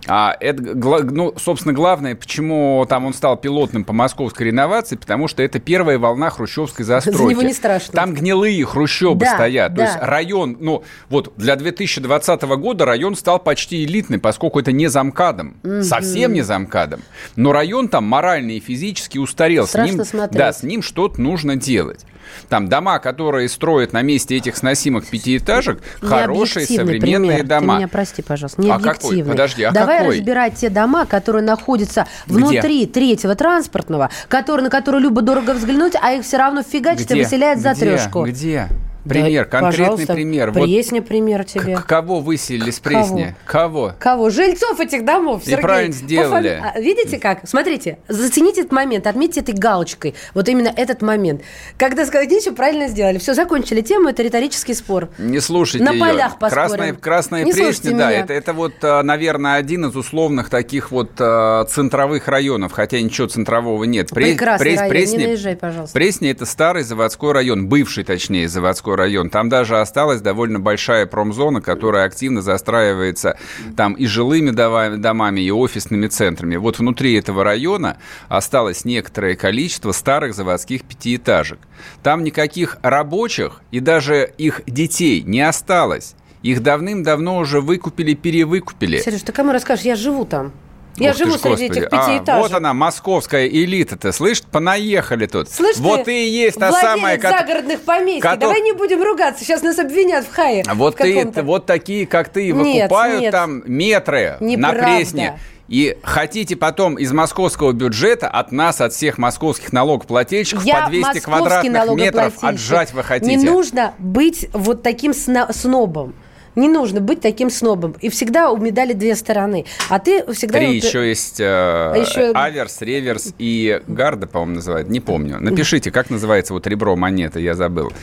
А 0.10 0.38
это, 0.40 0.62
ну, 0.64 1.34
собственно, 1.38 1.74
главное, 1.74 2.16
почему 2.16 2.86
там 2.88 3.06
он 3.06 3.14
стал 3.14 3.36
пилотным 3.36 3.84
по 3.84 3.92
московской 3.92 4.48
реновации, 4.48 4.96
потому 4.96 5.28
что 5.28 5.44
это 5.44 5.60
первая 5.60 6.00
волна 6.00 6.30
хрущевской 6.30 6.86
застройки. 6.86 7.18
За 7.18 7.24
него 7.26 7.42
не 7.42 7.52
страшно. 7.54 7.94
Там 7.94 8.14
гнилые 8.14 8.64
хрущебы 8.66 9.26
Да, 9.26 9.34
стоят. 9.34 9.72
То 9.74 9.78
да. 9.78 9.84
есть 9.86 9.98
район, 10.00 10.56
ну, 10.62 10.84
вот 11.10 11.34
для 11.36 11.58
2020 11.58 12.42
года 12.44 12.86
район 12.86 13.16
стал 13.18 13.40
почти 13.40 13.84
элитный, 13.84 14.20
поскольку 14.20 14.60
это 14.60 14.72
не 14.72 14.88
замкадом. 14.88 15.58
Мгм. 15.64 15.84
Совсем 15.84 16.32
не 16.32 16.42
замкадом. 16.42 17.02
Но 17.36 17.52
район 17.52 17.90
там 17.90 18.06
морально 18.06 18.52
и 18.52 18.60
физически 18.62 19.18
устарел. 19.18 19.68
Страшно 19.68 19.92
с 19.92 19.96
ним, 19.98 20.06
смотреть. 20.06 20.38
Да, 20.38 20.54
с 20.54 20.64
ним 20.64 20.84
что-то 20.84 21.20
нужно 21.20 21.58
делать. 21.58 22.06
Там 22.50 22.68
дома, 22.70 23.00
которые 23.00 23.50
строят 23.50 23.94
на 23.94 24.02
месте 24.02 24.36
этих 24.38 24.56
сносимых 24.58 25.08
пятиэтажек, 25.08 25.80
хорошие 26.02 26.66
Необъективный 26.68 26.96
современные 27.00 27.38
пример. 27.40 27.48
дома. 27.48 27.74
Ты 27.74 27.78
меня 27.80 27.88
прости, 27.88 28.22
пожалуйста. 28.22 28.62
Не 28.62 28.72
А 28.72 28.80
какой? 28.80 29.24
Подожди, 29.24 29.64
а 29.64 29.72
Давай 29.72 30.00
какой? 30.00 30.18
разбирать 30.18 30.56
те 30.56 30.70
дома, 30.70 31.06
которые 31.06 31.44
находятся 31.44 32.08
Где? 32.26 32.36
внутри 32.36 32.86
третьего 32.86 33.36
транспортного, 33.36 34.10
который, 34.28 34.62
на 34.62 34.70
который 34.70 35.02
любо-дорого 35.02 35.52
взглянуть, 35.54 35.94
а 36.02 36.14
их 36.14 36.24
все 36.24 36.38
равно 36.38 36.64
фигачит 36.64 37.12
и 37.12 37.14
Где? 37.14 37.24
выселяет 37.24 37.60
за 37.60 37.72
Где? 37.74 37.82
трешку. 37.82 38.24
Где? 38.26 38.68
Пример, 39.08 39.46
Да, 39.46 39.50
конкретный 39.50 39.84
пожалуйста, 39.86 40.14
пример. 40.14 40.52
Вот 40.52 40.64
Пресня 40.64 41.02
пример 41.02 41.44
тебе. 41.46 41.76
к- 41.78 41.86
кого 41.86 42.20
выселили 42.20 42.72
с? 42.72 42.80
Пресни? 42.80 43.36
Кого? 43.46 43.94
Кого? 44.00 44.30
Жильцов 44.30 44.80
этих 44.80 45.06
домов, 45.06 45.42
И 45.44 45.50
Сергей. 45.50 45.62
правильно 45.62 45.94
По 45.94 45.98
сделали. 46.00 46.50
фами- 46.62 46.72
А, 46.76 46.80
Видите 46.80 47.20
как? 47.20 47.40
Смотрите, 47.48 48.00
зацените 48.08 48.62
этот 48.62 48.72
момент, 48.72 49.08
отметьте 49.08 49.40
этой 49.42 49.54
галочкой. 49.54 50.16
Вот 50.34 50.48
именно 50.50 50.72
этот 50.76 51.02
момент. 51.02 51.42
Когда 51.78 52.06
сказали, 52.06 52.28
ничего, 52.28 52.56
правильно 52.56 52.88
сделали. 52.88 53.18
Все, 53.18 53.34
закончили 53.34 53.82
тему, 53.82 54.10
это 54.10 54.24
риторический 54.24 54.74
спор. 54.74 55.10
Не 55.18 55.40
слушайте 55.40 55.84
На 55.86 55.92
ее. 55.92 56.00
полях 56.00 56.40
поспорим. 56.40 56.68
Красная, 56.68 56.94
красная 56.94 57.44
Не 57.46 57.54
пресня, 57.54 57.92
да, 57.92 58.10
меня. 58.10 58.12
это, 58.22 58.34
это 58.34 58.54
вот, 58.54 58.74
а, 58.82 59.04
наверное, 59.04 59.56
один 59.56 59.86
из 59.86 59.96
условных 59.96 60.50
таких 60.50 60.92
вот 60.92 61.12
а, 61.20 61.66
центровых 61.66 62.28
районов, 62.28 62.72
хотя 62.72 63.00
ничего 63.02 63.28
центрового 63.28 63.84
нет. 63.84 64.12
Пре- 64.12 64.32
Прекрасный 64.32 64.64
Прес- 64.66 64.80
район, 64.80 64.92
Пресня- 64.96 65.18
не 65.18 65.26
наезжай, 65.28 65.56
пожалуйста. 65.56 65.94
Пресня– 65.94 66.32
это 66.32 66.46
старый 66.46 66.84
заводской 66.84 67.32
район, 67.32 67.68
бывший, 67.68 68.04
точнее, 68.04 68.48
заводской 68.48 68.96
район. 68.98 69.30
Там 69.30 69.48
даже 69.48 69.80
осталась 69.80 70.20
довольно 70.20 70.60
большая 70.60 71.06
промзона, 71.06 71.62
которая 71.62 72.06
активно 72.06 72.42
застраивается 72.42 73.38
там 73.78 73.94
и 73.94 74.06
жилыми 74.06 74.50
дома- 74.50 74.98
домами, 74.98 75.40
и 75.42 75.52
офисными 75.52 76.08
центрами. 76.08 76.58
Вот 76.58 76.80
внутри 76.80 77.14
этого 77.14 77.44
района 77.44 77.98
осталось 78.28 78.84
некоторое 78.84 79.36
количество 79.36 79.92
старых 79.94 80.34
заводских 80.34 80.84
пятиэтажек. 80.84 81.60
Там 82.04 82.24
никаких 82.24 82.78
рабочих 82.82 83.62
и 83.72 83.80
даже 83.80 84.34
их 84.38 84.62
детей 84.68 85.22
не 85.22 85.42
осталось. 85.42 86.16
Их 86.44 86.62
давным-давно 86.62 87.38
уже 87.38 87.62
выкупили, 87.62 88.14
перевыкупили. 88.14 89.00
Сереж, 89.00 89.22
ты 89.22 89.32
кому 89.32 89.52
расскажешь? 89.52 89.86
Я 89.86 89.96
живу 89.96 90.26
там. 90.26 90.52
Я 90.98 91.12
Ух 91.12 91.18
живу 91.18 91.32
ж, 91.32 91.40
среди 91.40 91.50
Господи. 91.68 91.80
этих 91.80 91.90
пятиэтажек. 91.90 92.30
А, 92.30 92.40
вот 92.40 92.54
она, 92.54 92.74
московская 92.74 93.48
элита-то, 93.48 94.12
слышь, 94.12 94.42
понаехали 94.44 95.26
тут. 95.28 95.50
Слышь, 95.50 95.78
вот 95.78 96.06
ты, 96.06 96.26
и 96.26 96.30
есть 96.30 96.60
та 96.60 96.72
самая... 96.72 97.18
ко- 97.18 97.30
загородных 97.30 97.82
поместьй. 97.82 98.22
кото- 98.22 98.38
Давай 98.42 98.62
не 98.62 98.72
будем 98.74 99.04
ругаться, 99.04 99.44
сейчас 99.44 99.62
нас 99.62 99.78
обвинят 99.80 100.26
в 100.26 100.34
хае. 100.34 100.64
А 100.68 100.74
Вот, 100.76 100.96
в 100.96 100.98
ты, 100.98 101.42
вот 101.44 101.66
такие, 101.66 102.08
как 102.08 102.30
ты, 102.30 102.52
Нет, 102.52 102.84
выкупают 102.84 103.22
нет. 103.22 103.32
там 103.32 103.64
метры 103.66 104.38
на 104.40 104.46
Неправда. 104.46 104.80
Пресне. 104.84 105.40
И 105.68 105.98
хотите 106.02 106.56
потом 106.56 106.96
из 106.96 107.12
московского 107.12 107.74
бюджета 107.74 108.30
от 108.30 108.52
нас, 108.54 108.80
от 108.80 108.94
всех 108.94 109.18
московских 109.18 109.74
налогоплательщиков 109.74 110.64
Я 110.64 110.84
по 110.84 110.90
200 110.90 111.06
московский 111.06 111.20
квадратных 111.22 111.96
метров 111.98 112.34
отжать 112.42 112.94
вы 112.94 113.04
хотите. 113.04 113.36
Не 113.36 113.44
нужно 113.44 113.94
быть 114.00 114.48
вот 114.54 114.82
таким 114.82 115.14
сна- 115.14 115.52
снобом. 115.52 116.16
Не 116.58 116.70
нужно 116.70 117.00
быть 117.02 117.22
таким 117.22 117.52
снобом. 117.52 117.96
И 118.02 118.10
всегда 118.10 118.50
у 118.52 118.58
медали 118.58 118.94
две 118.94 119.16
стороны. 119.16 119.66
А 119.90 120.00
ты 120.00 120.26
всегда... 120.34 120.58
Три 120.58 120.68
вот- 120.68 120.74
еще 120.84 121.08
есть 121.08 121.40
э, 121.40 121.44
еще- 121.44 122.32
аверс, 122.34 122.82
реверс 122.82 123.32
и 123.38 123.80
гарда, 123.86 124.26
по-моему, 124.26 124.56
называют. 124.56 124.90
Не 124.90 125.00
помню. 125.00 125.38
Напишите, 125.40 125.92
как 125.92 126.10
называется 126.10 126.54
вот 126.54 126.66
ребро 126.66 126.96
монеты, 126.96 127.42
я 127.42 127.54
забыл. 127.54 127.94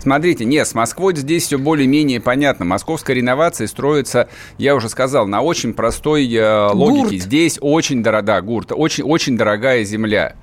Смотрите, 0.00 0.44
нет, 0.44 0.68
с 0.68 0.74
Москвой 0.74 1.16
здесь 1.16 1.44
все 1.46 1.58
более-менее 1.58 2.20
понятно. 2.20 2.66
Московская 2.66 3.14
реновация 3.14 3.66
строится, 3.66 4.28
я 4.58 4.74
уже 4.74 4.90
сказал, 4.90 5.26
на 5.26 5.40
очень 5.40 5.72
простой 5.72 6.30
э, 6.30 6.66
логике. 6.70 7.02
Гурт. 7.02 7.12
Здесь 7.22 7.58
очень 7.62 8.02
дорогая, 8.02 8.42
гурт, 8.42 8.72
очень, 8.72 9.04
очень 9.04 9.38
дорогая 9.38 9.84
земля. 9.84 10.34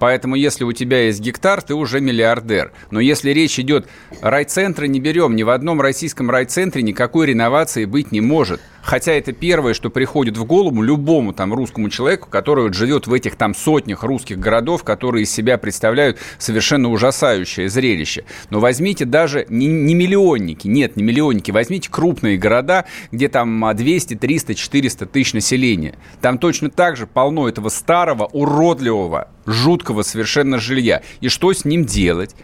Поэтому, 0.00 0.34
если 0.34 0.64
у 0.64 0.72
тебя 0.72 1.04
есть 1.04 1.20
гектар, 1.20 1.60
ты 1.60 1.74
уже 1.74 2.00
миллиардер. 2.00 2.72
Но 2.90 3.00
если 3.00 3.30
речь 3.30 3.58
идет, 3.60 3.86
райцентры 4.22 4.88
не 4.88 4.98
берем, 4.98 5.36
ни 5.36 5.42
в 5.42 5.50
одном 5.50 5.80
российском 5.82 6.30
райцентре 6.30 6.82
никакой 6.82 7.26
реновации 7.26 7.84
быть 7.84 8.10
не 8.10 8.22
может. 8.22 8.62
Хотя 8.82 9.12
это 9.12 9.32
первое, 9.32 9.74
что 9.74 9.90
приходит 9.90 10.36
в 10.36 10.44
голову 10.44 10.82
любому 10.82 11.32
там 11.32 11.52
русскому 11.52 11.90
человеку, 11.90 12.28
который 12.28 12.64
вот 12.64 12.74
живет 12.74 13.06
в 13.06 13.12
этих 13.12 13.36
там 13.36 13.54
сотнях 13.54 14.02
русских 14.02 14.38
городов, 14.38 14.84
которые 14.84 15.24
из 15.24 15.30
себя 15.30 15.58
представляют 15.58 16.18
совершенно 16.38 16.90
ужасающее 16.90 17.68
зрелище. 17.68 18.24
Но 18.48 18.60
возьмите 18.60 19.04
даже 19.04 19.46
не, 19.48 19.66
не 19.66 19.94
миллионники, 19.94 20.66
нет, 20.66 20.96
не 20.96 21.02
миллионники, 21.02 21.50
возьмите 21.50 21.90
крупные 21.90 22.38
города, 22.38 22.86
где 23.12 23.28
там 23.28 23.64
а, 23.64 23.74
200, 23.74 24.14
300, 24.14 24.54
400 24.54 25.06
тысяч 25.06 25.34
населения. 25.34 25.96
Там 26.20 26.38
точно 26.38 26.70
так 26.70 26.96
же 26.96 27.06
полно 27.06 27.48
этого 27.48 27.68
старого, 27.68 28.24
уродливого, 28.24 29.28
жуткого 29.46 30.02
совершенно 30.02 30.58
жилья. 30.58 31.02
И 31.20 31.28
что 31.28 31.52
с 31.52 31.64
ним 31.64 31.84
делать? 31.84 32.34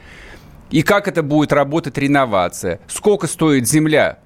И 0.71 0.83
как 0.83 1.09
это 1.09 1.23
будет 1.23 1.53
работать 1.53 1.97
реновация? 1.97 2.81
Сколько 2.89 3.27
стоит 3.29 3.69
земля 3.69 4.19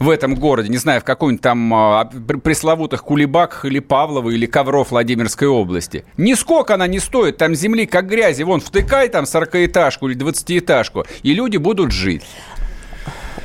в 0.00 0.08
этом 0.08 0.34
городе, 0.34 0.70
не 0.70 0.78
знаю, 0.78 1.02
в 1.02 1.04
какой-нибудь 1.04 1.42
там 1.42 1.72
а, 1.74 2.06
пр- 2.06 2.38
пресловутых 2.38 3.04
Кулебаках 3.04 3.66
или 3.66 3.78
Павлово 3.80 4.30
или 4.30 4.46
Ковров 4.46 4.90
Владимирской 4.90 5.46
области. 5.46 6.04
Нисколько 6.16 6.74
она 6.74 6.86
не 6.86 6.98
стоит, 6.98 7.36
там 7.36 7.54
земли 7.54 7.84
как 7.86 8.08
грязи. 8.08 8.42
Вон, 8.42 8.60
втыкай 8.60 9.08
там 9.10 9.24
40-этажку 9.24 10.08
или 10.08 10.16
20-этажку, 10.18 11.06
и 11.22 11.34
люди 11.34 11.58
будут 11.58 11.92
жить. 11.92 12.24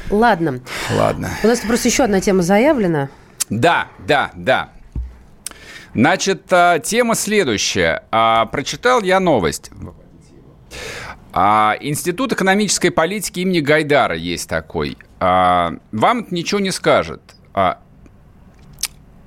Ладно. 0.09 0.61
Ладно. 0.95 1.29
У 1.43 1.47
нас 1.47 1.59
просто 1.59 1.89
еще 1.89 2.03
одна 2.05 2.21
тема 2.21 2.41
заявлена. 2.41 3.09
Да, 3.49 3.87
да, 4.07 4.31
да. 4.35 4.69
Значит, 5.93 6.43
а, 6.51 6.79
тема 6.79 7.15
следующая. 7.15 8.03
А, 8.11 8.45
Прочитал 8.45 9.01
я 9.01 9.19
новость. 9.19 9.71
А, 11.37 11.75
Институт 11.81 12.31
экономической 12.31 12.91
политики 12.91 13.41
имени 13.41 13.59
Гайдара 13.59 14.15
есть 14.15 14.47
такой. 14.47 14.97
А, 15.19 15.73
Вам 15.91 16.19
это 16.19 16.33
ничего 16.33 16.61
не 16.61 16.71
скажет. 16.71 17.21
А, 17.53 17.79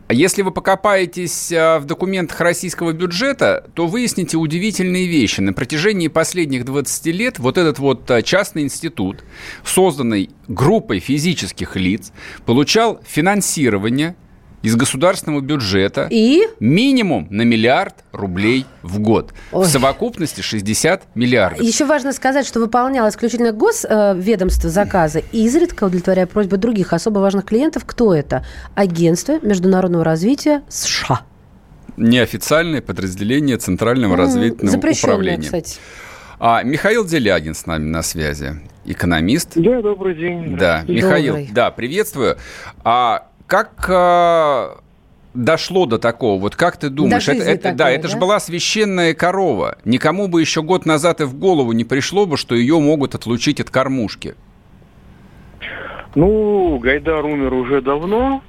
Если 0.08 0.40
вы 0.40 0.50
покопаетесь 0.50 1.52
а, 1.52 1.78
в 1.78 1.84
документах 1.84 2.40
российского 2.40 2.92
бюджета, 2.92 3.68
то 3.74 3.86
выясните 3.86 4.38
удивительные 4.38 5.06
вещи. 5.06 5.42
На 5.42 5.52
протяжении 5.52 6.08
последних 6.08 6.64
20 6.64 7.06
лет 7.08 7.38
вот 7.38 7.58
этот 7.58 7.78
вот 7.78 8.10
а, 8.10 8.22
частный 8.22 8.62
институт, 8.62 9.22
созданный 9.62 10.30
группой 10.48 11.00
физических 11.00 11.76
лиц, 11.76 12.12
получал 12.46 13.02
финансирование 13.06 14.16
из 14.62 14.74
государственного 14.76 15.40
бюджета 15.40 16.08
И? 16.10 16.42
минимум 16.60 17.28
на 17.30 17.42
миллиард 17.42 17.94
рублей 18.12 18.66
в 18.82 18.98
год. 18.98 19.32
Ой. 19.52 19.64
В 19.64 19.68
совокупности 19.68 20.40
60 20.40 21.14
миллиардов. 21.14 21.60
Еще 21.62 21.84
важно 21.84 22.12
сказать, 22.12 22.46
что 22.46 22.58
выполняла 22.60 23.08
исключительно 23.08 23.52
госведомство 23.52 24.68
заказы 24.70 25.22
и 25.32 25.44
изредка 25.44 25.84
удовлетворяя 25.84 26.26
просьбы 26.26 26.56
других 26.56 26.92
особо 26.92 27.20
важных 27.20 27.44
клиентов. 27.44 27.84
Кто 27.86 28.14
это? 28.14 28.44
Агентство 28.74 29.38
международного 29.40 30.04
развития 30.04 30.62
США. 30.68 31.20
Неофициальное 31.96 32.80
подразделение 32.80 33.56
Центрального 33.56 34.16
разведывательного 34.16 34.70
Запрещенное, 34.72 35.14
управления. 35.14 35.42
кстати. 35.42 35.78
А, 36.40 36.62
Михаил 36.62 37.04
Делягин 37.04 37.54
с 37.54 37.66
нами 37.66 37.84
на 37.88 38.02
связи, 38.02 38.60
экономист. 38.84 39.52
Да, 39.56 39.82
добрый 39.82 40.14
день. 40.14 40.56
Да, 40.56 40.84
Михаил, 40.86 41.34
Добрый. 41.34 41.50
да, 41.52 41.70
приветствую. 41.72 42.38
А 42.84 43.26
как 43.48 43.86
э, 43.88 44.76
дошло 45.34 45.86
до 45.86 45.98
такого? 45.98 46.40
Вот 46.40 46.54
как 46.54 46.76
ты 46.76 46.90
думаешь? 46.90 47.24
До 47.26 47.32
это, 47.32 47.42
это- 47.42 47.72
да, 47.72 47.84
такой, 47.86 47.94
это 47.94 48.08
же 48.08 48.14
да? 48.14 48.20
была 48.20 48.38
священная 48.40 49.14
корова. 49.14 49.78
Никому 49.84 50.28
бы 50.28 50.40
еще 50.40 50.62
год 50.62 50.86
назад 50.86 51.20
и 51.20 51.24
в 51.24 51.34
голову 51.34 51.72
не 51.72 51.84
пришло 51.84 52.26
бы, 52.26 52.36
что 52.36 52.54
ее 52.54 52.78
могут 52.78 53.14
отлучить 53.14 53.58
от 53.60 53.70
кормушки. 53.70 54.34
Ну, 56.14 56.78
Гайдар 56.78 57.24
умер 57.24 57.52
уже 57.54 57.80
давно, 57.80 58.42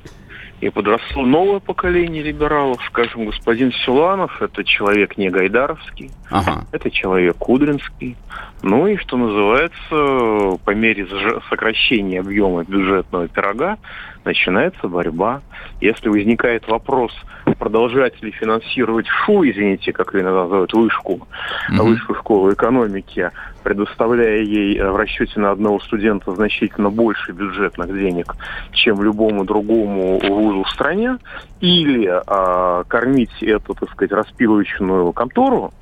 и 0.61 0.69
подросло 0.69 1.25
новое 1.25 1.59
поколение 1.59 2.21
либералов. 2.23 2.81
Скажем, 2.87 3.25
господин 3.25 3.71
Силанов– 3.85 4.41
это 4.41 4.63
человек 4.63 5.17
не 5.17 5.29
гайдаровский, 5.29 6.11
Ага. 6.29 6.65
это 6.71 6.91
человек 6.91 7.37
кудринский. 7.37 8.17
Ну 8.61 8.87
и, 8.87 8.97
что 8.97 9.17
называется, 9.17 10.59
по 10.65 10.71
мере 10.71 11.07
сокращения 11.49 12.19
объема 12.19 12.63
бюджетного 12.63 13.27
пирога 13.29 13.77
начинается 14.25 14.87
борьба. 14.87 15.41
Если 15.81 16.09
возникает 16.09 16.67
вопрос, 16.67 17.11
продолжать 17.57 18.21
ли 18.21 18.31
финансировать 18.31 19.07
ШУ, 19.07 19.43
извините, 19.49 19.91
как 19.91 20.13
ее 20.13 20.23
называют, 20.23 20.73
вышку, 20.73 21.27
Мгм. 21.69 21.85
высшую 21.85 22.15
школу 22.19 22.53
экономики, 22.53 23.31
предоставляя 23.63 24.39
ей 24.39 24.77
э, 24.77 24.89
в 24.89 24.95
расчете 24.95 25.39
на 25.39 25.51
одного 25.51 25.79
студента 25.79 26.31
значительно 26.33 26.89
больше 26.89 27.31
бюджетных 27.31 27.87
денег, 27.93 28.35
чем 28.71 29.01
любому 29.03 29.45
другому 29.45 30.19
вузу 30.19 30.63
в 30.63 30.69
стране, 30.69 31.17
или 31.59 32.07
а, 32.07 32.83
кормить 32.85 33.43
эту, 33.43 33.73
так 33.73 33.89
сказать, 33.91 34.11
распиловочную 34.11 35.11
контору, 35.11 35.73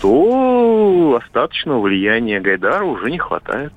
то 0.00 1.20
остаточного 1.22 1.80
влияния 1.80 2.40
Гайдара 2.40 2.84
уже 2.84 3.10
не 3.10 3.18
хватает. 3.18 3.72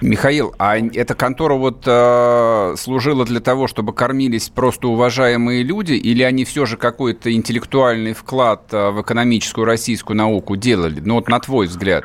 Михаил, 0.00 0.54
а 0.58 0.76
эта 0.76 1.14
контора 1.14 1.54
вот 1.54 1.84
э, 1.86 2.74
служила 2.76 3.24
для 3.24 3.40
того, 3.40 3.68
чтобы 3.68 3.92
кормились 3.92 4.48
просто 4.48 4.88
уважаемые 4.88 5.62
люди, 5.62 5.92
или 5.92 6.22
они 6.22 6.44
все 6.44 6.66
же 6.66 6.76
какой-то 6.76 7.32
интеллектуальный 7.32 8.12
вклад 8.12 8.72
э, 8.72 8.90
в 8.90 9.02
экономическую 9.02 9.64
российскую 9.64 10.16
науку 10.16 10.56
делали? 10.56 11.00
Ну 11.00 11.14
вот 11.14 11.28
на 11.28 11.38
твой 11.38 11.66
взгляд. 11.66 12.04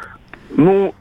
Ну, 0.51 0.93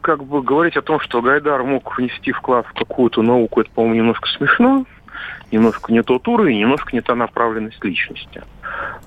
как 0.00 0.24
бы 0.24 0.42
говорить 0.42 0.76
о 0.76 0.82
том, 0.82 1.00
что 1.00 1.22
Гайдар 1.22 1.64
мог 1.64 1.96
внести 1.98 2.30
вклад 2.30 2.66
в 2.66 2.72
какую-то 2.74 3.22
науку, 3.22 3.60
это, 3.60 3.70
по-моему, 3.70 3.96
немножко 3.96 4.28
смешно. 4.28 4.84
Немножко 5.50 5.92
не 5.92 6.02
тот 6.02 6.26
уровень, 6.28 6.58
немножко 6.58 6.90
не 6.92 7.00
та 7.00 7.14
направленность 7.14 7.82
личности. 7.84 8.42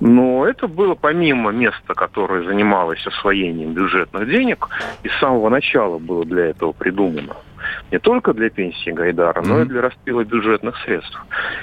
Но 0.00 0.46
это 0.46 0.68
было 0.68 0.94
помимо 0.94 1.50
места, 1.50 1.94
которое 1.94 2.44
занималось 2.44 3.04
освоением 3.06 3.72
бюджетных 3.72 4.28
денег, 4.28 4.68
и 5.02 5.08
с 5.08 5.18
самого 5.18 5.48
начала 5.48 5.98
было 5.98 6.24
для 6.24 6.46
этого 6.46 6.72
придумано. 6.72 7.34
Не 7.90 7.98
только 7.98 8.32
для 8.32 8.50
пенсии 8.50 8.90
Гайдара, 8.90 9.42
но 9.42 9.62
и 9.62 9.64
для 9.64 9.82
распила 9.82 10.24
бюджетных 10.24 10.76
средств. 10.84 11.18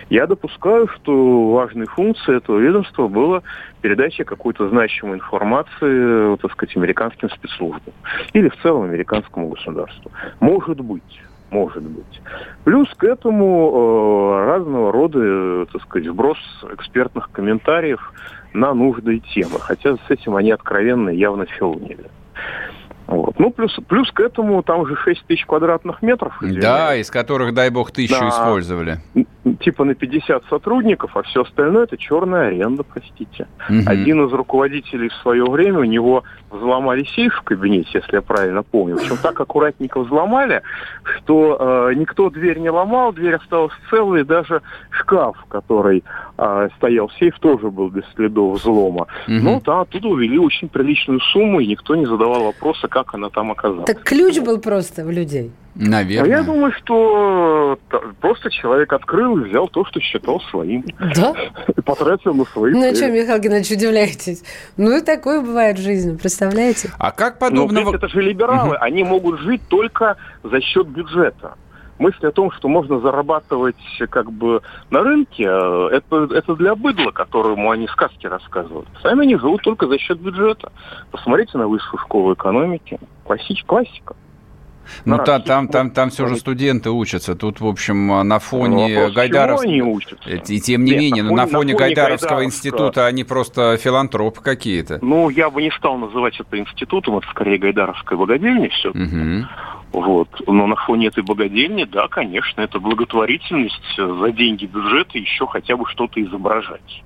Я 0.09 0.27
допускаю, 0.27 0.87
что 0.87 1.51
важной 1.51 1.87
функцией 1.87 2.37
этого 2.37 2.59
ведомства 2.59 3.07
было 3.07 3.43
передача 3.81 4.23
какой-то 4.23 4.67
значимой 4.69 5.15
информации, 5.17 6.35
так 6.37 6.51
сказать, 6.51 6.75
американским 6.75 7.29
спецслужбам 7.29 7.93
или 8.33 8.49
в 8.49 8.61
целом 8.61 8.83
американскому 8.83 9.49
государству. 9.49 10.11
Может 10.39 10.81
быть. 10.81 11.21
Может 11.51 11.83
быть. 11.83 12.21
Плюс 12.63 12.89
к 12.95 13.03
этому 13.03 13.71
э, 14.41 14.45
разного 14.45 14.91
рода, 14.91 15.19
э, 15.21 15.65
так 15.71 15.81
сказать, 15.83 16.07
вброс 16.07 16.37
экспертных 16.73 17.29
комментариев 17.31 18.13
на 18.53 18.73
нужные 18.73 19.19
темы. 19.19 19.59
Хотя 19.59 19.95
с 19.95 20.09
этим 20.09 20.35
они 20.35 20.51
откровенно 20.51 21.09
явно 21.09 21.45
филонили. 21.45 22.09
Вот. 23.07 23.37
Ну, 23.37 23.51
плюс, 23.51 23.77
плюс 23.87 24.11
к 24.11 24.19
этому 24.19 24.63
там 24.63 24.79
уже 24.81 24.95
6 24.95 25.25
тысяч 25.27 25.45
квадратных 25.45 26.01
метров. 26.01 26.35
извиняюсь. 26.41 26.63
Да, 26.63 26.95
из 26.95 27.11
которых, 27.11 27.53
дай 27.53 27.69
бог, 27.69 27.91
тысячу 27.91 28.19
Да. 28.19 28.29
использовали. 28.29 28.97
Типа 29.59 29.83
на 29.83 29.93
50 29.93 30.43
сотрудников, 30.49 31.15
а 31.15 31.21
все 31.21 31.43
остальное 31.43 31.83
это 31.83 31.97
черная 31.97 32.47
аренда, 32.47 32.83
простите. 32.83 33.47
Мгм. 33.69 33.83
Один 33.87 34.25
из 34.25 34.33
руководителей 34.33 35.09
в 35.09 35.13
свое 35.21 35.45
время, 35.45 35.79
у 35.79 35.83
него 35.83 36.23
взломали 36.49 37.03
сейф 37.03 37.35
в 37.35 37.43
кабинете, 37.43 37.89
если 37.93 38.15
я 38.15 38.21
правильно 38.23 38.63
помню. 38.63 38.97
Причем 38.97 39.17
так 39.17 39.39
аккуратненько 39.39 39.99
взломали, 39.99 40.63
что 41.03 41.89
э, 41.89 41.93
никто 41.93 42.31
дверь 42.31 42.57
не 42.57 42.71
ломал, 42.71 43.13
дверь 43.13 43.35
осталась 43.35 43.73
целой, 43.91 44.21
и 44.21 44.23
даже 44.23 44.63
шкаф, 44.89 45.37
который 45.47 46.03
э, 46.37 46.69
стоял 46.77 47.07
в 47.07 47.13
сейф, 47.13 47.37
тоже 47.39 47.69
был 47.69 47.89
без 47.89 48.03
следов 48.15 48.59
взлома. 48.59 49.05
Мгм. 49.27 49.43
Ну, 49.43 49.61
да, 49.63 49.81
оттуда 49.81 50.07
увели 50.07 50.39
очень 50.39 50.69
приличную 50.69 51.19
сумму, 51.19 51.59
и 51.59 51.67
никто 51.67 51.95
не 51.95 52.07
задавал 52.07 52.45
вопроса, 52.45 52.87
как 52.87 53.13
она 53.13 53.29
там 53.29 53.51
оказалась. 53.51 53.85
Так 53.85 54.01
ключ 54.01 54.39
был 54.39 54.59
просто 54.59 55.05
в 55.05 55.11
людей. 55.11 55.51
А 55.77 55.83
Наверное. 55.89 56.29
я 56.37 56.43
думаю, 56.43 56.71
что 56.71 57.77
т- 57.89 57.99
просто 58.21 58.49
человек 58.49 58.93
открыл 58.93 59.37
и 59.39 59.49
взял 59.49 59.67
то, 59.67 59.83
что 59.85 59.99
считал 59.99 60.39
своим. 60.49 60.85
Да? 61.15 61.33
И 61.75 61.81
потратил 61.81 62.33
на 62.33 62.45
свои 62.45 62.71
Ну, 62.73 62.79
цели. 62.81 62.95
что, 62.95 63.11
Михаил 63.11 63.39
Геннадьевич, 63.41 63.71
удивляетесь? 63.77 64.43
Ну, 64.77 64.97
и 64.97 65.01
такое 65.01 65.41
бывает 65.41 65.77
в 65.77 65.81
жизни, 65.83 66.15
представляете? 66.15 66.91
А 66.97 67.11
как 67.11 67.41
Но 67.41 67.47
подобного... 67.49 67.85
ведь 67.91 67.95
это 67.95 68.07
же 68.07 68.21
либералы, 68.21 68.77
они 68.77 69.03
могут 69.03 69.39
жить 69.41 69.61
только 69.67 70.15
за 70.43 70.61
счет 70.61 70.87
бюджета. 70.87 71.55
Мысль 71.99 72.25
о 72.27 72.31
том, 72.31 72.51
что 72.51 72.67
можно 72.69 72.99
зарабатывать 72.99 73.75
как 74.09 74.31
бы 74.31 74.61
на 74.91 75.01
рынке, 75.01 75.45
э, 75.45 75.87
это, 75.93 76.27
это 76.33 76.55
для 76.55 76.75
быдла, 76.75 77.11
которому 77.11 77.71
они 77.71 77.87
сказки 77.87 78.27
рассказывают. 78.27 78.87
Сами 79.01 79.23
они 79.23 79.37
живут 79.37 79.61
только 79.63 79.87
за 79.87 79.97
счет 79.97 80.19
бюджета. 80.19 80.71
Посмотрите 81.11 81.57
на 81.57 81.67
высшую 81.67 81.99
школу 82.01 82.33
экономики. 82.33 82.97
Классич, 83.25 83.63
классика. 83.65 84.15
Ну, 85.05 85.17
та- 85.17 85.39
там, 85.39 85.67
там, 85.67 85.91
там 85.91 86.09
все 86.09 86.27
же 86.27 86.35
студенты 86.37 86.89
учатся. 86.89 87.35
Тут, 87.35 87.59
в 87.59 87.67
общем, 87.67 88.27
на 88.27 88.39
фоне 88.39 88.95
вопрос, 88.95 89.15
Гайдаров... 89.15 89.61
они 89.61 89.81
учатся? 89.81 90.29
И 90.29 90.59
тем 90.59 90.83
не 90.85 90.91
Нет, 90.91 91.01
менее, 91.01 91.23
на 91.23 91.31
на 91.31 91.35
фоне- 91.43 91.51
на 91.51 91.57
фоне 91.59 91.73
Гайдаровского 91.75 92.43
института 92.45 93.05
они 93.05 93.23
просто 93.23 93.77
филантропы 93.77 94.41
какие-то. 94.41 94.99
Ну, 95.01 95.29
я 95.29 95.49
бы 95.49 95.61
не 95.61 95.71
стал 95.71 95.97
называть 95.97 96.39
это 96.39 96.57
институтом, 96.57 97.17
это 97.17 97.27
скорее 97.29 97.57
Гайдаровская 97.57 98.17
богадельня 98.17 98.69
все. 98.69 98.91
Мгм. 98.93 99.47
Вот. 99.91 100.27
Но 100.47 100.67
на 100.67 100.75
фоне 100.75 101.07
этой 101.07 101.23
богадельни, 101.23 101.85
да, 101.85 102.07
конечно, 102.09 102.59
это 102.61 102.79
благотворительность 102.79 103.97
э, 103.97 104.17
за 104.19 104.31
деньги 104.31 104.65
бюджета 104.65 105.17
еще 105.17 105.47
хотя 105.47 105.77
бы 105.77 105.85
что-то 105.87 106.21
изображать. 106.21 107.03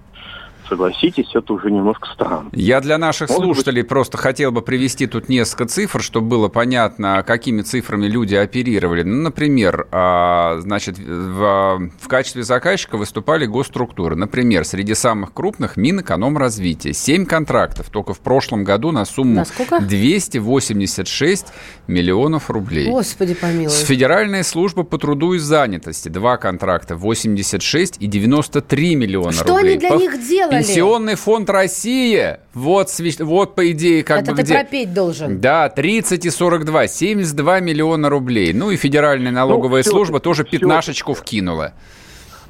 Согласитесь, 0.70 1.30
это 1.34 1.54
уже 1.54 1.72
немножко 1.72 2.08
странно. 2.14 2.50
Я 2.54 2.80
для 2.80 2.98
наших 2.98 3.30
Может 3.30 3.40
быть. 3.44 3.56
слушателей 3.56 3.84
просто 3.84 4.18
хотел 4.18 4.52
бы 4.52 4.62
привести 4.62 5.08
тут 5.08 5.28
несколько 5.28 5.66
цифр, 5.66 6.02
чтобы 6.02 6.28
было 6.28 6.48
понятно, 6.48 7.24
какими 7.26 7.62
цифрами 7.62 8.06
люди 8.06 8.36
оперировали. 8.36 9.02
Ну, 9.04 9.24
например, 9.24 9.88
а, 9.92 10.60
значит, 10.62 10.98
в, 11.00 11.90
в 12.00 12.08
качестве 12.08 12.44
заказчика 12.44 12.98
выступали 12.98 13.46
госструктуры. 13.48 14.16
Например, 14.16 14.64
среди 14.64 14.94
самых 14.94 15.34
крупных 15.34 15.76
Минэкономразвития. 15.76 16.94
Семь 16.94 17.26
контрактов 17.26 17.90
только 17.90 18.14
в 18.14 18.20
прошлом 18.20 18.64
году 18.64 18.92
на 18.92 19.06
сумму 19.06 19.36
На 19.36 19.46
сколько? 19.46 19.80
286 19.80 21.48
миллионов 21.88 22.50
рублей. 22.50 22.90
Господи 22.90 23.34
помилуй. 23.34 23.70
Федеральная 23.76 24.44
служба 24.44 24.84
по 24.84 24.98
труду 24.98 25.34
и 25.34 25.40
занятости. 25.40 26.10
Два 26.10 26.38
контракта. 26.38 26.96
86 26.96 27.98
и 28.00 28.08
93 28.08 28.96
миллиона 28.96 29.32
Что 29.32 29.56
рублей. 29.58 29.72
они 29.72 29.80
для 29.80 29.90
По- 29.90 29.96
них 29.96 30.28
делали? 30.28 30.59
Пенсионный 30.68 31.16
фонд 31.16 31.50
России. 31.50 32.38
Вот, 32.54 32.88
свеч- 32.88 33.24
вот 33.24 33.56
по 33.56 33.72
идее, 33.72 34.04
как 34.04 34.22
Это 34.22 34.32
бы 34.32 34.38
ты 34.38 34.44
где... 34.44 34.54
пропеть 34.56 34.94
должен. 34.94 35.40
Да, 35.40 35.70
30 35.70 36.26
и 36.26 36.30
42, 36.30 36.88
72 36.88 37.60
миллиона 37.60 38.10
рублей. 38.10 38.54
Ну 38.54 38.72
и 38.72 38.76
Федеральная 38.78 39.32
налоговая 39.32 39.82
всё-таки- 39.82 39.96
служба 39.98 40.20
тоже 40.20 40.44
пятнашечку 40.44 41.14
вкинула. 41.14 41.74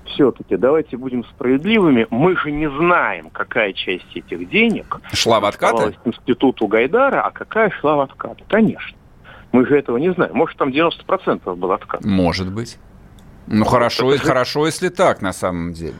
Все-таки 0.05 0.57
давайте 0.57 0.97
будем 0.97 1.23
справедливыми. 1.25 2.07
Мы 2.09 2.35
же 2.37 2.51
не 2.51 2.69
знаем, 2.69 3.29
какая 3.29 3.73
часть 3.73 4.05
этих 4.15 4.49
денег 4.49 4.99
Шла 5.13 5.39
в 5.39 5.45
откаты? 5.45 5.95
институту 6.03 6.67
Гайдара, 6.67 7.21
а 7.21 7.31
какая 7.31 7.69
шла 7.79 7.95
в 7.95 8.01
откат. 8.01 8.37
Конечно. 8.49 8.97
Мы 9.51 9.65
же 9.65 9.77
этого 9.77 9.97
не 9.97 10.11
знаем. 10.13 10.31
Может, 10.35 10.57
там 10.57 10.69
90% 10.69 11.55
был 11.55 11.71
откат. 11.71 12.03
Может 12.03 12.51
быть. 12.51 12.77
Ну 13.47 13.65
хорошо, 13.65 14.09
это 14.13 14.21
же- 14.23 14.27
хорошо, 14.27 14.65
если 14.65 14.89
так 14.89 15.21
на 15.21 15.31
самом 15.33 15.73
деле. 15.73 15.95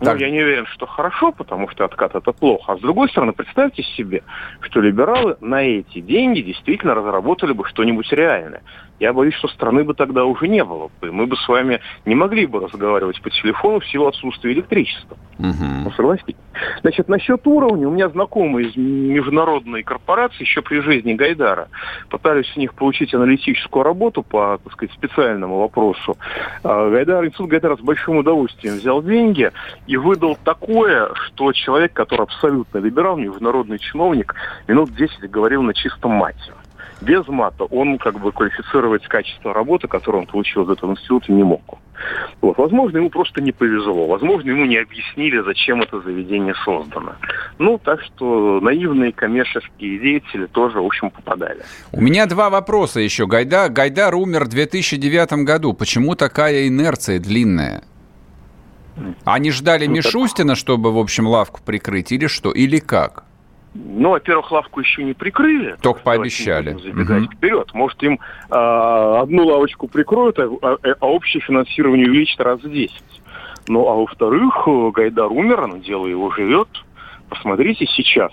Ну, 0.00 0.06
Так. 0.06 0.20
я 0.20 0.30
не 0.30 0.40
уверен, 0.40 0.64
что 0.66 0.86
хорошо, 0.86 1.30
потому 1.30 1.68
что 1.68 1.84
откат 1.84 2.14
это 2.14 2.32
плохо. 2.32 2.72
А 2.72 2.76
с 2.78 2.80
другой 2.80 3.10
стороны, 3.10 3.32
представьте 3.32 3.82
себе, 3.82 4.22
что 4.62 4.80
либералы 4.80 5.36
на 5.40 5.62
эти 5.62 6.00
деньги 6.00 6.40
действительно 6.40 6.94
разработали 6.94 7.52
бы 7.52 7.66
что-нибудь 7.66 8.10
реальное. 8.12 8.62
Я 9.00 9.14
боюсь, 9.14 9.34
что 9.34 9.48
страны 9.48 9.82
бы 9.82 9.94
тогда 9.94 10.26
уже 10.26 10.46
не 10.46 10.62
было 10.62 10.90
бы. 11.00 11.10
Мы 11.10 11.26
бы 11.26 11.34
с 11.34 11.48
вами 11.48 11.80
не 12.04 12.14
могли 12.14 12.46
бы 12.46 12.60
разговаривать 12.60 13.20
по 13.22 13.30
телефону 13.30 13.80
в 13.80 13.86
силу 13.86 14.06
отсутствия 14.06 14.52
электричества. 14.52 15.16
Ну, 15.84 15.90
согласитесь. 15.92 16.36
Значит, 16.82 17.08
насчет 17.08 17.46
уровня, 17.46 17.88
у 17.88 17.92
меня 17.92 18.10
знакомые 18.10 18.68
из 18.68 18.76
международной 18.76 19.82
корпорации 19.82 20.42
еще 20.42 20.60
при 20.60 20.80
жизни 20.80 21.14
Гайдара 21.14 21.68
пытались 22.10 22.52
у 22.56 22.60
них 22.60 22.74
получить 22.74 23.14
аналитическую 23.14 23.82
работу 23.84 24.22
по, 24.22 24.60
так 24.62 24.72
сказать, 24.74 24.94
специальному 24.94 25.60
вопросу. 25.60 26.18
А 26.62 26.90
Гайдар, 26.90 27.24
институт 27.24 27.48
Гайдара 27.48 27.76
с 27.76 27.80
большим 27.80 28.18
удовольствием 28.18 28.74
взял 28.74 29.02
деньги 29.02 29.50
и 29.86 29.96
выдал 29.96 30.36
такое, 30.44 31.14
что 31.14 31.52
человек, 31.52 31.94
который 31.94 32.22
абсолютно 32.22 32.78
либерал, 32.78 33.16
международный 33.16 33.78
чиновник, 33.78 34.34
минут 34.68 34.94
10 34.94 35.30
говорил 35.30 35.62
на 35.62 35.72
чистом 35.72 36.12
мате. 36.12 36.52
Без 37.00 37.26
мата 37.28 37.64
он 37.64 37.98
как 37.98 38.18
бы 38.20 38.32
квалифицировать 38.32 39.06
качество 39.08 39.54
работы, 39.54 39.88
которую 39.88 40.22
он 40.22 40.26
получил 40.26 40.64
из 40.64 40.70
этого 40.70 40.92
института, 40.92 41.32
не 41.32 41.42
мог. 41.42 41.78
Вот. 42.40 42.56
Возможно, 42.58 42.98
ему 42.98 43.10
просто 43.10 43.40
не 43.42 43.52
повезло. 43.52 44.06
Возможно, 44.06 44.50
ему 44.50 44.64
не 44.64 44.78
объяснили, 44.78 45.42
зачем 45.44 45.82
это 45.82 46.00
заведение 46.00 46.54
создано. 46.64 47.12
Ну, 47.58 47.78
так 47.78 48.00
что 48.02 48.60
наивные 48.60 49.12
коммерческие 49.12 49.98
деятели 49.98 50.46
тоже, 50.46 50.80
в 50.80 50.86
общем, 50.86 51.10
попадали. 51.10 51.62
У 51.92 52.00
меня 52.00 52.26
два 52.26 52.50
вопроса 52.50 53.00
еще. 53.00 53.26
Гайда, 53.26 53.68
Гайдар 53.68 54.14
умер 54.14 54.44
в 54.44 54.48
2009 54.48 55.44
году. 55.44 55.72
Почему 55.74 56.14
такая 56.14 56.68
инерция 56.68 57.18
длинная? 57.18 57.82
Они 59.24 59.50
ждали 59.50 59.86
ну, 59.86 59.94
Мишустина, 59.94 60.54
чтобы, 60.54 60.92
в 60.92 60.98
общем, 60.98 61.26
лавку 61.26 61.60
прикрыть, 61.64 62.12
или 62.12 62.26
что? 62.26 62.52
Или 62.52 62.78
как? 62.78 63.24
Ну, 63.74 64.10
во-первых, 64.10 64.50
лавку 64.50 64.80
еще 64.80 65.04
не 65.04 65.12
прикрыли. 65.12 65.76
Только 65.80 66.00
пообещали. 66.00 66.72
Забегать 66.72 67.24
угу. 67.24 67.32
вперед. 67.32 67.72
Может, 67.72 68.02
им 68.02 68.14
э, 68.14 68.54
одну 68.54 69.46
лавочку 69.46 69.86
прикроют, 69.86 70.38
а, 70.40 70.50
а, 70.62 70.76
а 70.98 71.06
общее 71.06 71.40
финансирование 71.40 72.08
увеличит 72.08 72.40
раз 72.40 72.60
в 72.60 72.70
10. 72.70 72.92
Ну, 73.68 73.86
а 73.86 73.94
во-вторых, 73.94 74.66
Гайдар 74.94 75.30
умер, 75.30 75.68
но 75.68 75.76
дело 75.76 76.06
его 76.06 76.32
живет. 76.32 76.68
Посмотрите 77.28 77.86
сейчас. 77.86 78.32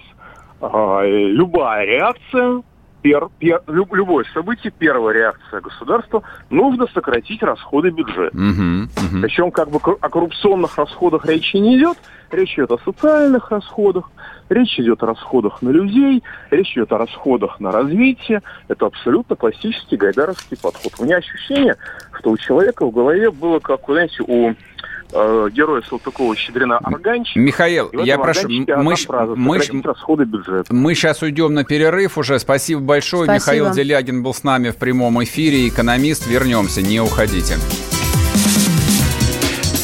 Э, 0.59 1.03
любая 1.05 1.85
реакция 1.85 2.63
пер, 3.01 3.29
пер, 3.39 3.61
люб, 3.67 3.93
любое 3.93 4.25
событие, 4.33 4.73
первая 4.77 5.13
реакция 5.13 5.61
государства, 5.61 6.23
нужно 6.49 6.87
сократить 6.87 7.41
расходы 7.43 7.89
бюджета. 7.89 8.35
Угу, 8.35 9.15
угу. 9.15 9.21
Причем 9.21 9.51
как 9.51 9.69
бы 9.69 9.77
о 9.77 10.09
коррупционных 10.09 10.77
расходах 10.77 11.25
речи 11.25 11.57
не 11.57 11.77
идет, 11.77 11.97
речь 12.31 12.53
идет 12.53 12.71
о 12.71 12.77
социальных 12.79 13.51
расходах, 13.51 14.09
речь 14.49 14.79
идет 14.79 15.03
о 15.03 15.07
расходах 15.07 15.61
на 15.61 15.69
людей, 15.69 16.23
речь 16.51 16.73
идет 16.73 16.91
о 16.91 16.97
расходах 16.97 17.59
на 17.59 17.71
развитие. 17.71 18.41
Это 18.67 18.85
абсолютно 18.85 19.35
классический 19.35 19.97
гайдаровский 19.97 20.57
подход. 20.57 20.93
У 20.99 21.05
меня 21.05 21.17
ощущение, 21.17 21.75
что 22.19 22.31
у 22.31 22.37
человека 22.37 22.85
в 22.85 22.91
голове 22.91 23.31
было, 23.31 23.59
как, 23.59 23.81
знаете, 23.87 24.23
у 24.27 24.49
э, 24.49 25.49
героя 25.51 25.81
Салтыкова-Щедрина 25.81 26.77
органчик. 26.77 27.35
Михаил, 27.35 27.89
я 27.93 28.17
прошу, 28.17 28.47
мы, 28.49 28.95
фраза, 28.95 29.35
мы, 29.35 29.59
расходы 29.83 30.25
бюджета. 30.25 30.73
мы 30.73 30.95
сейчас 30.95 31.21
уйдем 31.21 31.53
на 31.53 31.63
перерыв 31.63 32.17
уже. 32.17 32.39
Спасибо 32.39 32.81
большое. 32.81 33.25
Спасибо. 33.25 33.55
Михаил 33.55 33.73
Делягин 33.73 34.23
был 34.23 34.33
с 34.33 34.43
нами 34.43 34.69
в 34.69 34.77
прямом 34.77 35.23
эфире. 35.23 35.67
Экономист. 35.67 36.27
Вернемся, 36.27 36.81
не 36.81 36.99
уходите. 36.99 37.55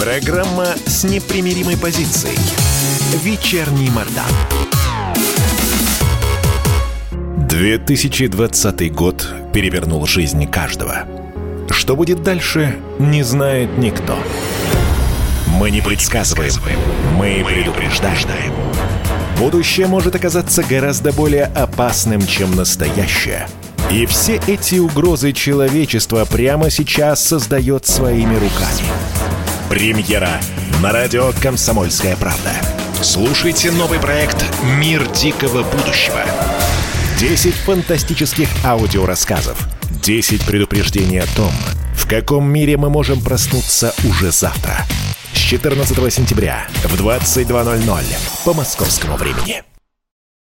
Программа 0.04 0.66
с 0.86 1.06
непримиримой 1.06 1.78
позицией. 1.78 2.38
Вечерний 3.24 3.89
Мордан. 3.89 4.26
2020 7.47 8.93
год 8.93 9.26
перевернул 9.54 10.06
жизнь 10.06 10.45
каждого. 10.47 11.06
Что 11.70 11.95
будет 11.95 12.22
дальше, 12.22 12.76
не 12.99 13.24
знает 13.24 13.78
никто. 13.78 14.18
Мы 15.47 15.72
не 15.72 15.80
предсказываем, 15.80 16.51
мы 17.16 17.41
предупреждаем. 17.47 18.54
Будущее 19.39 19.88
может 19.88 20.16
оказаться 20.16 20.64
гораздо 20.64 21.14
более 21.14 21.45
опасным, 21.45 22.28
чем 22.28 22.54
настоящее. 22.58 23.47
И 23.89 24.06
все 24.06 24.41
эти 24.47 24.80
угрозы 24.80 25.32
человечества 25.32 26.26
прямо 26.30 26.70
сейчас 26.70 27.26
создает 27.26 27.86
своими 27.86 28.34
руками. 28.34 29.22
Премьера 29.74 30.39
на 30.84 30.91
радио 30.91 31.32
«Комсомольская 31.41 32.15
правда». 32.15 32.51
Слушайте 33.01 33.71
новый 33.71 33.99
проект 33.99 34.45
«Мир 34.63 35.11
дикого 35.13 35.63
будущего». 35.63 36.21
10 37.17 37.55
фантастических 37.55 38.47
аудиорассказов. 38.63 39.57
10 40.03 40.45
предупреждений 40.45 41.19
о 41.19 41.26
том, 41.36 41.51
в 41.95 42.07
каком 42.07 42.45
мире 42.45 42.78
мы 42.78 42.91
можем 42.91 43.19
проснуться 43.19 43.95
уже 44.07 44.32
завтра– 44.32 44.86
с 45.34 45.38
14 45.39 46.13
сентября 46.13 46.67
в 46.84 46.93
22.00 46.93 48.03
по 48.45 48.53
московскому 48.53 49.17
времени. 49.17 49.63